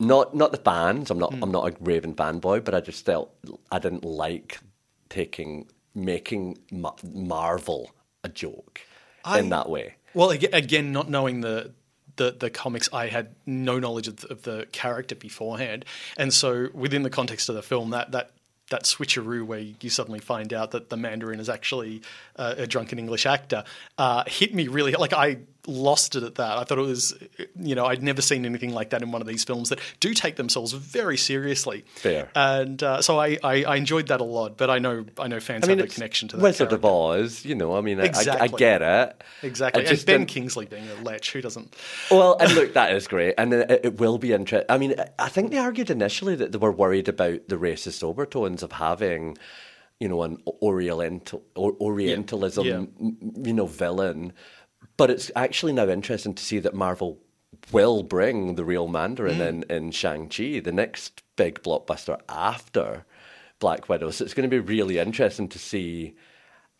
not 0.00 0.34
not 0.34 0.52
the 0.52 0.58
fans. 0.58 1.10
I'm 1.10 1.18
not 1.18 1.34
hmm. 1.34 1.42
I'm 1.42 1.50
not 1.50 1.68
a 1.68 1.76
Raven 1.80 2.14
fanboy, 2.14 2.64
but 2.64 2.74
I 2.74 2.80
just 2.80 3.04
felt 3.04 3.34
I 3.70 3.78
didn't 3.78 4.04
like 4.04 4.58
taking 5.08 5.68
making 5.94 6.58
Ma- 6.70 6.96
Marvel 7.12 7.92
a 8.24 8.28
joke 8.28 8.80
I- 9.24 9.38
in 9.38 9.50
that 9.50 9.68
way. 9.68 9.96
Well, 10.14 10.30
again, 10.30 10.92
not 10.92 11.08
knowing 11.08 11.40
the 11.40 11.72
the, 12.16 12.30
the 12.38 12.50
comics, 12.50 12.90
I 12.92 13.06
had 13.08 13.34
no 13.46 13.78
knowledge 13.78 14.06
of 14.06 14.16
the, 14.18 14.32
of 14.32 14.42
the 14.42 14.66
character 14.70 15.14
beforehand, 15.14 15.84
and 16.18 16.32
so 16.32 16.68
within 16.74 17.04
the 17.04 17.10
context 17.10 17.48
of 17.48 17.54
the 17.54 17.62
film, 17.62 17.90
that 17.90 18.12
that 18.12 18.32
that 18.72 18.84
switcheroo 18.84 19.44
where 19.44 19.60
you 19.60 19.88
suddenly 19.88 20.18
find 20.18 20.52
out 20.52 20.72
that 20.72 20.90
the 20.90 20.96
Mandarin 20.96 21.40
is 21.40 21.48
actually 21.48 22.02
uh, 22.36 22.54
a 22.58 22.66
drunken 22.66 22.98
English 22.98 23.24
actor 23.24 23.64
uh, 23.98 24.24
hit 24.26 24.52
me 24.54 24.68
really 24.68 24.92
like 24.92 25.12
I 25.12 25.38
lost 25.66 26.16
it 26.16 26.24
at 26.24 26.34
that. 26.34 26.58
I 26.58 26.64
thought 26.64 26.78
it 26.78 26.82
was, 26.82 27.14
you 27.60 27.74
know, 27.76 27.86
I'd 27.86 28.02
never 28.02 28.20
seen 28.20 28.44
anything 28.44 28.72
like 28.72 28.90
that 28.90 29.00
in 29.02 29.12
one 29.12 29.20
of 29.22 29.28
these 29.28 29.44
films 29.44 29.68
that 29.68 29.78
do 30.00 30.12
take 30.12 30.34
themselves 30.34 30.72
very 30.72 31.16
seriously. 31.16 31.84
Fair. 31.94 32.28
And 32.34 32.82
uh, 32.82 33.00
so 33.00 33.20
I, 33.20 33.38
I, 33.44 33.62
I 33.64 33.76
enjoyed 33.76 34.08
that 34.08 34.20
a 34.20 34.24
lot, 34.24 34.56
but 34.56 34.70
I 34.70 34.80
know 34.80 35.04
I 35.18 35.28
know 35.28 35.38
fans 35.38 35.64
I 35.64 35.68
mean, 35.68 35.78
have 35.78 35.86
a 35.88 35.90
connection 35.90 36.26
to 36.28 36.36
that. 36.36 36.42
Wizard 36.42 36.70
character. 36.70 36.76
of 36.88 36.92
Oz. 36.92 37.44
You 37.44 37.54
know, 37.54 37.76
I 37.76 37.80
mean, 37.80 38.00
I- 38.00 38.10
I, 38.12 38.36
I, 38.40 38.48
get 38.48 38.82
it. 38.82 39.22
Exactly. 39.42 39.86
And 39.86 40.04
Ben 40.04 40.18
didn't- 40.20 40.28
Kingsley 40.28 40.66
being 40.66 40.88
a 40.88 41.02
lech, 41.04 41.24
who 41.26 41.40
doesn't? 41.40 41.76
Well, 42.10 42.36
and 42.40 42.52
look, 42.54 42.74
that 42.74 42.92
is 42.94 43.06
great, 43.06 43.34
and 43.38 43.52
it, 43.54 43.80
it 43.84 44.00
will 44.00 44.18
be 44.18 44.32
interesting. 44.32 44.66
I 44.68 44.78
mean, 44.78 44.94
I 45.18 45.28
think 45.28 45.52
they 45.52 45.58
argued 45.58 45.90
initially 45.90 46.34
that 46.36 46.50
they 46.52 46.58
were 46.58 46.72
worried 46.72 47.08
about 47.08 47.48
the 47.48 47.56
racist 47.56 48.02
overtones 48.02 48.62
of 48.64 48.72
having, 48.72 49.38
you 50.00 50.08
know, 50.08 50.22
an 50.24 50.38
Oriental 50.60 51.44
or 51.54 51.72
Orientalism, 51.80 52.64
Yeah. 52.66 52.74
m- 52.74 53.16
you 53.44 53.52
know, 53.52 53.66
villain. 53.66 54.32
But 55.02 55.10
it's 55.10 55.32
actually 55.34 55.72
now 55.72 55.88
interesting 55.88 56.32
to 56.32 56.44
see 56.44 56.60
that 56.60 56.74
Marvel 56.74 57.18
will 57.72 58.04
bring 58.04 58.54
the 58.54 58.64
real 58.64 58.86
Mandarin 58.86 59.38
mm. 59.38 59.48
in 59.48 59.62
in 59.64 59.90
Shang 59.90 60.28
Chi, 60.28 60.60
the 60.60 60.70
next 60.70 61.24
big 61.34 61.60
blockbuster 61.64 62.20
after 62.28 63.04
Black 63.58 63.88
Widow. 63.88 64.12
So 64.12 64.24
it's 64.24 64.32
going 64.32 64.48
to 64.48 64.56
be 64.56 64.60
really 64.60 64.98
interesting 64.98 65.48
to 65.48 65.58
see 65.58 66.14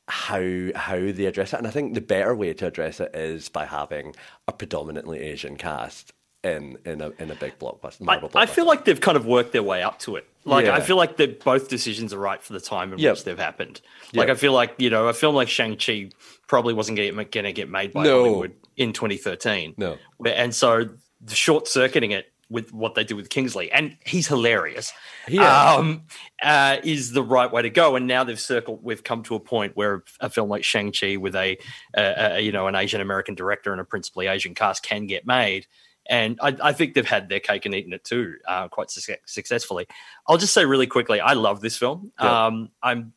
how 0.06 0.70
how 0.76 1.10
they 1.10 1.26
address 1.26 1.52
it. 1.52 1.56
And 1.56 1.66
I 1.66 1.70
think 1.70 1.94
the 1.94 2.00
better 2.00 2.32
way 2.32 2.54
to 2.54 2.68
address 2.68 3.00
it 3.00 3.12
is 3.12 3.48
by 3.48 3.66
having 3.66 4.14
a 4.46 4.52
predominantly 4.52 5.18
Asian 5.18 5.56
cast 5.56 6.12
in 6.44 6.76
in 6.84 7.00
a 7.00 7.10
in 7.18 7.30
a 7.30 7.34
big 7.34 7.58
blockbuster. 7.58 8.02
I, 8.02 8.04
Marvel 8.04 8.30
I 8.34 8.46
feel 8.46 8.66
like 8.66 8.84
they've 8.84 9.00
kind 9.00 9.16
of 9.16 9.26
worked 9.26 9.52
their 9.52 9.62
way 9.62 9.82
up 9.82 9.98
to 10.00 10.16
it. 10.16 10.26
Like 10.44 10.66
Yeah. 10.66 10.74
I 10.74 10.80
feel 10.80 10.96
like 10.96 11.16
that 11.18 11.42
both 11.44 11.68
decisions 11.68 12.12
are 12.12 12.18
right 12.18 12.42
for 12.42 12.52
the 12.52 12.60
time 12.60 12.92
in 12.92 12.98
Yep. 12.98 13.12
which 13.14 13.24
they've 13.24 13.38
happened. 13.38 13.80
Like 14.12 14.28
Yep. 14.28 14.36
I 14.36 14.40
feel 14.40 14.52
like 14.52 14.74
you 14.78 14.90
know 14.90 15.06
a 15.08 15.14
film 15.14 15.34
like 15.36 15.48
Shang 15.48 15.76
Chi 15.76 16.10
probably 16.48 16.74
wasn't 16.74 16.98
going 16.98 17.44
to 17.44 17.52
get 17.52 17.68
made 17.70 17.92
by 17.92 18.02
No. 18.02 18.24
Hollywood 18.24 18.54
in 18.76 18.92
2013. 18.92 19.74
No. 19.76 19.98
And 20.24 20.52
so 20.54 20.88
the 21.20 21.34
short 21.36 21.68
circuiting 21.68 22.10
it 22.10 22.26
with 22.50 22.70
what 22.72 22.94
they 22.94 23.02
did 23.04 23.14
with 23.14 23.30
Kingsley, 23.30 23.72
and 23.72 23.96
he's 24.04 24.26
hilarious. 24.26 24.92
Yeah. 25.26 25.74
Um, 25.74 26.02
uh, 26.42 26.76
is 26.84 27.12
the 27.12 27.22
right 27.22 27.50
way 27.50 27.62
to 27.62 27.70
go, 27.70 27.96
and 27.96 28.06
now 28.06 28.24
they've 28.24 28.38
circled. 28.38 28.80
We've 28.82 29.02
come 29.02 29.22
to 29.22 29.36
a 29.36 29.40
point 29.40 29.74
where 29.74 30.02
a 30.20 30.28
film 30.28 30.50
like 30.50 30.62
Shang 30.62 30.92
Chi 30.92 31.16
with 31.16 31.34
a, 31.34 31.56
a, 31.96 32.36
a 32.36 32.40
you 32.40 32.52
know 32.52 32.66
an 32.66 32.74
Asian 32.74 33.00
American 33.00 33.34
director 33.36 33.72
and 33.72 33.80
a 33.80 33.84
principally 33.84 34.26
Asian 34.26 34.54
cast 34.54 34.82
can 34.82 35.06
get 35.06 35.26
made. 35.26 35.66
And 36.08 36.38
I, 36.42 36.56
I 36.62 36.72
think 36.72 36.94
they've 36.94 37.06
had 37.06 37.28
their 37.28 37.40
cake 37.40 37.64
and 37.64 37.74
eaten 37.74 37.92
it 37.92 38.04
too, 38.04 38.36
uh, 38.46 38.68
quite 38.68 38.90
suc 38.90 39.18
successfully. 39.24 39.86
I'll 40.26 40.38
just 40.38 40.52
say 40.52 40.64
really 40.64 40.86
quickly, 40.86 41.20
I 41.20 41.34
love 41.34 41.60
this 41.60 41.76
film. 41.76 42.12
Yeah. 42.20 42.46
Um, 42.46 42.70
I'm 42.82 43.12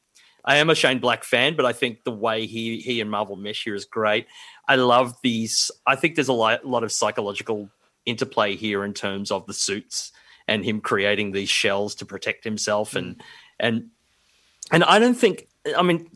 I 0.46 0.58
am 0.58 0.70
a 0.70 0.76
Shane 0.76 1.00
Black 1.00 1.24
fan, 1.24 1.56
but 1.56 1.66
I 1.66 1.74
think 1.74 2.04
the 2.04 2.12
way 2.12 2.46
he 2.46 2.78
he 2.78 3.02
and 3.02 3.10
Marvel 3.10 3.36
mesh 3.36 3.64
here 3.64 3.74
is 3.74 3.86
great. 3.86 4.28
I 4.68 4.76
love 4.76 5.16
these. 5.24 5.72
I 5.88 5.96
think 5.96 6.16
there's 6.16 6.28
a 6.28 6.34
lot, 6.34 6.66
lot 6.66 6.84
of 6.84 6.92
psychological 6.92 7.70
interplay 8.06 8.56
here 8.56 8.86
in 8.86 8.94
terms 8.94 9.32
of 9.32 9.48
the 9.48 9.54
suits 9.54 10.12
and 10.48 10.64
him 10.64 10.80
creating 10.80 11.32
these 11.32 11.50
shells 11.50 11.96
to 11.96 12.06
protect 12.06 12.44
himself 12.44 12.96
and 12.96 13.22
and 13.60 13.90
and 14.72 14.84
I 14.84 15.00
don't 15.00 15.16
think. 15.16 15.48
I 15.76 15.82
mean, 15.82 16.12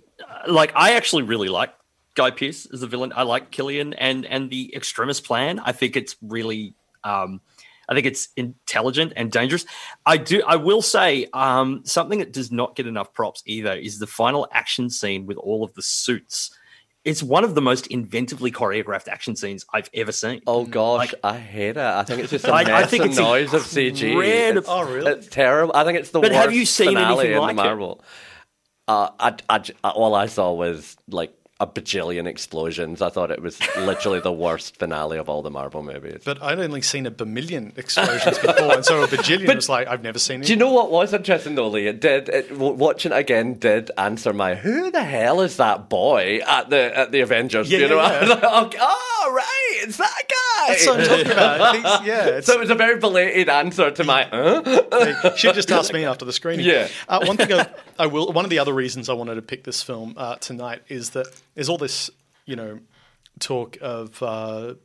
like 0.47 0.71
I 0.75 0.93
actually 0.93 1.23
really 1.23 1.49
like 1.49 1.73
Guy 2.19 2.31
Pearce 2.31 2.67
as 2.73 2.83
a 2.83 2.87
villain. 2.87 3.13
I 3.15 3.23
like 3.23 3.49
Killian 3.51 3.93
and 3.93 4.25
and 4.25 4.49
the 4.49 4.75
extremist 4.75 5.23
plan. 5.23 5.59
I 5.59 5.71
think 5.71 5.95
it's 5.95 6.15
really. 6.21 6.73
Um, 7.03 7.39
I 7.87 7.93
think 7.95 8.05
it's 8.05 8.27
intelligent 8.35 9.13
and 9.15 9.31
dangerous. 9.31 9.65
I 10.05 10.17
do. 10.17 10.43
I 10.45 10.57
will 10.57 10.81
say 10.83 11.25
um, 11.33 11.81
something 11.85 12.19
that 12.19 12.31
does 12.33 12.51
not 12.51 12.75
get 12.75 12.85
enough 12.85 13.13
props 13.13 13.41
either 13.47 13.73
is 13.73 13.97
the 13.99 14.05
final 14.07 14.47
action 14.51 14.89
scene 14.91 15.25
with 15.25 15.37
all 15.37 15.63
of 15.63 15.73
the 15.73 15.81
suits. 15.81 16.51
It's 17.05 17.23
one 17.23 17.43
of 17.45 17.55
the 17.55 17.61
most 17.61 17.89
inventively 17.89 18.51
choreographed 18.51 19.07
action 19.07 19.35
scenes 19.35 19.65
I've 19.73 19.89
ever 19.93 20.11
seen. 20.11 20.41
Oh 20.45 20.65
gosh, 20.65 21.13
I 21.23 21.37
hate 21.39 21.77
it. 21.77 21.77
I 21.77 22.03
think 22.03 22.19
it's 22.21 22.29
just 22.31 22.45
a 22.45 22.51
I- 22.53 22.61
I 22.61 22.81
mess 22.81 22.89
think 22.91 23.05
it's 23.05 23.17
noise 23.17 23.53
of 23.55 23.61
CG. 23.63 24.03
incredible. 24.11 24.59
It's, 24.59 24.67
Oh, 24.69 24.83
really? 24.93 25.11
It's 25.13 25.27
terrible. 25.27 25.73
I 25.75 25.83
think 25.85 25.97
it's 25.97 26.11
the 26.11 26.19
But 26.19 26.31
worst 26.31 26.41
have 26.43 26.53
you 26.53 26.65
seen 26.65 26.89
finale 26.89 27.11
anything 27.29 27.31
in 27.31 27.39
like 27.39 27.55
the 27.55 27.61
it? 27.61 27.65
Marvel. 27.65 28.03
Uh, 28.87 29.09
I, 29.19 29.35
I, 29.49 29.59
j- 29.59 29.73
all 29.83 30.13
I 30.13 30.25
saw 30.27 30.51
was 30.51 30.97
like 31.07 31.33
a 31.61 31.67
bajillion 31.67 32.25
explosions. 32.25 33.01
I 33.01 33.09
thought 33.09 33.31
it 33.31 33.41
was 33.41 33.59
literally 33.77 34.21
the 34.21 34.31
worst 34.31 34.77
finale 34.77 35.17
of 35.17 35.27
all 35.27 35.41
the 35.41 35.51
Marvel 35.51 35.83
movies. 35.83 36.21
But 36.23 36.41
I'd 36.41 36.57
only 36.57 36.81
seen 36.81 37.05
a 37.05 37.11
bajillion 37.11 37.77
explosions 37.77 38.37
before, 38.39 38.73
and 38.75 38.85
so 38.85 39.03
a 39.03 39.07
bajillion 39.07 39.53
was 39.55 39.67
like, 39.67 39.87
I've 39.87 40.01
never 40.01 40.19
seen 40.19 40.41
it. 40.41 40.45
Do 40.45 40.53
you 40.53 40.57
know 40.57 40.71
what 40.71 40.89
was 40.89 41.13
interesting 41.13 41.55
though, 41.55 41.67
Lee? 41.67 41.87
It 41.87 41.99
did. 41.99 42.29
It, 42.29 42.57
watching 42.57 43.11
it 43.11 43.17
again 43.17 43.55
did 43.55 43.91
answer 43.97 44.31
my 44.31 44.55
"Who 44.55 44.89
the 44.89 45.03
hell 45.03 45.41
is 45.41 45.57
that 45.57 45.89
boy 45.89 46.39
at 46.47 46.69
the 46.69 46.97
at 46.97 47.11
the 47.11 47.19
Avengers?" 47.21 47.69
Yeah, 47.69 47.79
you 47.79 47.87
know, 47.89 47.95
yeah, 47.97 48.03
I 48.03 48.19
was 48.21 48.29
like, 48.41 48.75
oh, 48.79 49.31
right, 49.35 49.79
it's 49.83 49.97
that 49.97 50.21
guy. 50.29 50.67
That's 50.69 50.87
what 50.87 50.99
I'm 51.01 51.07
talking 51.07 51.31
about. 51.31 51.75
He's- 51.75 52.01
yeah, 52.05 52.39
so 52.41 52.53
it 52.53 52.59
was 52.59 52.69
a 52.69 52.75
very 52.75 52.99
belated 52.99 53.49
answer 53.49 53.91
to 53.91 54.03
my. 54.05 54.23
Huh? 54.31 55.35
Should 55.35 55.55
just 55.55 55.71
ask 55.71 55.91
me 55.93 56.05
after 56.05 56.23
the 56.23 56.33
screening. 56.33 56.65
Yeah. 56.65 56.87
Uh, 57.07 57.25
one 57.25 57.35
thing 57.35 57.51
I, 57.51 57.67
I 57.99 58.07
will. 58.07 58.31
One 58.31 58.45
of 58.45 58.49
the 58.49 58.59
other 58.59 58.73
reasons 58.73 59.09
I 59.09 59.13
wanted 59.13 59.35
to 59.35 59.41
pick 59.41 59.65
this 59.65 59.83
film 59.83 60.15
uh, 60.17 60.37
tonight 60.37 60.81
is 60.87 61.11
that 61.11 61.27
there's 61.53 61.69
all 61.69 61.77
this, 61.77 62.09
you 62.45 62.55
know, 62.55 62.79
talk 63.39 63.77
of. 63.81 64.23
Uh, 64.23 64.75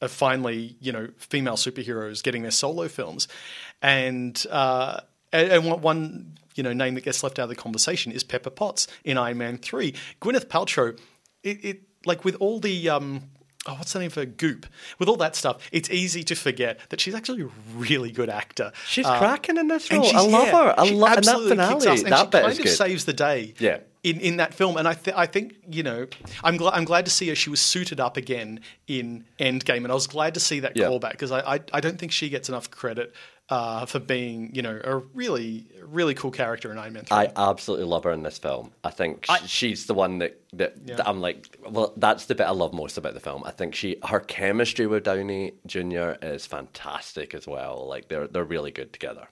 of 0.00 0.10
finally, 0.10 0.76
you 0.80 0.92
know, 0.92 1.08
female 1.16 1.54
superheroes 1.54 2.22
getting 2.22 2.42
their 2.42 2.50
solo 2.50 2.88
films, 2.88 3.26
and 3.80 4.44
uh, 4.50 5.00
and, 5.32 5.82
one 5.82 6.36
you 6.56 6.62
know 6.62 6.72
name 6.72 6.94
that 6.94 7.04
gets 7.04 7.22
left 7.22 7.38
out 7.38 7.44
of 7.44 7.48
the 7.48 7.54
conversation 7.54 8.12
is 8.12 8.22
Pepper 8.22 8.50
Potts 8.50 8.86
in 9.04 9.16
Iron 9.16 9.38
Man 9.38 9.56
three. 9.56 9.94
Gwyneth 10.20 10.46
Paltrow, 10.46 10.98
it, 11.42 11.64
it 11.64 11.82
like 12.04 12.24
with 12.24 12.36
all 12.40 12.60
the 12.60 12.90
um, 12.90 13.30
oh, 13.66 13.74
what's 13.74 13.92
the 13.92 13.98
name 13.98 14.10
for 14.10 14.24
Goop? 14.24 14.66
With 14.98 15.08
all 15.08 15.16
that 15.16 15.34
stuff, 15.36 15.68
it's 15.72 15.90
easy 15.90 16.22
to 16.24 16.34
forget 16.34 16.78
that 16.90 17.00
she's 17.00 17.14
actually 17.14 17.42
a 17.42 17.48
really 17.74 18.10
good 18.10 18.28
actor. 18.28 18.72
She's 18.86 19.06
Uh, 19.06 19.18
cracking 19.18 19.56
in 19.56 19.68
this 19.68 19.90
role. 19.90 20.04
I 20.06 20.20
love 20.26 20.46
yeah, 20.48 20.50
her. 20.64 20.74
I 20.78 20.90
love 20.90 21.14
that 21.16 21.24
finale. 21.24 21.50
and 21.52 21.58
that 21.60 21.98
she 21.98 22.04
bit 22.26 22.42
kind 22.42 22.52
of 22.52 22.56
good. 22.58 22.68
saves 22.76 23.04
the 23.04 23.12
day. 23.12 23.54
Yeah. 23.58 23.78
In, 24.02 24.20
in 24.20 24.36
that 24.36 24.52
film, 24.52 24.76
and 24.76 24.86
I 24.86 24.92
th- 24.92 25.16
I 25.16 25.24
think 25.24 25.54
you 25.66 25.82
know 25.82 26.06
I'm 26.42 26.58
glad 26.58 26.74
I'm 26.74 26.84
glad 26.84 27.06
to 27.06 27.10
see 27.10 27.26
her. 27.30 27.34
She 27.34 27.48
was 27.48 27.58
suited 27.58 28.00
up 28.00 28.18
again 28.18 28.60
in 28.86 29.24
Endgame, 29.40 29.78
and 29.78 29.86
I 29.90 29.94
was 29.94 30.06
glad 30.06 30.34
to 30.34 30.40
see 30.40 30.60
that 30.60 30.76
Yeah. 30.76 30.88
callback 30.88 31.12
because 31.12 31.32
I, 31.32 31.40
I 31.54 31.60
I 31.72 31.80
don't 31.80 31.98
think 31.98 32.12
she 32.12 32.28
gets 32.28 32.50
enough 32.50 32.70
credit 32.70 33.14
uh, 33.50 33.84
for 33.86 33.98
being 33.98 34.50
you 34.54 34.62
know 34.62 34.80
a 34.82 34.96
really 34.96 35.66
really 35.82 36.14
cool 36.14 36.30
character 36.30 36.72
in 36.72 36.78
Iron 36.78 36.94
Man 36.94 37.04
three. 37.04 37.16
I 37.16 37.32
absolutely 37.36 37.86
love 37.86 38.04
her 38.04 38.12
in 38.12 38.22
this 38.22 38.38
film. 38.38 38.72
I 38.82 38.90
think 38.90 39.26
sh 39.26 39.46
she's 39.46 39.86
the 39.86 39.94
one 39.94 40.18
that, 40.18 40.40
that, 40.54 40.86
that 40.86 41.08
I'm 41.08 41.20
like, 41.20 41.58
well, 41.68 41.92
that's 41.96 42.26
the 42.26 42.34
bit 42.34 42.46
I 42.46 42.50
love 42.50 42.72
most 42.72 42.96
about 42.96 43.14
the 43.14 43.20
film. 43.20 43.42
I 43.44 43.50
think 43.50 43.74
she 43.74 43.96
her 44.04 44.20
chemistry 44.20 44.86
with 44.86 45.04
Downey 45.04 45.52
Jr. 45.66 46.12
is 46.22 46.46
fantastic 46.46 47.34
as 47.34 47.46
well. 47.46 47.86
Like 47.86 48.08
they're 48.08 48.26
they're 48.26 48.44
really 48.44 48.70
good 48.70 48.92
together. 48.92 49.28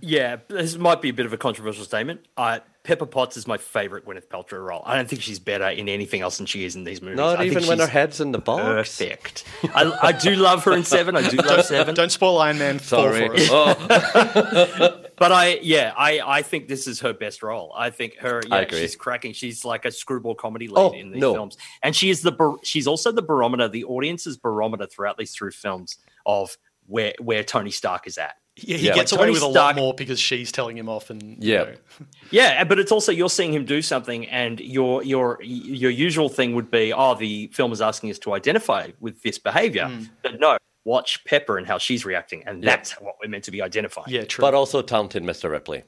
Yeah, 0.00 0.36
this 0.48 0.76
might 0.76 1.02
be 1.02 1.10
a 1.10 1.12
bit 1.12 1.26
of 1.26 1.32
a 1.32 1.38
controversial 1.38 1.84
statement. 1.84 2.26
Uh, 2.36 2.60
Pepper 2.84 3.06
Potts 3.06 3.36
is 3.36 3.46
my 3.46 3.58
favorite 3.58 4.04
Gwyneth 4.04 4.26
Paltrow 4.26 4.64
role. 4.66 4.82
I 4.84 4.96
don't 4.96 5.08
think 5.08 5.22
she's 5.22 5.38
better 5.38 5.68
in 5.68 5.88
anything 5.88 6.20
else 6.20 6.38
than 6.38 6.46
she 6.46 6.64
is 6.64 6.74
in 6.74 6.82
these 6.82 7.00
movies. 7.00 7.16
Not 7.16 7.38
I 7.38 7.44
even 7.44 7.64
when 7.68 7.78
her 7.78 7.86
head's 7.86 8.20
in 8.20 8.32
the 8.32 8.40
box. 8.40 8.64
Perfect. 8.64 9.44
I, 9.72 9.96
I 10.02 10.10
do 10.12 10.34
love 10.34 10.64
her 10.64 10.72
in 10.72 10.82
Seven. 10.82 11.16
I 11.16 11.28
do 11.28 11.36
love 11.36 11.64
Seven. 11.64 11.94
Don't 11.94 12.10
spoil 12.10 12.38
Iron 12.38 12.58
Man 12.58 12.80
four 12.80 13.12
Sorry. 13.14 13.28
for 13.28 13.34
us. 13.34 13.48
Oh, 13.52 14.98
But 15.16 15.30
I, 15.30 15.60
yeah, 15.62 15.92
I, 15.96 16.20
I 16.24 16.42
think 16.42 16.66
this 16.66 16.88
is 16.88 16.98
her 17.00 17.12
best 17.12 17.44
role. 17.44 17.72
I 17.76 17.90
think 17.90 18.16
her, 18.16 18.42
yeah, 18.48 18.54
I 18.56 18.60
agree. 18.62 18.80
she's 18.80 18.96
cracking. 18.96 19.32
She's 19.34 19.64
like 19.64 19.84
a 19.84 19.92
screwball 19.92 20.34
comedy 20.34 20.68
oh, 20.68 20.88
lead 20.88 20.96
Oh, 20.96 21.00
in 21.00 21.12
these 21.12 21.20
no. 21.20 21.34
films, 21.34 21.56
and 21.84 21.94
she 21.94 22.10
is 22.10 22.22
the, 22.22 22.32
bar- 22.32 22.56
she's 22.64 22.88
also 22.88 23.12
the 23.12 23.22
barometer, 23.22 23.68
the 23.68 23.84
audience's 23.84 24.36
barometer 24.36 24.86
throughout 24.86 25.18
these 25.18 25.32
three 25.32 25.52
films 25.52 25.98
of 26.26 26.56
where 26.86 27.14
where 27.20 27.44
Tony 27.44 27.70
Stark 27.70 28.08
is 28.08 28.18
at. 28.18 28.34
Yeah, 28.56 28.76
he 28.76 28.86
Yeah. 28.88 28.94
gets 28.94 29.12
Like 29.12 29.18
away 29.18 29.26
Tony 29.28 29.32
with 29.34 29.42
a 29.48 29.50
Stark- 29.52 29.76
lot 29.76 29.76
more 29.76 29.94
because 29.94 30.20
she's 30.20 30.52
telling 30.52 30.76
him 30.76 30.88
off, 30.88 31.08
and 31.10 31.22
you 31.42 31.52
Yeah. 31.52 31.62
know. 31.64 31.74
Yeah, 32.30 32.64
but 32.64 32.78
it's 32.78 32.92
also 32.92 33.10
you're 33.12 33.30
seeing 33.30 33.52
him 33.52 33.64
do 33.64 33.80
something, 33.82 34.26
and 34.28 34.60
your 34.60 35.02
your 35.02 35.38
your 35.42 35.90
usual 35.90 36.28
thing 36.28 36.54
would 36.54 36.70
be, 36.70 36.92
oh, 36.92 37.14
the 37.14 37.48
film 37.52 37.72
is 37.72 37.80
asking 37.80 38.10
us 38.10 38.18
to 38.20 38.34
identify 38.34 38.88
with 39.00 39.22
this 39.22 39.38
behavior, 39.38 39.86
hmm. 39.88 40.04
but 40.22 40.38
no, 40.40 40.56
watch 40.84 41.24
Pepper 41.24 41.56
and 41.58 41.66
how 41.66 41.78
she's 41.78 42.04
reacting, 42.04 42.42
and 42.46 42.62
Yeah. 42.62 42.70
that's 42.76 42.92
what 43.00 43.14
we're 43.22 43.28
meant 43.30 43.44
to 43.44 43.50
be 43.50 43.62
identifying. 43.62 44.08
yeah, 44.10 44.24
true. 44.24 44.42
but 44.42 44.52
also 44.54 44.82
talented 44.82 45.22
Mr. 45.22 45.50
Ripley. 45.50 45.84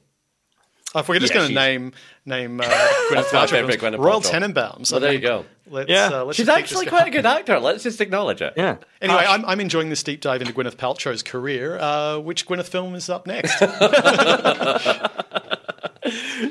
If 1.00 1.08
we're 1.08 1.18
just 1.18 1.32
Yeah, 1.32 1.40
going 1.40 1.48
to 1.50 1.54
name 1.54 1.92
name 2.26 2.60
uh, 2.60 2.64
Gwyneth 2.64 3.30
That's 3.32 3.52
my 3.52 3.62
Paltrow 3.62 3.76
Gwyneth 3.76 3.98
Royal 3.98 4.20
Paltrow. 4.20 4.40
Tenenbaums. 4.54 4.90
Well, 4.92 5.00
there 5.00 5.12
you 5.12 5.18
go. 5.20 5.44
Let's, 5.70 5.88
Yeah. 5.90 6.08
uh, 6.12 6.24
let's 6.24 6.36
She's 6.36 6.46
just 6.46 6.56
take 6.56 6.64
this 6.66 6.72
actually 6.72 6.86
quite 6.86 7.08
a 7.08 7.10
good 7.10 7.26
actor. 7.26 7.58
Let's 7.58 7.82
just 7.82 8.00
acknowledge 8.00 8.42
it. 8.42 8.52
yeah. 8.56 8.76
Anyway, 9.00 9.24
Hush. 9.24 9.38
I'm, 9.40 9.44
I'm 9.46 9.60
enjoying 9.60 9.88
this 9.90 10.02
deep 10.02 10.20
dive 10.20 10.40
into 10.42 10.52
Gwyneth 10.52 10.76
Paltrow's 10.76 11.22
career. 11.22 11.78
Uh, 11.78 12.18
which 12.18 12.46
Gwyneth 12.46 12.68
film 12.68 12.94
is 12.94 13.08
up 13.08 13.26
next? 13.26 13.60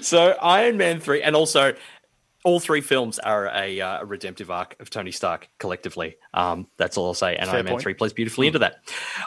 So 0.01 0.35
Iron 0.41 0.77
Man 0.77 0.99
three, 0.99 1.21
and 1.21 1.35
also 1.35 1.75
all 2.43 2.59
three 2.59 2.81
films 2.81 3.19
are 3.19 3.47
a, 3.47 3.79
uh, 3.79 4.01
a 4.01 4.05
redemptive 4.05 4.51
arc 4.51 4.75
of 4.79 4.89
Tony 4.89 5.11
Stark 5.11 5.49
collectively. 5.59 6.17
Um, 6.33 6.67
that's 6.77 6.97
all 6.97 7.07
I'll 7.07 7.13
say. 7.13 7.35
And 7.35 7.47
Fair 7.47 7.55
Iron 7.57 7.65
Man 7.65 7.73
point. 7.73 7.83
three 7.83 7.93
plays 7.93 8.13
beautifully 8.13 8.47
into 8.47 8.59
that. 8.59 8.75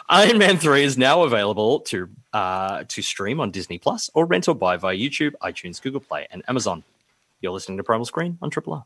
Iron 0.09 0.37
Man 0.37 0.57
three 0.57 0.83
is 0.83 0.97
now 0.97 1.23
available 1.23 1.79
to 1.81 2.09
uh, 2.33 2.83
to 2.87 3.01
stream 3.01 3.39
on 3.39 3.51
Disney 3.51 3.77
Plus 3.77 4.09
or 4.13 4.25
rent 4.25 4.47
or 4.47 4.55
buy 4.55 4.77
via 4.77 4.95
YouTube, 4.95 5.33
iTunes, 5.41 5.81
Google 5.81 6.01
Play, 6.01 6.27
and 6.31 6.43
Amazon. 6.47 6.83
You're 7.41 7.51
listening 7.51 7.77
to 7.77 7.83
Primal 7.83 8.05
Screen 8.05 8.37
on 8.41 8.49
Triple 8.49 8.73
R. 8.73 8.85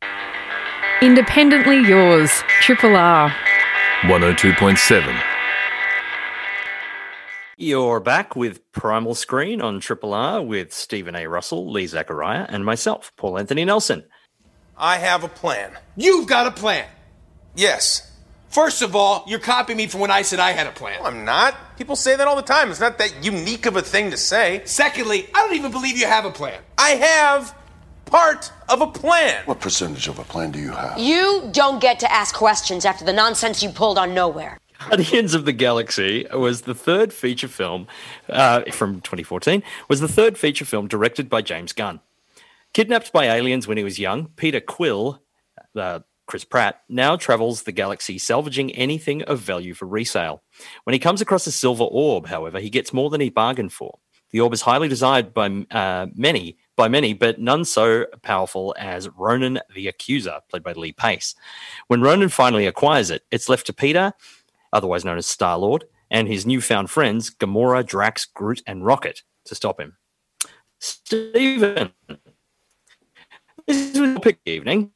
Independently 1.01 1.79
yours, 1.87 2.31
Triple 2.61 2.95
R. 2.95 3.33
102.7. 4.01 5.23
You're 7.57 7.99
back 7.99 8.35
with 8.35 8.71
Primal 8.71 9.13
Screen 9.13 9.61
on 9.61 9.79
Triple 9.79 10.13
R 10.13 10.41
with 10.41 10.73
Stephen 10.73 11.15
A. 11.15 11.27
Russell, 11.27 11.71
Lee 11.71 11.85
Zachariah, 11.85 12.45
and 12.49 12.65
myself, 12.65 13.11
Paul 13.17 13.37
Anthony 13.37 13.65
Nelson. 13.65 14.03
I 14.77 14.97
have 14.97 15.23
a 15.23 15.27
plan. 15.27 15.77
You've 15.95 16.27
got 16.27 16.47
a 16.47 16.51
plan. 16.51 16.87
Yes. 17.55 18.11
First 18.49 18.81
of 18.81 18.95
all, 18.95 19.23
you're 19.27 19.39
copying 19.39 19.77
me 19.77 19.87
from 19.87 20.01
when 20.01 20.11
I 20.11 20.23
said 20.23 20.39
I 20.39 20.51
had 20.51 20.67
a 20.67 20.71
plan. 20.71 20.99
I'm 21.03 21.23
not. 21.23 21.55
People 21.77 21.95
say 21.95 22.15
that 22.17 22.27
all 22.27 22.35
the 22.35 22.41
time. 22.41 22.69
It's 22.69 22.81
not 22.81 22.97
that 22.97 23.23
unique 23.23 23.65
of 23.65 23.77
a 23.77 23.81
thing 23.81 24.11
to 24.11 24.17
say. 24.17 24.61
Secondly, 24.65 25.27
I 25.33 25.43
don't 25.45 25.55
even 25.55 25.71
believe 25.71 25.97
you 25.97 26.05
have 26.05 26.25
a 26.25 26.31
plan. 26.31 26.59
I 26.77 26.89
have 26.89 27.55
part 28.05 28.51
of 28.67 28.81
a 28.81 28.87
plan. 28.87 29.43
What 29.45 29.61
percentage 29.61 30.07
of 30.09 30.19
a 30.19 30.23
plan 30.25 30.51
do 30.51 30.59
you 30.59 30.71
have? 30.71 30.99
You 30.99 31.49
don't 31.53 31.79
get 31.79 31.99
to 32.01 32.11
ask 32.11 32.35
questions 32.35 32.83
after 32.83 33.05
the 33.05 33.13
nonsense 33.13 33.63
you 33.63 33.69
pulled 33.69 33.97
on 33.97 34.13
nowhere. 34.13 34.57
Guardians 34.89 35.33
of 35.33 35.45
the 35.45 35.53
Galaxy 35.53 36.25
was 36.33 36.61
the 36.63 36.75
third 36.75 37.13
feature 37.13 37.47
film 37.47 37.87
uh, 38.27 38.63
from 38.71 38.95
2014. 39.01 39.63
Was 39.87 40.01
the 40.01 40.07
third 40.07 40.37
feature 40.37 40.65
film 40.65 40.87
directed 40.87 41.29
by 41.29 41.41
James 41.41 41.71
Gunn. 41.71 42.01
Kidnapped 42.73 43.11
by 43.11 43.25
aliens 43.25 43.67
when 43.67 43.77
he 43.77 43.83
was 43.83 43.99
young, 43.99 44.27
Peter 44.37 44.61
Quill, 44.61 45.21
uh, 45.75 45.99
Chris 46.25 46.45
Pratt, 46.45 46.81
now 46.87 47.17
travels 47.17 47.63
the 47.63 47.73
galaxy 47.73 48.17
salvaging 48.17 48.71
anything 48.71 49.21
of 49.23 49.39
value 49.39 49.73
for 49.73 49.85
resale. 49.85 50.41
When 50.85 50.93
he 50.93 50.99
comes 50.99 51.19
across 51.19 51.45
a 51.47 51.51
silver 51.51 51.83
orb, 51.83 52.27
however, 52.27 52.61
he 52.61 52.69
gets 52.69 52.93
more 52.93 53.09
than 53.09 53.19
he 53.19 53.29
bargained 53.29 53.73
for. 53.73 53.99
The 54.31 54.39
orb 54.39 54.53
is 54.53 54.61
highly 54.61 54.87
desired 54.87 55.33
by 55.33 55.47
uh, 55.71 56.07
many, 56.15 56.57
by 56.77 56.87
many, 56.87 57.13
but 57.13 57.39
none 57.39 57.65
so 57.65 58.05
powerful 58.21 58.73
as 58.79 59.09
Ronan 59.09 59.59
the 59.75 59.89
Accuser, 59.89 60.39
played 60.49 60.63
by 60.63 60.71
Lee 60.71 60.93
Pace. 60.93 61.35
When 61.87 62.01
Ronan 62.01 62.29
finally 62.29 62.65
acquires 62.65 63.11
it, 63.11 63.23
it's 63.29 63.49
left 63.49 63.65
to 63.65 63.73
Peter, 63.73 64.13
otherwise 64.71 65.03
known 65.03 65.17
as 65.17 65.25
Star 65.25 65.57
Lord, 65.57 65.83
and 66.09 66.29
his 66.29 66.45
newfound 66.45 66.89
friends, 66.89 67.29
Gamora, 67.29 67.85
Drax, 67.85 68.25
Groot, 68.25 68.61
and 68.65 68.85
Rocket, 68.85 69.23
to 69.45 69.55
stop 69.55 69.81
him. 69.81 69.97
Stephen, 70.79 71.91
this 73.71 73.99
was 73.99 74.19
pick 74.21 74.39
evening. 74.45 74.91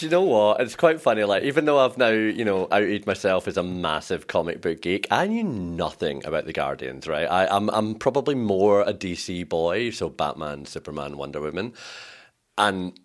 Do 0.00 0.06
you 0.06 0.10
know 0.10 0.22
what? 0.22 0.60
It's 0.62 0.76
quite 0.76 1.00
funny. 1.00 1.24
Like, 1.24 1.42
even 1.42 1.66
though 1.66 1.78
I've 1.78 1.98
now, 1.98 2.08
you 2.08 2.44
know, 2.44 2.68
outed 2.72 3.06
myself 3.06 3.46
as 3.46 3.58
a 3.58 3.62
massive 3.62 4.26
comic 4.26 4.62
book 4.62 4.80
geek, 4.80 5.06
I 5.10 5.26
knew 5.26 5.44
nothing 5.44 6.24
about 6.24 6.46
the 6.46 6.54
Guardians. 6.54 7.06
Right? 7.06 7.26
I, 7.26 7.46
I'm 7.46 7.68
I'm 7.70 7.94
probably 7.96 8.34
more 8.34 8.80
a 8.80 8.94
DC 8.94 9.46
boy, 9.48 9.90
so 9.90 10.08
Batman, 10.08 10.64
Superman, 10.64 11.18
Wonder 11.18 11.40
Woman, 11.42 11.74
and 12.56 12.98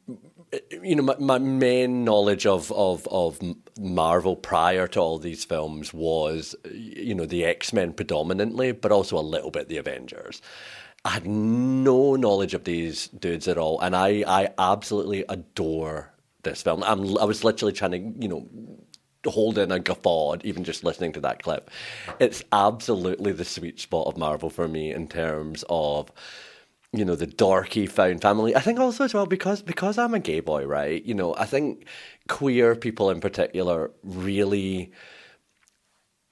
you 0.84 0.95
know, 0.95 1.03
my, 1.03 1.16
my 1.20 1.38
main 1.38 2.03
knowledge 2.05 2.45
of, 2.45 2.72
of 2.72 3.07
of 3.07 3.39
Marvel 3.80 4.36
prior 4.36 4.88
to 4.88 4.99
all 4.99 5.18
these 5.18 5.43
films 5.43 5.93
was, 5.93 6.55
you 6.72 7.13
know, 7.13 7.26
the 7.26 7.45
X 7.45 7.74
Men 7.74 7.93
predominantly, 7.93 8.72
but 8.72 8.91
also 8.91 9.18
a 9.18 9.20
little 9.20 9.51
bit 9.51 9.68
the 9.68 9.78
Avengers. 9.78 10.41
I 11.06 11.10
had 11.10 11.28
no 11.28 12.16
knowledge 12.16 12.56
of 12.56 12.64
these 12.64 13.08
dudes 13.10 13.47
at 13.47 13.58
all, 13.58 13.80
and 13.80 13.95
I 13.95 14.24
I 14.28 14.49
absolutely 14.58 15.24
adore 15.30 16.12
this 16.43 16.64
film. 16.64 16.84
I'm, 16.84 17.18
I 17.18 17.26
was 17.26 17.43
literally 17.43 17.74
trying 17.74 17.91
to, 17.91 17.97
you 18.22 18.28
know, 18.28 18.47
hold 19.30 19.58
in 19.58 19.72
a 19.72 19.80
guffaw 19.80 20.38
even 20.43 20.64
just 20.64 20.84
listening 20.84 21.14
to 21.14 21.22
that 21.22 21.43
clip. 21.43 21.70
It's 22.20 22.43
absolutely 22.51 23.32
the 23.32 23.45
sweet 23.45 23.80
spot 23.80 24.08
of 24.08 24.18
Marvel 24.18 24.49
for 24.49 24.68
me 24.68 24.91
in 24.91 25.08
terms 25.08 25.64
of 25.70 26.12
you 26.91 27.06
know 27.06 27.16
the 27.16 27.28
dorky 27.28 27.89
found 27.89 28.22
family. 28.22 28.56
I 28.56 28.62
think 28.62 28.80
also 28.80 29.03
as 29.03 29.14
well 29.14 29.26
because 29.26 29.62
because 29.62 29.97
I'm 29.97 30.14
a 30.14 30.20
gay 30.20 30.39
boy, 30.39 30.66
right? 30.66 31.03
You 31.06 31.14
know, 31.14 31.36
I 31.36 31.45
think 31.45 31.86
queer 32.28 32.76
people 32.76 33.10
in 33.10 33.20
particular 33.22 33.91
really 34.03 34.91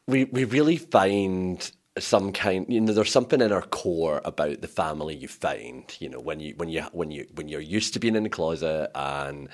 we 0.08 0.26
we 0.26 0.46
really 0.46 0.78
find 0.78 1.72
some 2.00 2.32
kind 2.32 2.66
you 2.70 2.82
know 2.82 2.92
there's 2.92 3.12
something 3.12 3.42
in 3.42 3.52
our 3.52 3.62
core 3.62 4.20
about 4.26 4.62
the 4.62 4.68
family 4.68 5.16
you 5.16 5.28
find 5.28 5.96
you 6.00 6.10
know 6.10 6.20
when 6.20 6.40
you 6.40 6.54
when 6.58 6.68
you 6.68 6.82
when 6.92 7.12
you 7.12 7.28
when 7.36 7.48
you're 7.48 7.62
used 7.62 7.94
to 7.94 8.00
being 8.00 8.16
in 8.16 8.24
the 8.24 8.30
closet 8.30 8.90
and 8.96 9.48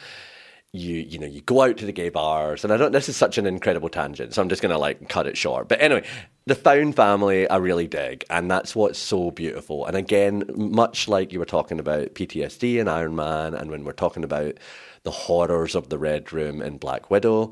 you 0.71 0.97
you 0.97 1.19
know 1.19 1.25
you 1.25 1.41
go 1.41 1.63
out 1.63 1.77
to 1.77 1.85
the 1.85 1.91
gay 1.91 2.09
bars 2.09 2.63
and 2.63 2.71
I 2.71 2.77
don't 2.77 2.93
this 2.93 3.09
is 3.09 3.17
such 3.17 3.37
an 3.37 3.45
incredible 3.45 3.89
tangent 3.89 4.33
so 4.33 4.41
I'm 4.41 4.49
just 4.49 4.61
going 4.61 4.71
to 4.71 4.77
like 4.77 5.09
cut 5.09 5.27
it 5.27 5.35
short. 5.35 5.67
But 5.67 5.81
anyway 5.81 6.05
the 6.45 6.55
found 6.55 6.95
family 6.95 7.49
I 7.49 7.57
really 7.57 7.87
dig 7.87 8.23
and 8.29 8.49
that's 8.49 8.75
what's 8.75 8.99
so 8.99 9.31
beautiful. 9.31 9.85
And 9.85 9.97
again 9.97 10.43
much 10.55 11.07
like 11.07 11.33
you 11.33 11.39
were 11.39 11.45
talking 11.45 11.79
about 11.79 12.13
PTSD 12.13 12.79
and 12.79 12.89
Iron 12.89 13.15
Man 13.15 13.53
and 13.53 13.71
when 13.71 13.83
we're 13.83 13.91
talking 13.93 14.23
about 14.23 14.57
the 15.03 15.11
horrors 15.11 15.75
of 15.75 15.89
the 15.89 15.97
red 15.97 16.31
room 16.31 16.61
in 16.61 16.77
Black 16.77 17.09
Widow 17.09 17.51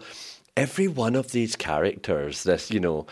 every 0.55 0.87
one 0.87 1.15
of 1.15 1.31
these 1.31 1.55
characters 1.55 2.43
this 2.43 2.69
you 2.69 2.79
know 2.79 3.07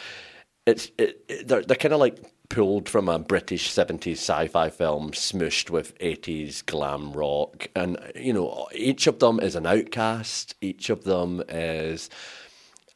it's 0.65 0.91
it, 0.97 1.23
it, 1.27 1.47
they're, 1.47 1.61
they're 1.61 1.77
kind 1.77 1.93
of 1.93 1.99
like 1.99 2.17
pulled 2.49 2.87
from 2.87 3.09
a 3.09 3.19
British 3.19 3.71
70s 3.71 4.13
sci-fi 4.13 4.69
film 4.69 5.11
smooshed 5.11 5.69
with 5.69 5.97
80s 5.99 6.65
glam 6.65 7.11
rock. 7.13 7.67
And 7.75 7.97
you 8.15 8.33
know 8.33 8.67
each 8.73 9.07
of 9.07 9.19
them 9.19 9.39
is 9.39 9.55
an 9.55 9.65
outcast. 9.65 10.55
Each 10.61 10.89
of 10.89 11.03
them 11.03 11.43
is 11.49 12.09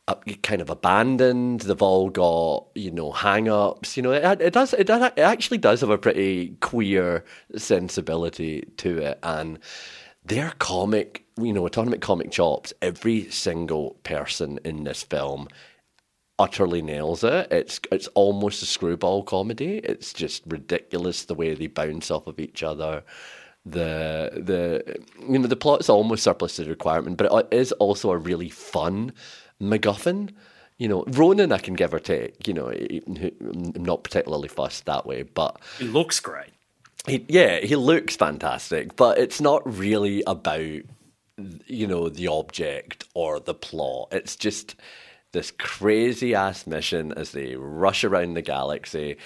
uh, 0.07 0.15
kind 0.43 0.61
of 0.61 0.69
abandoned. 0.69 1.61
They've 1.61 1.81
all 1.81 2.09
got 2.09 2.67
you 2.75 2.91
know 2.91 3.11
hang-ups. 3.11 3.97
You 3.97 4.03
know 4.03 4.11
it, 4.11 4.41
it 4.41 4.53
does 4.53 4.73
it, 4.73 4.89
it 4.89 5.19
actually 5.19 5.59
does 5.59 5.81
have 5.81 5.89
a 5.89 5.97
pretty 5.97 6.55
queer 6.61 7.23
sensibility 7.55 8.67
to 8.77 8.97
it. 8.99 9.19
And 9.23 9.59
their 10.25 10.53
comic 10.59 11.25
you 11.39 11.53
know 11.53 11.67
talking 11.67 11.97
comic 11.99 12.31
chops. 12.31 12.73
Every 12.81 13.29
single 13.29 13.91
person 14.03 14.59
in 14.63 14.83
this 14.83 15.03
film 15.03 15.47
utterly 16.39 16.81
nails 16.81 17.23
it. 17.23 17.47
It's 17.51 17.79
it's 17.91 18.07
almost 18.09 18.63
a 18.63 18.65
screwball 18.65 19.23
comedy. 19.23 19.79
It's 19.79 20.13
just 20.13 20.43
ridiculous 20.47 21.25
the 21.25 21.35
way 21.35 21.53
they 21.53 21.67
bounce 21.67 22.09
off 22.09 22.25
of 22.25 22.39
each 22.39 22.63
other. 22.63 23.03
The 23.65 24.31
the 24.35 24.99
you 25.27 25.37
know 25.37 25.47
the 25.47 25.55
plot's 25.55 25.89
almost 25.89 26.23
surplus 26.23 26.55
to 26.55 26.63
the 26.63 26.69
requirement, 26.69 27.17
but 27.17 27.31
it 27.31 27.55
is 27.55 27.71
also 27.73 28.11
a 28.11 28.17
really 28.17 28.49
fun 28.49 29.11
MacGuffin. 29.61 30.31
You 30.77 30.87
know, 30.87 31.03
Ronan 31.07 31.51
I 31.51 31.57
can 31.57 31.73
give 31.73 31.93
or 31.93 31.99
take. 31.99 32.47
You 32.47 32.53
know, 32.53 32.69
I'm 32.69 33.73
not 33.75 34.03
particularly 34.03 34.47
fussed 34.47 34.85
that 34.85 35.05
way, 35.05 35.23
but 35.23 35.59
he 35.77 35.85
looks 35.85 36.21
great. 36.21 36.53
He, 37.05 37.25
yeah, 37.27 37.59
he 37.59 37.75
looks 37.75 38.15
fantastic, 38.15 38.95
but 38.95 39.17
it's 39.17 39.41
not 39.41 39.61
really 39.77 40.23
about 40.25 40.81
you 41.67 41.87
know 41.87 42.09
the 42.09 42.27
object 42.27 43.05
or 43.13 43.41
the 43.41 43.53
plot. 43.53 44.09
It's 44.11 44.37
just 44.37 44.75
this 45.31 45.51
crazy 45.51 46.35
ass 46.35 46.65
mission 46.65 47.13
as 47.13 47.31
they 47.31 47.55
rush 47.55 48.03
around 48.03 48.33
the 48.33 48.41
galaxy. 48.41 49.17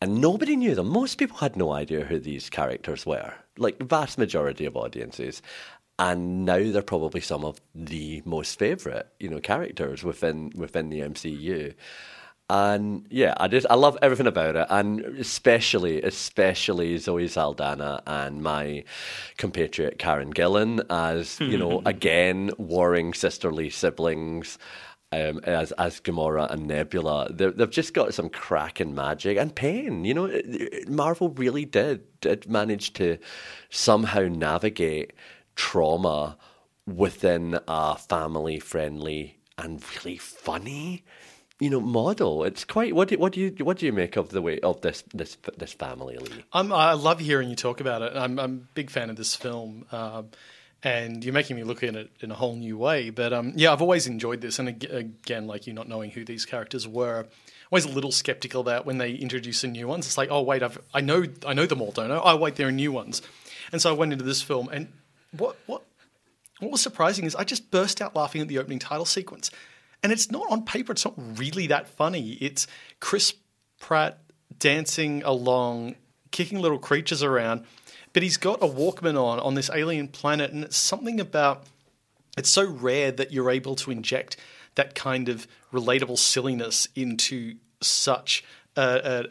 And 0.00 0.20
nobody 0.20 0.56
knew 0.56 0.74
them. 0.74 0.88
Most 0.88 1.16
people 1.16 1.38
had 1.38 1.56
no 1.56 1.72
idea 1.72 2.04
who 2.04 2.18
these 2.18 2.50
characters 2.50 3.06
were, 3.06 3.32
like 3.56 3.80
vast 3.82 4.18
majority 4.18 4.66
of 4.66 4.76
audiences. 4.76 5.40
And 5.98 6.44
now 6.44 6.58
they're 6.58 6.82
probably 6.82 7.20
some 7.20 7.44
of 7.44 7.60
the 7.74 8.20
most 8.24 8.58
favourite, 8.58 9.06
you 9.20 9.30
know, 9.30 9.38
characters 9.38 10.02
within 10.02 10.52
within 10.56 10.90
the 10.90 11.00
MCU. 11.00 11.74
And 12.50 13.06
yeah, 13.08 13.32
I 13.38 13.48
just 13.48 13.66
I 13.70 13.74
love 13.74 13.96
everything 14.02 14.26
about 14.26 14.56
it, 14.56 14.66
and 14.68 15.00
especially 15.18 16.02
especially 16.02 16.98
Zoe 16.98 17.26
Saldana 17.26 18.02
and 18.06 18.42
my 18.42 18.84
compatriot 19.38 19.98
Karen 19.98 20.34
Gillan 20.34 20.84
as 20.90 21.40
you 21.40 21.56
know 21.56 21.80
again 21.86 22.50
warring 22.58 23.14
sisterly 23.14 23.70
siblings 23.70 24.58
um, 25.22 25.40
as 25.44 25.72
as 25.72 26.00
Gamora 26.00 26.50
and 26.50 26.66
Nebula. 26.66 27.28
They've 27.32 27.70
just 27.70 27.94
got 27.94 28.14
some 28.14 28.28
cracking 28.28 28.94
magic 28.94 29.38
and 29.38 29.54
pain. 29.54 30.04
You 30.04 30.14
know, 30.14 30.42
Marvel 30.88 31.30
really 31.30 31.64
did 31.64 32.02
did 32.20 32.48
manage 32.48 32.92
to 32.94 33.18
somehow 33.70 34.22
navigate 34.22 35.12
trauma 35.56 36.36
within 36.86 37.58
a 37.68 37.96
family 37.96 38.58
friendly 38.58 39.38
and 39.56 39.82
really 39.96 40.18
funny 40.18 41.04
you 41.60 41.70
know 41.70 41.80
model 41.80 42.44
it's 42.44 42.64
quite 42.64 42.94
what 42.94 43.08
do, 43.08 43.16
what 43.18 43.32
do 43.32 43.40
you 43.40 43.54
what 43.64 43.78
do 43.78 43.86
you 43.86 43.92
make 43.92 44.16
of 44.16 44.30
the 44.30 44.42
way 44.42 44.58
of 44.60 44.80
this 44.80 45.04
this 45.14 45.36
this 45.56 45.72
family 45.72 46.16
Lee? 46.16 46.44
I'm, 46.52 46.72
I 46.72 46.92
love 46.92 47.20
hearing 47.20 47.48
you 47.48 47.56
talk 47.56 47.80
about 47.80 48.02
it. 48.02 48.12
I'm, 48.16 48.38
I'm 48.38 48.54
a 48.54 48.74
big 48.74 48.90
fan 48.90 49.10
of 49.10 49.16
this 49.16 49.34
film. 49.36 49.86
Um, 49.92 50.28
and 50.84 51.24
you're 51.24 51.32
making 51.32 51.56
me 51.56 51.64
look 51.64 51.82
at 51.82 51.96
it 51.96 52.10
in 52.20 52.30
a 52.30 52.34
whole 52.34 52.54
new 52.54 52.76
way. 52.76 53.08
But 53.08 53.32
um, 53.32 53.54
yeah, 53.56 53.72
I've 53.72 53.80
always 53.80 54.06
enjoyed 54.06 54.42
this, 54.42 54.58
and 54.58 54.68
again, 54.68 55.46
like 55.46 55.66
you 55.66 55.72
not 55.72 55.88
knowing 55.88 56.10
who 56.10 56.24
these 56.24 56.44
characters 56.44 56.86
were, 56.86 57.26
always 57.72 57.86
a 57.86 57.88
little 57.88 58.12
skeptical 58.12 58.60
about 58.60 58.84
when 58.84 58.98
they 58.98 59.12
introduce 59.12 59.62
the 59.62 59.68
new 59.68 59.88
ones. 59.88 60.06
It's 60.06 60.18
like, 60.18 60.28
oh 60.30 60.42
wait, 60.42 60.62
I've, 60.62 60.78
I 60.92 61.00
know 61.00 61.24
I 61.46 61.54
know 61.54 61.66
them 61.66 61.80
all, 61.80 61.90
don't 61.90 62.10
I? 62.10 62.20
Oh 62.22 62.36
wait, 62.36 62.56
there 62.56 62.68
are 62.68 62.72
new 62.72 62.92
ones, 62.92 63.22
and 63.72 63.80
so 63.80 63.90
I 63.90 63.94
went 63.94 64.12
into 64.12 64.24
this 64.24 64.42
film, 64.42 64.68
and 64.68 64.92
what 65.36 65.56
what 65.66 65.82
what 66.60 66.70
was 66.70 66.82
surprising 66.82 67.24
is 67.24 67.34
I 67.34 67.44
just 67.44 67.70
burst 67.70 68.02
out 68.02 68.14
laughing 68.14 68.42
at 68.42 68.48
the 68.48 68.58
opening 68.58 68.78
title 68.78 69.06
sequence, 69.06 69.50
and 70.02 70.12
it's 70.12 70.30
not 70.30 70.44
on 70.50 70.64
paper, 70.64 70.92
it's 70.92 71.04
not 71.04 71.14
really 71.16 71.66
that 71.68 71.88
funny. 71.88 72.32
It's 72.34 72.66
Chris 73.00 73.34
Pratt 73.80 74.18
dancing 74.58 75.22
along, 75.24 75.96
kicking 76.30 76.60
little 76.60 76.78
creatures 76.78 77.22
around 77.22 77.64
but 78.14 78.22
he's 78.22 78.38
got 78.38 78.62
a 78.62 78.66
Walkman 78.66 79.22
on 79.22 79.38
on 79.38 79.54
this 79.54 79.68
alien 79.68 80.08
planet, 80.08 80.52
and 80.52 80.64
it's 80.64 80.78
something 80.78 81.20
about 81.20 81.64
it's 82.38 82.48
so 82.48 82.64
rare 82.64 83.12
that 83.12 83.30
you're 83.30 83.50
able 83.50 83.76
to 83.76 83.90
inject 83.90 84.38
that 84.76 84.94
kind 84.94 85.28
of 85.28 85.46
relatable 85.72 86.18
silliness 86.18 86.88
into 86.96 87.56
such 87.80 88.42
a, 88.76 89.28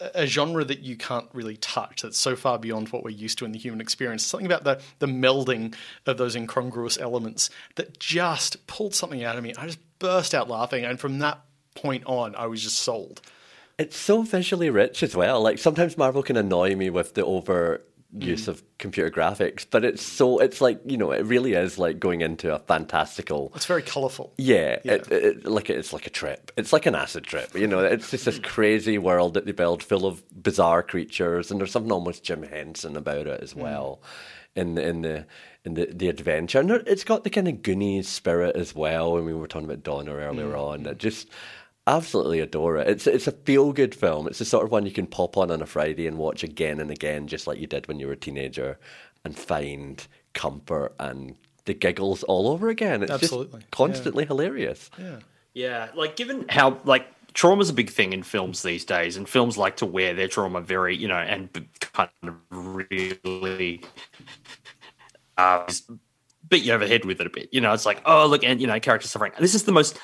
a, 0.00 0.10
a, 0.14 0.26
genre 0.26 0.64
that 0.64 0.80
you 0.80 0.96
can't 0.96 1.26
really 1.34 1.56
touch. 1.58 2.00
That's 2.00 2.16
so 2.16 2.34
far 2.34 2.58
beyond 2.58 2.88
what 2.88 3.04
we're 3.04 3.10
used 3.10 3.36
to 3.38 3.44
in 3.44 3.52
the 3.52 3.58
human 3.58 3.80
experience. 3.80 4.24
Something 4.24 4.46
about 4.46 4.64
the 4.64 4.80
the 5.00 5.06
melding 5.06 5.74
of 6.06 6.18
those 6.18 6.36
incongruous 6.36 6.98
elements 6.98 7.50
that 7.74 7.98
just 7.98 8.66
pulled 8.66 8.94
something 8.94 9.24
out 9.24 9.36
of 9.36 9.42
me. 9.42 9.54
I 9.56 9.66
just 9.66 9.80
burst 9.98 10.34
out 10.34 10.48
laughing, 10.48 10.84
and 10.84 11.00
from 11.00 11.18
that 11.18 11.40
point 11.74 12.04
on, 12.06 12.34
I 12.36 12.46
was 12.46 12.62
just 12.62 12.78
sold. 12.78 13.20
It's 13.78 13.96
so 13.96 14.22
visually 14.22 14.68
rich 14.68 15.02
as 15.02 15.16
well. 15.16 15.40
Like 15.40 15.58
sometimes 15.58 15.96
Marvel 15.96 16.22
can 16.22 16.36
annoy 16.36 16.76
me 16.76 16.90
with 16.90 17.14
the 17.14 17.24
over 17.24 17.82
use 18.18 18.46
mm. 18.46 18.48
of 18.48 18.62
computer 18.78 19.10
graphics, 19.10 19.64
but 19.68 19.84
it's 19.84 20.02
so 20.02 20.38
it's 20.38 20.60
like 20.60 20.80
you 20.84 20.96
know 20.96 21.12
it 21.12 21.24
really 21.24 21.54
is 21.54 21.78
like 21.78 22.00
going 22.00 22.20
into 22.20 22.54
a 22.54 22.58
fantastical. 22.58 23.52
It's 23.54 23.66
very 23.66 23.82
colourful. 23.82 24.32
Yeah, 24.36 24.78
yeah. 24.84 24.94
It, 24.94 25.12
it, 25.12 25.46
like 25.46 25.70
it's 25.70 25.92
like 25.92 26.06
a 26.06 26.10
trip. 26.10 26.50
It's 26.56 26.72
like 26.72 26.86
an 26.86 26.94
acid 26.94 27.24
trip. 27.24 27.54
You 27.54 27.66
know, 27.66 27.80
it's 27.80 28.10
just 28.10 28.24
this 28.24 28.38
crazy 28.38 28.98
world 28.98 29.34
that 29.34 29.46
they 29.46 29.52
build, 29.52 29.82
full 29.82 30.06
of 30.06 30.22
bizarre 30.42 30.82
creatures, 30.82 31.50
and 31.50 31.60
there's 31.60 31.72
something 31.72 31.92
almost 31.92 32.24
Jim 32.24 32.42
Henson 32.42 32.96
about 32.96 33.26
it 33.26 33.42
as 33.42 33.54
mm. 33.54 33.62
well. 33.62 34.00
Mm. 34.02 34.06
In 34.56 34.74
the 34.74 34.88
in 34.88 35.02
the 35.02 35.26
in 35.64 35.74
the, 35.74 35.86
the 35.92 36.08
adventure, 36.08 36.58
and 36.58 36.70
it's 36.70 37.04
got 37.04 37.22
the 37.22 37.30
kind 37.30 37.46
of 37.46 37.62
Goonies 37.62 38.08
spirit 38.08 38.56
as 38.56 38.74
well. 38.74 39.14
I 39.14 39.18
mean, 39.18 39.26
we 39.26 39.34
were 39.34 39.46
talking 39.46 39.66
about 39.66 39.84
Donner 39.84 40.16
earlier 40.16 40.52
mm. 40.52 40.58
on. 40.58 40.82
That 40.82 40.98
just 40.98 41.28
absolutely 41.96 42.40
adore 42.40 42.76
it. 42.76 42.88
It's 42.88 43.06
it's 43.06 43.26
a 43.26 43.32
feel 43.32 43.72
good 43.72 43.94
film. 43.94 44.26
It's 44.26 44.38
the 44.38 44.44
sort 44.44 44.64
of 44.64 44.70
one 44.70 44.86
you 44.86 44.92
can 44.92 45.06
pop 45.06 45.36
on 45.36 45.50
on 45.50 45.62
a 45.62 45.66
Friday 45.66 46.06
and 46.06 46.18
watch 46.18 46.42
again 46.42 46.80
and 46.80 46.90
again, 46.90 47.26
just 47.26 47.46
like 47.46 47.58
you 47.58 47.66
did 47.66 47.88
when 47.88 47.98
you 47.98 48.06
were 48.06 48.14
a 48.14 48.16
teenager, 48.16 48.78
and 49.24 49.36
find 49.36 50.06
comfort 50.32 50.94
and 50.98 51.34
the 51.64 51.74
giggles 51.74 52.22
all 52.24 52.48
over 52.48 52.68
again. 52.68 53.02
It's 53.02 53.12
absolutely. 53.12 53.60
just 53.60 53.70
constantly 53.70 54.24
yeah. 54.24 54.28
hilarious. 54.28 54.90
Yeah. 54.98 55.18
Yeah, 55.52 55.88
like 55.96 56.14
given 56.16 56.46
how 56.48 56.80
like 56.84 57.06
trauma's 57.32 57.70
a 57.70 57.72
big 57.72 57.90
thing 57.90 58.12
in 58.12 58.22
films 58.22 58.62
these 58.62 58.84
days, 58.84 59.16
and 59.16 59.28
films 59.28 59.58
like 59.58 59.76
to 59.78 59.86
wear 59.86 60.14
their 60.14 60.28
trauma 60.28 60.60
very, 60.60 60.96
you 60.96 61.08
know, 61.08 61.16
and 61.16 61.50
kind 61.80 62.10
of 62.22 62.34
really 62.50 63.82
uh, 65.36 65.66
beat 66.48 66.62
you 66.62 66.72
over 66.72 66.84
the 66.84 66.90
head 66.90 67.04
with 67.04 67.20
it 67.20 67.26
a 67.26 67.30
bit. 67.30 67.48
You 67.52 67.60
know, 67.60 67.72
it's 67.72 67.84
like, 67.84 68.00
oh 68.04 68.26
look, 68.26 68.44
and 68.44 68.60
you 68.60 68.66
know, 68.66 68.78
character 68.78 69.08
suffering. 69.08 69.32
This 69.40 69.54
is 69.54 69.64
the 69.64 69.72
most. 69.72 69.98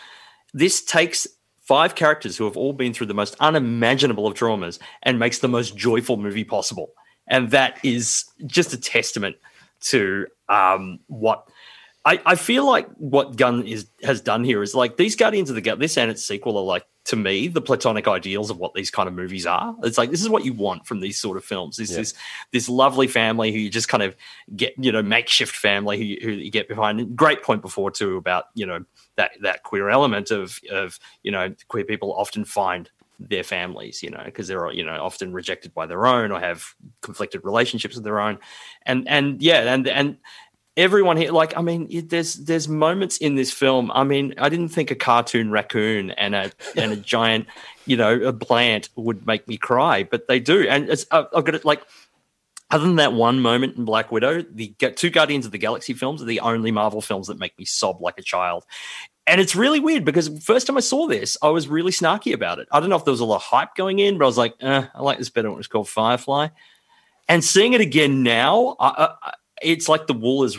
This 0.52 0.82
takes 0.82 1.26
five 1.66 1.94
characters 1.94 2.36
who 2.36 2.44
have 2.44 2.56
all 2.56 2.72
been 2.72 2.92
through 2.92 3.06
the 3.06 3.14
most 3.14 3.36
unimaginable 3.40 4.26
of 4.26 4.34
traumas 4.34 4.78
and 5.02 5.18
makes 5.18 5.40
the 5.40 5.48
most 5.48 5.76
joyful 5.76 6.16
movie 6.16 6.44
possible, 6.44 6.92
and 7.26 7.50
that 7.50 7.78
is 7.84 8.24
just 8.46 8.72
a 8.72 8.78
testament 8.78 9.36
to 9.80 10.26
um, 10.48 11.00
what 11.06 11.48
I, 12.04 12.20
I 12.24 12.34
feel 12.36 12.64
like 12.64 12.88
what 12.98 13.36
Gunn 13.36 13.64
is 13.64 13.88
has 14.02 14.20
done 14.20 14.44
here 14.44 14.62
is 14.62 14.74
like 14.74 14.96
these 14.96 15.16
Guardians 15.16 15.50
of 15.50 15.56
the 15.56 15.60
Gal 15.60 15.76
this 15.76 15.98
and 15.98 16.10
its 16.10 16.24
sequel 16.24 16.56
are 16.56 16.64
like 16.64 16.86
to 17.06 17.16
me 17.16 17.48
the 17.48 17.60
platonic 17.60 18.08
ideals 18.08 18.50
of 18.50 18.58
what 18.58 18.74
these 18.74 18.90
kind 18.90 19.08
of 19.08 19.14
movies 19.14 19.46
are. 19.46 19.74
It's 19.84 19.96
like 19.96 20.10
this 20.10 20.22
is 20.22 20.28
what 20.28 20.44
you 20.44 20.52
want 20.52 20.86
from 20.86 21.00
these 21.00 21.18
sort 21.18 21.36
of 21.36 21.44
films. 21.44 21.76
This 21.76 21.90
Yeah. 21.90 21.98
this 21.98 22.14
this 22.52 22.68
lovely 22.68 23.06
family 23.06 23.52
who 23.52 23.58
you 23.58 23.70
just 23.70 23.88
kind 23.88 24.02
of 24.02 24.16
get 24.54 24.74
you 24.76 24.92
know 24.92 25.02
makeshift 25.02 25.54
family 25.54 25.98
who 25.98 26.04
you, 26.04 26.18
who 26.22 26.30
you 26.32 26.50
get 26.50 26.68
behind. 26.68 27.00
And 27.00 27.16
Great 27.16 27.42
point 27.42 27.62
before 27.62 27.90
too 27.90 28.16
about 28.16 28.46
you 28.54 28.66
know 28.66 28.84
that 29.16 29.32
that 29.42 29.62
queer 29.62 29.88
element 29.88 30.30
of 30.30 30.58
of 30.70 30.98
you 31.22 31.30
know 31.30 31.54
queer 31.68 31.84
people 31.84 32.12
often 32.12 32.44
find 32.44 32.90
their 33.18 33.44
families, 33.44 34.02
you 34.02 34.10
know, 34.10 34.22
because 34.24 34.48
they're 34.48 34.70
you 34.72 34.84
know 34.84 35.02
often 35.02 35.32
rejected 35.32 35.72
by 35.72 35.86
their 35.86 36.06
own 36.06 36.30
or 36.30 36.40
have 36.40 36.74
conflicted 37.00 37.44
relationships 37.44 37.94
with 37.94 38.04
their 38.04 38.20
own, 38.20 38.38
and 38.84 39.08
and 39.08 39.40
yeah, 39.40 39.72
and 39.72 39.86
and 39.88 40.18
everyone 40.76 41.16
here 41.16 41.32
like 41.32 41.56
i 41.56 41.62
mean 41.62 41.86
it- 41.90 42.10
there's 42.10 42.34
there's 42.34 42.68
moments 42.68 43.16
in 43.18 43.34
this 43.34 43.50
film 43.52 43.90
i 43.94 44.04
mean 44.04 44.34
i 44.38 44.48
didn't 44.48 44.68
think 44.68 44.90
a 44.90 44.94
cartoon 44.94 45.50
raccoon 45.50 46.10
and 46.12 46.34
a 46.34 46.52
and 46.76 46.92
a 46.92 46.96
giant 46.96 47.46
you 47.86 47.96
know 47.96 48.14
a 48.22 48.32
plant 48.32 48.88
would 48.96 49.26
make 49.26 49.46
me 49.48 49.56
cry 49.56 50.02
but 50.02 50.28
they 50.28 50.38
do 50.38 50.68
and 50.68 50.88
it's 50.90 51.06
i've 51.10 51.26
I've 51.34 51.44
got 51.44 51.54
it 51.54 51.64
like 51.64 51.82
other 52.70 52.84
than 52.84 52.96
that 52.96 53.12
one 53.12 53.40
moment 53.40 53.76
in 53.76 53.84
black 53.84 54.10
widow 54.12 54.42
the 54.42 54.68
two 54.96 55.08
guardians 55.10 55.46
of 55.46 55.52
the 55.52 55.58
galaxy 55.58 55.94
films 55.94 56.20
are 56.20 56.26
the 56.26 56.40
only 56.40 56.70
marvel 56.72 57.00
films 57.00 57.28
that 57.28 57.38
make 57.38 57.58
me 57.58 57.64
sob 57.64 58.02
like 58.02 58.18
a 58.18 58.22
child 58.22 58.64
and 59.28 59.40
it's 59.40 59.56
really 59.56 59.80
weird 59.80 60.04
because 60.04 60.28
first 60.44 60.68
time 60.68 60.76
I 60.76 60.80
saw 60.80 61.08
this, 61.08 61.36
I 61.42 61.48
was 61.48 61.66
really 61.66 61.90
snarky 61.90 62.32
about 62.32 62.60
it. 62.60 62.68
I 62.70 62.78
don't 62.78 62.88
know 62.90 62.94
if 62.94 63.04
there 63.04 63.10
was 63.10 63.18
a 63.18 63.24
lot 63.24 63.38
of 63.38 63.42
hype 63.42 63.74
going 63.74 63.98
in, 63.98 64.18
but 64.18 64.24
I 64.24 64.28
was 64.28 64.38
like, 64.38 64.54
eh, 64.60 64.86
I 64.94 65.02
like 65.02 65.18
this 65.18 65.30
better 65.30 65.48
when 65.48 65.56
it 65.56 65.58
was 65.58 65.66
called 65.66 65.88
Firefly. 65.88 66.46
And 67.28 67.42
seeing 67.42 67.72
it 67.72 67.80
again 67.80 68.22
now, 68.22 68.76
I, 68.78 69.08
I- 69.20 69.32
it's 69.62 69.88
like 69.88 70.06
the 70.06 70.14
wool 70.14 70.44
is 70.44 70.58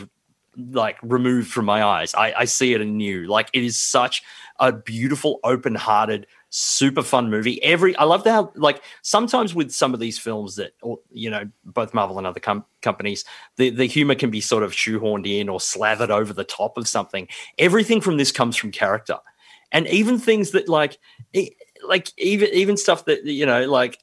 like 0.56 0.96
removed 1.02 1.50
from 1.50 1.66
my 1.66 1.84
eyes. 1.84 2.14
I, 2.14 2.32
I 2.32 2.44
see 2.44 2.74
it 2.74 2.80
anew. 2.80 3.26
Like 3.26 3.48
it 3.52 3.62
is 3.62 3.80
such 3.80 4.22
a 4.58 4.72
beautiful, 4.72 5.38
open-hearted, 5.44 6.26
super 6.50 7.02
fun 7.02 7.30
movie. 7.30 7.62
Every 7.62 7.94
I 7.96 8.04
love 8.04 8.24
how 8.24 8.52
like 8.56 8.82
sometimes 9.02 9.54
with 9.54 9.70
some 9.70 9.94
of 9.94 10.00
these 10.00 10.18
films 10.18 10.56
that 10.56 10.72
or, 10.82 10.98
you 11.10 11.30
know 11.30 11.44
both 11.64 11.94
Marvel 11.94 12.18
and 12.18 12.26
other 12.26 12.40
com- 12.40 12.64
companies, 12.82 13.24
the 13.56 13.70
the 13.70 13.86
humor 13.86 14.14
can 14.16 14.30
be 14.30 14.40
sort 14.40 14.62
of 14.62 14.72
shoehorned 14.72 15.26
in 15.26 15.48
or 15.48 15.60
slathered 15.60 16.10
over 16.10 16.32
the 16.32 16.44
top 16.44 16.76
of 16.76 16.88
something. 16.88 17.28
Everything 17.58 18.00
from 18.00 18.16
this 18.16 18.32
comes 18.32 18.56
from 18.56 18.72
character, 18.72 19.18
and 19.72 19.86
even 19.88 20.18
things 20.18 20.50
that 20.52 20.68
like. 20.68 20.98
e- 21.32 21.50
like 21.86 22.10
even 22.18 22.48
even 22.52 22.76
stuff 22.76 23.04
that 23.04 23.24
you 23.24 23.46
know 23.46 23.64
like 23.66 24.00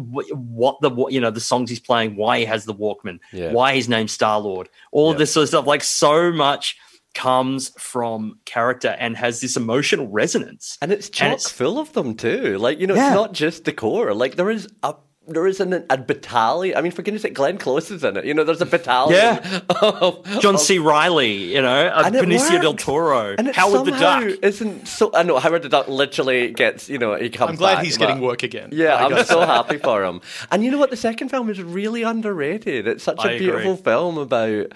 what 0.00 0.80
the 0.80 0.90
you 1.10 1.20
know 1.20 1.30
the 1.30 1.40
songs 1.40 1.68
he's 1.70 1.80
playing 1.80 2.16
why 2.16 2.38
he 2.38 2.44
has 2.44 2.64
the 2.64 2.74
walkman 2.74 3.18
Yeah. 3.32 3.52
why 3.52 3.74
his 3.74 3.88
name's 3.88 4.12
star 4.12 4.40
lord 4.40 4.68
all 4.90 5.10
of 5.10 5.18
this 5.18 5.32
sort 5.32 5.42
of 5.42 5.48
stuff 5.48 5.66
like 5.66 5.82
so 5.84 6.32
much 6.32 6.76
comes 7.14 7.68
from 7.78 8.38
character 8.46 8.96
and 8.98 9.16
has 9.18 9.40
this 9.42 9.56
emotional 9.56 10.08
resonance 10.08 10.78
And 10.80 10.90
it's 10.92 11.10
chock 11.10 11.26
it's- 11.26 11.50
full 11.50 11.78
of 11.78 11.92
them 11.92 12.14
too. 12.14 12.56
Like 12.56 12.78
you 12.80 12.86
know, 12.86 12.94
Yeah. 12.94 13.08
it's 13.08 13.14
not 13.14 13.32
just 13.34 13.64
the 13.66 13.72
core. 13.72 14.14
Like 14.14 14.36
there 14.36 14.50
is 14.50 14.66
a 14.82 14.94
there 15.28 15.46
is 15.46 15.60
an, 15.60 15.84
a 15.88 15.96
battalion. 15.96 16.76
I 16.76 16.80
mean, 16.80 16.90
for 16.92 17.02
goodness 17.02 17.22
sake, 17.22 17.34
Glenn 17.34 17.56
Close 17.58 17.90
is 17.90 18.02
in 18.02 18.16
it. 18.16 18.24
You 18.24 18.34
know, 18.34 18.42
there's 18.44 18.60
a 18.60 18.66
battalion. 18.66 19.38
of, 19.80 20.24
john 20.40 20.54
of- 20.56 20.60
c 20.60 20.78
reilly 20.78 21.32
you 21.54 21.62
know 21.62 21.86
uh, 21.86 22.02
And 22.06 22.14
benicio 22.16 22.60
del 22.60 22.74
toro 22.74 23.34
and 23.38 23.48
it 23.48 23.54
howard 23.54 23.84
the 23.84 23.92
duck 23.92 24.24
isn't 24.42 24.86
so. 24.88 25.10
I 25.14 25.22
know 25.22 25.38
Howard 25.38 25.62
the 25.62 25.68
Duck 25.68 25.86
literally 25.88 26.52
gets. 26.52 26.88
You 26.88 26.98
know, 26.98 27.14
he 27.14 27.30
comes. 27.30 27.50
I'm 27.50 27.56
glad 27.56 27.76
back, 27.76 27.84
he's 27.84 27.96
but- 27.98 28.06
getting 28.08 28.22
work 28.22 28.42
again. 28.42 28.70
Yeah, 28.72 28.96
I 28.96 29.04
I'm 29.06 29.24
so 29.24 29.40
happy 29.56 29.78
for 29.78 30.04
him. 30.04 30.20
And 30.50 30.64
you 30.64 30.70
know 30.70 30.78
what? 30.78 30.90
The 30.90 30.96
second 30.96 31.28
film 31.28 31.48
is 31.50 31.62
really 31.62 32.02
underrated. 32.02 32.86
It's 32.86 33.04
such 33.04 33.18
a 33.24 33.28
I 33.28 33.32
agree. 33.32 33.46
beautiful 33.46 33.76
film 33.76 34.18
about 34.18 34.72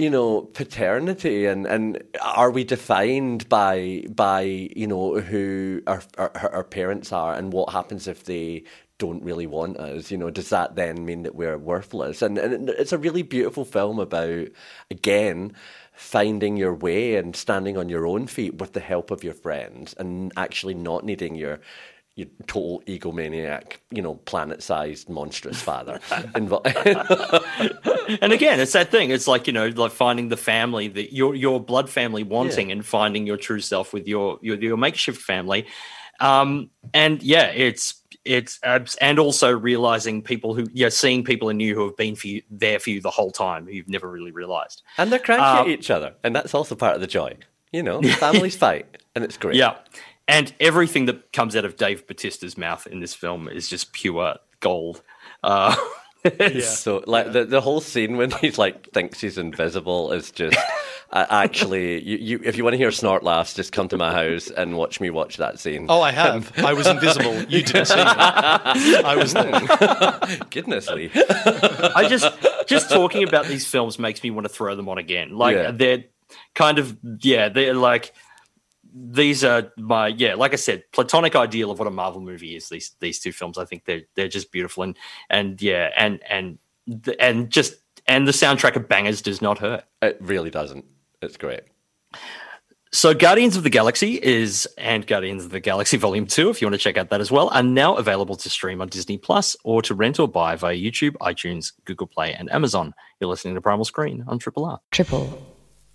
you 0.00 0.10
know 0.10 0.42
paternity? 0.42 1.46
And 1.46 1.66
and 1.66 2.02
are 2.22 2.50
we 2.50 2.64
defined 2.64 3.48
by 3.48 4.04
by 4.08 4.42
you 4.42 4.86
know 4.86 5.20
who 5.20 5.82
our 5.86 6.02
our, 6.18 6.30
our 6.52 6.64
parents 6.64 7.12
are 7.12 7.34
and 7.34 7.52
what 7.52 7.72
happens 7.72 8.08
if 8.08 8.24
they 8.24 8.64
don't 8.98 9.22
really 9.22 9.46
want 9.46 9.76
us? 9.76 10.10
You 10.10 10.18
know 10.18 10.30
does 10.30 10.48
that 10.48 10.74
then 10.74 11.04
mean 11.04 11.22
that 11.24 11.34
we're 11.34 11.58
worthless? 11.58 12.22
And 12.22 12.38
and 12.38 12.70
it's 12.70 12.92
a 12.92 12.98
really 12.98 13.22
beautiful 13.22 13.64
film 13.64 13.98
about 13.98 14.48
again 14.90 15.52
finding 15.92 16.56
your 16.56 16.74
way 16.74 17.16
and 17.16 17.36
standing 17.36 17.76
on 17.76 17.90
your 17.90 18.06
own 18.06 18.26
feet 18.26 18.54
with 18.54 18.72
the 18.72 18.80
help 18.80 19.10
of 19.10 19.22
your 19.22 19.34
friends 19.34 19.94
and 19.98 20.32
actually 20.34 20.72
not 20.72 21.04
needing 21.04 21.34
your 21.34 21.60
your 22.20 22.28
total 22.46 22.82
egomaniac, 22.86 23.78
you 23.90 24.02
know, 24.02 24.14
planet-sized 24.14 25.08
monstrous 25.08 25.60
father. 25.60 25.98
And 28.22 28.32
again 28.32 28.58
it's 28.60 28.72
that 28.72 28.90
thing 28.90 29.10
it's 29.10 29.28
like 29.28 29.46
you 29.46 29.52
know 29.52 29.68
like 29.68 29.92
finding 29.92 30.28
the 30.28 30.36
family 30.36 30.88
that 30.88 31.14
your 31.14 31.34
your 31.34 31.60
blood 31.60 31.88
family 31.88 32.22
wanting 32.24 32.72
and 32.72 32.84
finding 32.84 33.26
your 33.26 33.36
true 33.36 33.60
self 33.60 33.92
with 33.92 34.06
your 34.08 34.38
your, 34.42 34.56
your 34.56 34.76
makeshift 34.76 35.20
family 35.22 35.66
um 36.18 36.70
and 36.92 37.22
yeah 37.22 37.46
it's 37.46 38.02
it's 38.24 38.58
abs- 38.64 38.96
and 38.96 39.18
also 39.20 39.56
realizing 39.56 40.22
people 40.22 40.54
who 40.54 40.66
yeah 40.72 40.88
seeing 40.88 41.22
people 41.22 41.48
in 41.50 41.60
you 41.60 41.74
who 41.76 41.84
have 41.86 41.96
been 41.96 42.16
for 42.16 42.26
you 42.26 42.42
there 42.50 42.80
for 42.80 42.90
you 42.90 43.00
the 43.00 43.10
whole 43.10 43.30
time 43.30 43.64
who 43.66 43.72
you've 43.72 43.88
never 43.88 44.10
really 44.10 44.32
realized 44.32 44.82
and 44.98 45.12
they're 45.12 45.18
cranky 45.20 45.44
Um, 45.44 45.58
at 45.66 45.68
each 45.68 45.90
other, 45.90 46.14
and 46.24 46.34
that's 46.34 46.52
also 46.54 46.74
part 46.74 46.96
of 46.96 47.00
the 47.00 47.06
joy. 47.06 47.36
You 47.72 47.84
know, 47.84 48.02
families 48.26 48.56
fight, 48.56 48.86
and 49.14 49.22
it's 49.24 49.36
great. 49.36 49.54
yeah 49.54 49.76
and 50.30 50.54
everything 50.60 51.06
that 51.06 51.32
comes 51.32 51.54
out 51.56 51.64
of 51.64 51.76
dave 51.76 52.06
bautista's 52.06 52.56
mouth 52.56 52.86
in 52.86 53.00
this 53.00 53.14
film 53.14 53.48
is 53.48 53.68
just 53.68 53.92
pure 53.92 54.36
gold 54.60 55.02
uh 55.42 55.74
So, 56.60 57.02
like 57.06 57.32
the 57.32 57.46
the 57.46 57.62
whole 57.62 57.80
scene 57.80 58.18
when 58.18 58.30
he's 58.42 58.58
like 58.58 58.90
thinks 58.90 59.22
he's 59.22 59.38
invisible 59.38 60.12
is 60.12 60.30
just 60.30 60.58
uh, 61.10 61.24
actually. 61.30 62.02
You, 62.02 62.18
you 62.18 62.40
if 62.44 62.58
you 62.58 62.62
want 62.62 62.74
to 62.74 62.76
hear 62.76 62.90
snort 62.92 63.22
laughs, 63.24 63.54
just 63.54 63.72
come 63.72 63.88
to 63.88 63.96
my 63.96 64.12
house 64.12 64.50
and 64.50 64.76
watch 64.76 65.00
me 65.00 65.08
watch 65.08 65.38
that 65.38 65.58
scene. 65.58 65.86
Oh, 65.88 66.02
I 66.02 66.10
have. 66.12 66.52
I 66.58 66.74
was 66.74 66.86
invisible. 66.86 67.34
You 67.44 67.62
didn't 67.62 67.86
see 67.86 67.96
me. 67.96 68.02
I 68.04 69.14
was 69.16 69.32
there. 69.32 70.38
Goodness 70.50 70.90
me. 70.94 71.10
I 71.14 72.06
just 72.06 72.30
just 72.66 72.90
talking 72.90 73.26
about 73.26 73.46
these 73.46 73.66
films 73.66 73.98
makes 73.98 74.22
me 74.22 74.30
want 74.30 74.44
to 74.46 74.52
throw 74.52 74.76
them 74.76 74.90
on 74.90 74.98
again. 74.98 75.34
Like 75.38 75.56
Yeah. 75.56 75.70
they're 75.70 76.04
kind 76.54 76.78
of 76.78 76.98
yeah, 77.20 77.48
they're 77.48 77.72
like 77.72 78.12
these 78.92 79.44
are 79.44 79.72
my 79.76 80.08
yeah, 80.08 80.34
like 80.34 80.52
I 80.52 80.56
said, 80.56 80.84
platonic 80.92 81.36
ideal 81.36 81.70
of 81.70 81.78
what 81.78 81.88
a 81.88 81.90
Marvel 81.90 82.20
movie 82.20 82.56
is. 82.56 82.68
These 82.68 82.94
these 83.00 83.20
two 83.20 83.32
films, 83.32 83.58
I 83.58 83.64
think 83.64 83.84
they're 83.84 84.02
they're 84.14 84.28
just 84.28 84.52
beautiful 84.52 84.82
and 84.82 84.96
and 85.28 85.60
yeah, 85.60 85.90
and 85.96 86.20
and 86.28 86.58
and 87.18 87.50
just 87.50 87.76
and 88.06 88.26
the 88.26 88.32
soundtrack 88.32 88.76
of 88.76 88.88
bangers 88.88 89.22
does 89.22 89.42
not 89.42 89.58
hurt. 89.58 89.84
It 90.02 90.18
really 90.20 90.50
doesn't. 90.50 90.84
It's 91.22 91.36
great. 91.36 91.62
So 92.92 93.14
Guardians 93.14 93.56
of 93.56 93.62
the 93.62 93.70
Galaxy 93.70 94.14
is 94.20 94.66
and 94.76 95.06
Guardians 95.06 95.44
of 95.44 95.52
the 95.52 95.60
Galaxy 95.60 95.96
Volume 95.96 96.26
2 96.26 96.50
if 96.50 96.60
you 96.60 96.66
want 96.66 96.74
to 96.74 96.78
check 96.78 96.96
out 96.96 97.08
that 97.10 97.20
as 97.20 97.30
well 97.30 97.48
are 97.50 97.62
now 97.62 97.94
available 97.94 98.34
to 98.34 98.50
stream 98.50 98.80
on 98.80 98.88
Disney 98.88 99.16
Plus 99.16 99.56
or 99.62 99.80
to 99.82 99.94
rent 99.94 100.18
or 100.18 100.26
buy 100.26 100.56
via 100.56 100.74
YouTube, 100.74 101.12
iTunes, 101.20 101.72
Google 101.84 102.08
Play 102.08 102.34
and 102.34 102.50
Amazon. 102.50 102.92
You're 103.20 103.30
listening 103.30 103.54
to 103.54 103.60
Primal 103.60 103.84
Screen 103.84 104.24
on 104.26 104.40
Triple 104.40 104.64
R. 104.64 104.80
Triple 104.90 105.40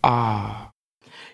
R. 0.05 0.71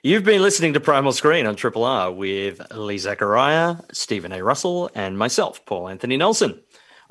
You've 0.04 0.24
been 0.24 0.42
listening 0.42 0.74
to 0.74 0.80
Primal 0.80 1.12
Screen 1.12 1.46
on 1.46 1.56
Triple 1.56 1.84
R 1.84 2.12
with 2.12 2.60
Lee 2.74 2.98
Zachariah, 2.98 3.76
Stephen 3.92 4.32
A. 4.32 4.44
Russell, 4.44 4.90
and 4.96 5.16
myself, 5.16 5.64
Paul 5.68 5.90
Anthony 5.90 6.18
Nelson. 6.18 6.60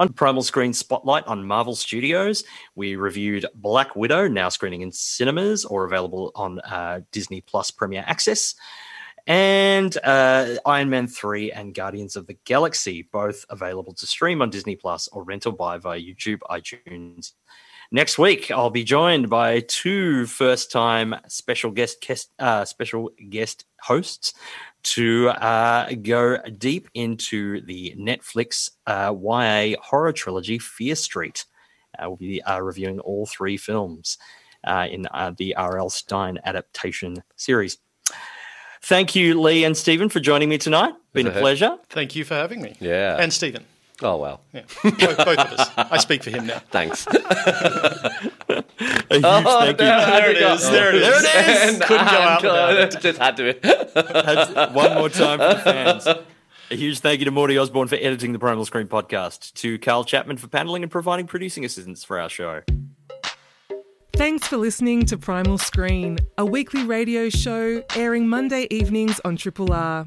On 0.01 0.13
Primal 0.13 0.43
Screen 0.43 0.73
Spotlight 0.73 1.25
on 1.29 1.47
Marvel 1.47 1.77
Studios, 1.77 2.43
we 2.75 2.97
reviewed 2.97 3.47
Black 3.55 3.95
Widow, 3.95 4.27
now 4.27 4.49
screening 4.49 4.81
in 4.81 4.91
cinemas 4.91 5.65
or 5.65 5.85
available 5.85 6.33
on 6.35 6.59
uh, 6.63 7.03
Disney 7.13 7.43
Plus 7.43 7.71
Premier 7.71 8.03
Access, 8.09 8.57
and 9.29 9.97
uh, 10.03 10.57
Iron 10.67 10.91
Man 10.91 11.07
3 11.07 11.53
and 11.53 11.73
Guardians 11.73 12.17
of 12.17 12.27
the 12.27 12.39
Galaxy, 12.45 13.09
both 13.13 13.45
available 13.51 13.95
to 13.95 14.07
stream 14.09 14.43
on 14.43 14.51
Disney 14.51 14.75
Plus 14.75 15.07
or 15.13 15.23
rental 15.23 15.53
buy 15.53 15.79
via 15.79 16.01
YouTube, 16.01 16.41
iTunes, 16.51 17.35
Next 17.93 18.19
week, 18.19 18.53
I'll 18.53 18.71
be 18.71 18.85
joined 18.85 19.29
by 19.29 19.61
two 19.61 20.27
first-time 20.27 21.17
special 21.27 21.73
guest, 21.73 22.01
guest 22.01 22.31
uh, 22.39 22.65
special 22.65 23.11
guest 23.31 23.65
hosts 23.81 24.33
to 24.83 25.29
uh, 25.31 25.91
go 26.01 26.39
deep 26.57 26.89
into 26.95 27.61
the 27.63 27.95
Netflix 27.99 28.71
uh, 28.87 29.13
YA 29.13 29.77
horror 29.83 30.13
trilogy 30.13 30.59
Fear 30.59 30.95
Street. 30.95 31.45
Uh, 31.99 32.09
we'll 32.09 32.17
be 32.17 32.41
uh, 32.43 32.61
reviewing 32.61 33.01
all 33.01 33.27
three 33.27 33.57
films 33.57 34.19
uh, 34.65 34.87
in 34.89 35.07
uh, 35.13 35.33
the 35.37 35.57
R.L. 35.57 35.91
Stine 35.91 36.39
adaptation 36.45 37.23
series. 37.35 37.79
Thank 38.83 39.17
you, 39.17 39.41
Lee 39.41 39.65
and 39.65 39.77
Stephen, 39.77 40.09
for 40.09 40.21
joining 40.21 40.49
me 40.49 40.59
tonight. 40.59 40.95
Been 41.13 41.27
a 41.27 41.31
a- 41.31 41.41
pleasure. 41.41 41.77
Thank 41.89 42.15
you 42.15 42.25
for 42.25 42.35
having 42.35 42.63
me. 42.63 42.77
Yeah. 42.81 43.17
And 43.19 43.33
Stephen. 43.33 43.65
Oh 44.03 44.17
well. 44.17 44.41
Yeah. 44.53 44.63
Both, 44.83 44.99
both 44.99 45.39
of 45.39 45.53
us. 45.59 45.71
I 45.77 45.99
speak 45.99 46.23
for 46.23 46.31
him 46.31 46.47
now. 46.47 46.61
Thanks. 46.71 47.07
A 49.11 49.15
huge 49.15 49.25
Oh, 49.25 49.61
thank 49.61 49.79
you. 49.81 49.87
There 49.87 50.31
it 50.31 50.37
is. 50.39 50.71
There 50.71 50.95
it 50.95 51.03
is. 51.03 51.23
There 51.23 51.69
it 51.69 51.75
is. 51.75 51.79
Couldn't 51.83 52.07
go 52.07 52.13
out 52.13 52.43
without 52.43 52.77
it. 52.77 52.99
Just 53.01 53.19
had 53.19 53.37
to. 53.37 53.53
That's 53.63 54.75
one 54.75 54.95
more 54.95 55.09
time 55.09 55.39
for 55.39 55.49
the 55.49 55.61
fans. 55.63 56.07
A 56.07 56.77
huge 56.77 57.01
thank 57.01 57.19
you 57.19 57.25
to 57.25 57.31
Morty 57.31 57.59
Osborne 57.59 57.89
for 57.89 57.97
editing 57.97 58.33
the 58.33 58.39
Primal 58.39 58.65
Screen 58.65 58.87
podcast, 58.87 59.53
to 59.55 59.79
Carl 59.81 60.05
Chapman 60.05 60.37
for 60.39 60.47
paneling 60.47 60.83
and 60.85 60.91
providing 60.91 61.27
producing 61.27 61.65
assistance 61.65 62.05
for 62.05 62.19
our 62.21 62.29
show. 62.29 62.63
Thanks 64.13 64.47
for 64.47 64.57
listening 64.57 65.05
to 65.07 65.19
Primal 65.19 65.59
Screen, 65.59 66.19
a 66.39 66.45
weekly 66.47 66.85
radio 66.85 67.29
show 67.29 67.83
airing 67.97 68.29
Monday 68.29 68.67
evenings 68.71 69.21
on 69.25 69.37
Triple 69.37 69.73
R. 69.73 70.07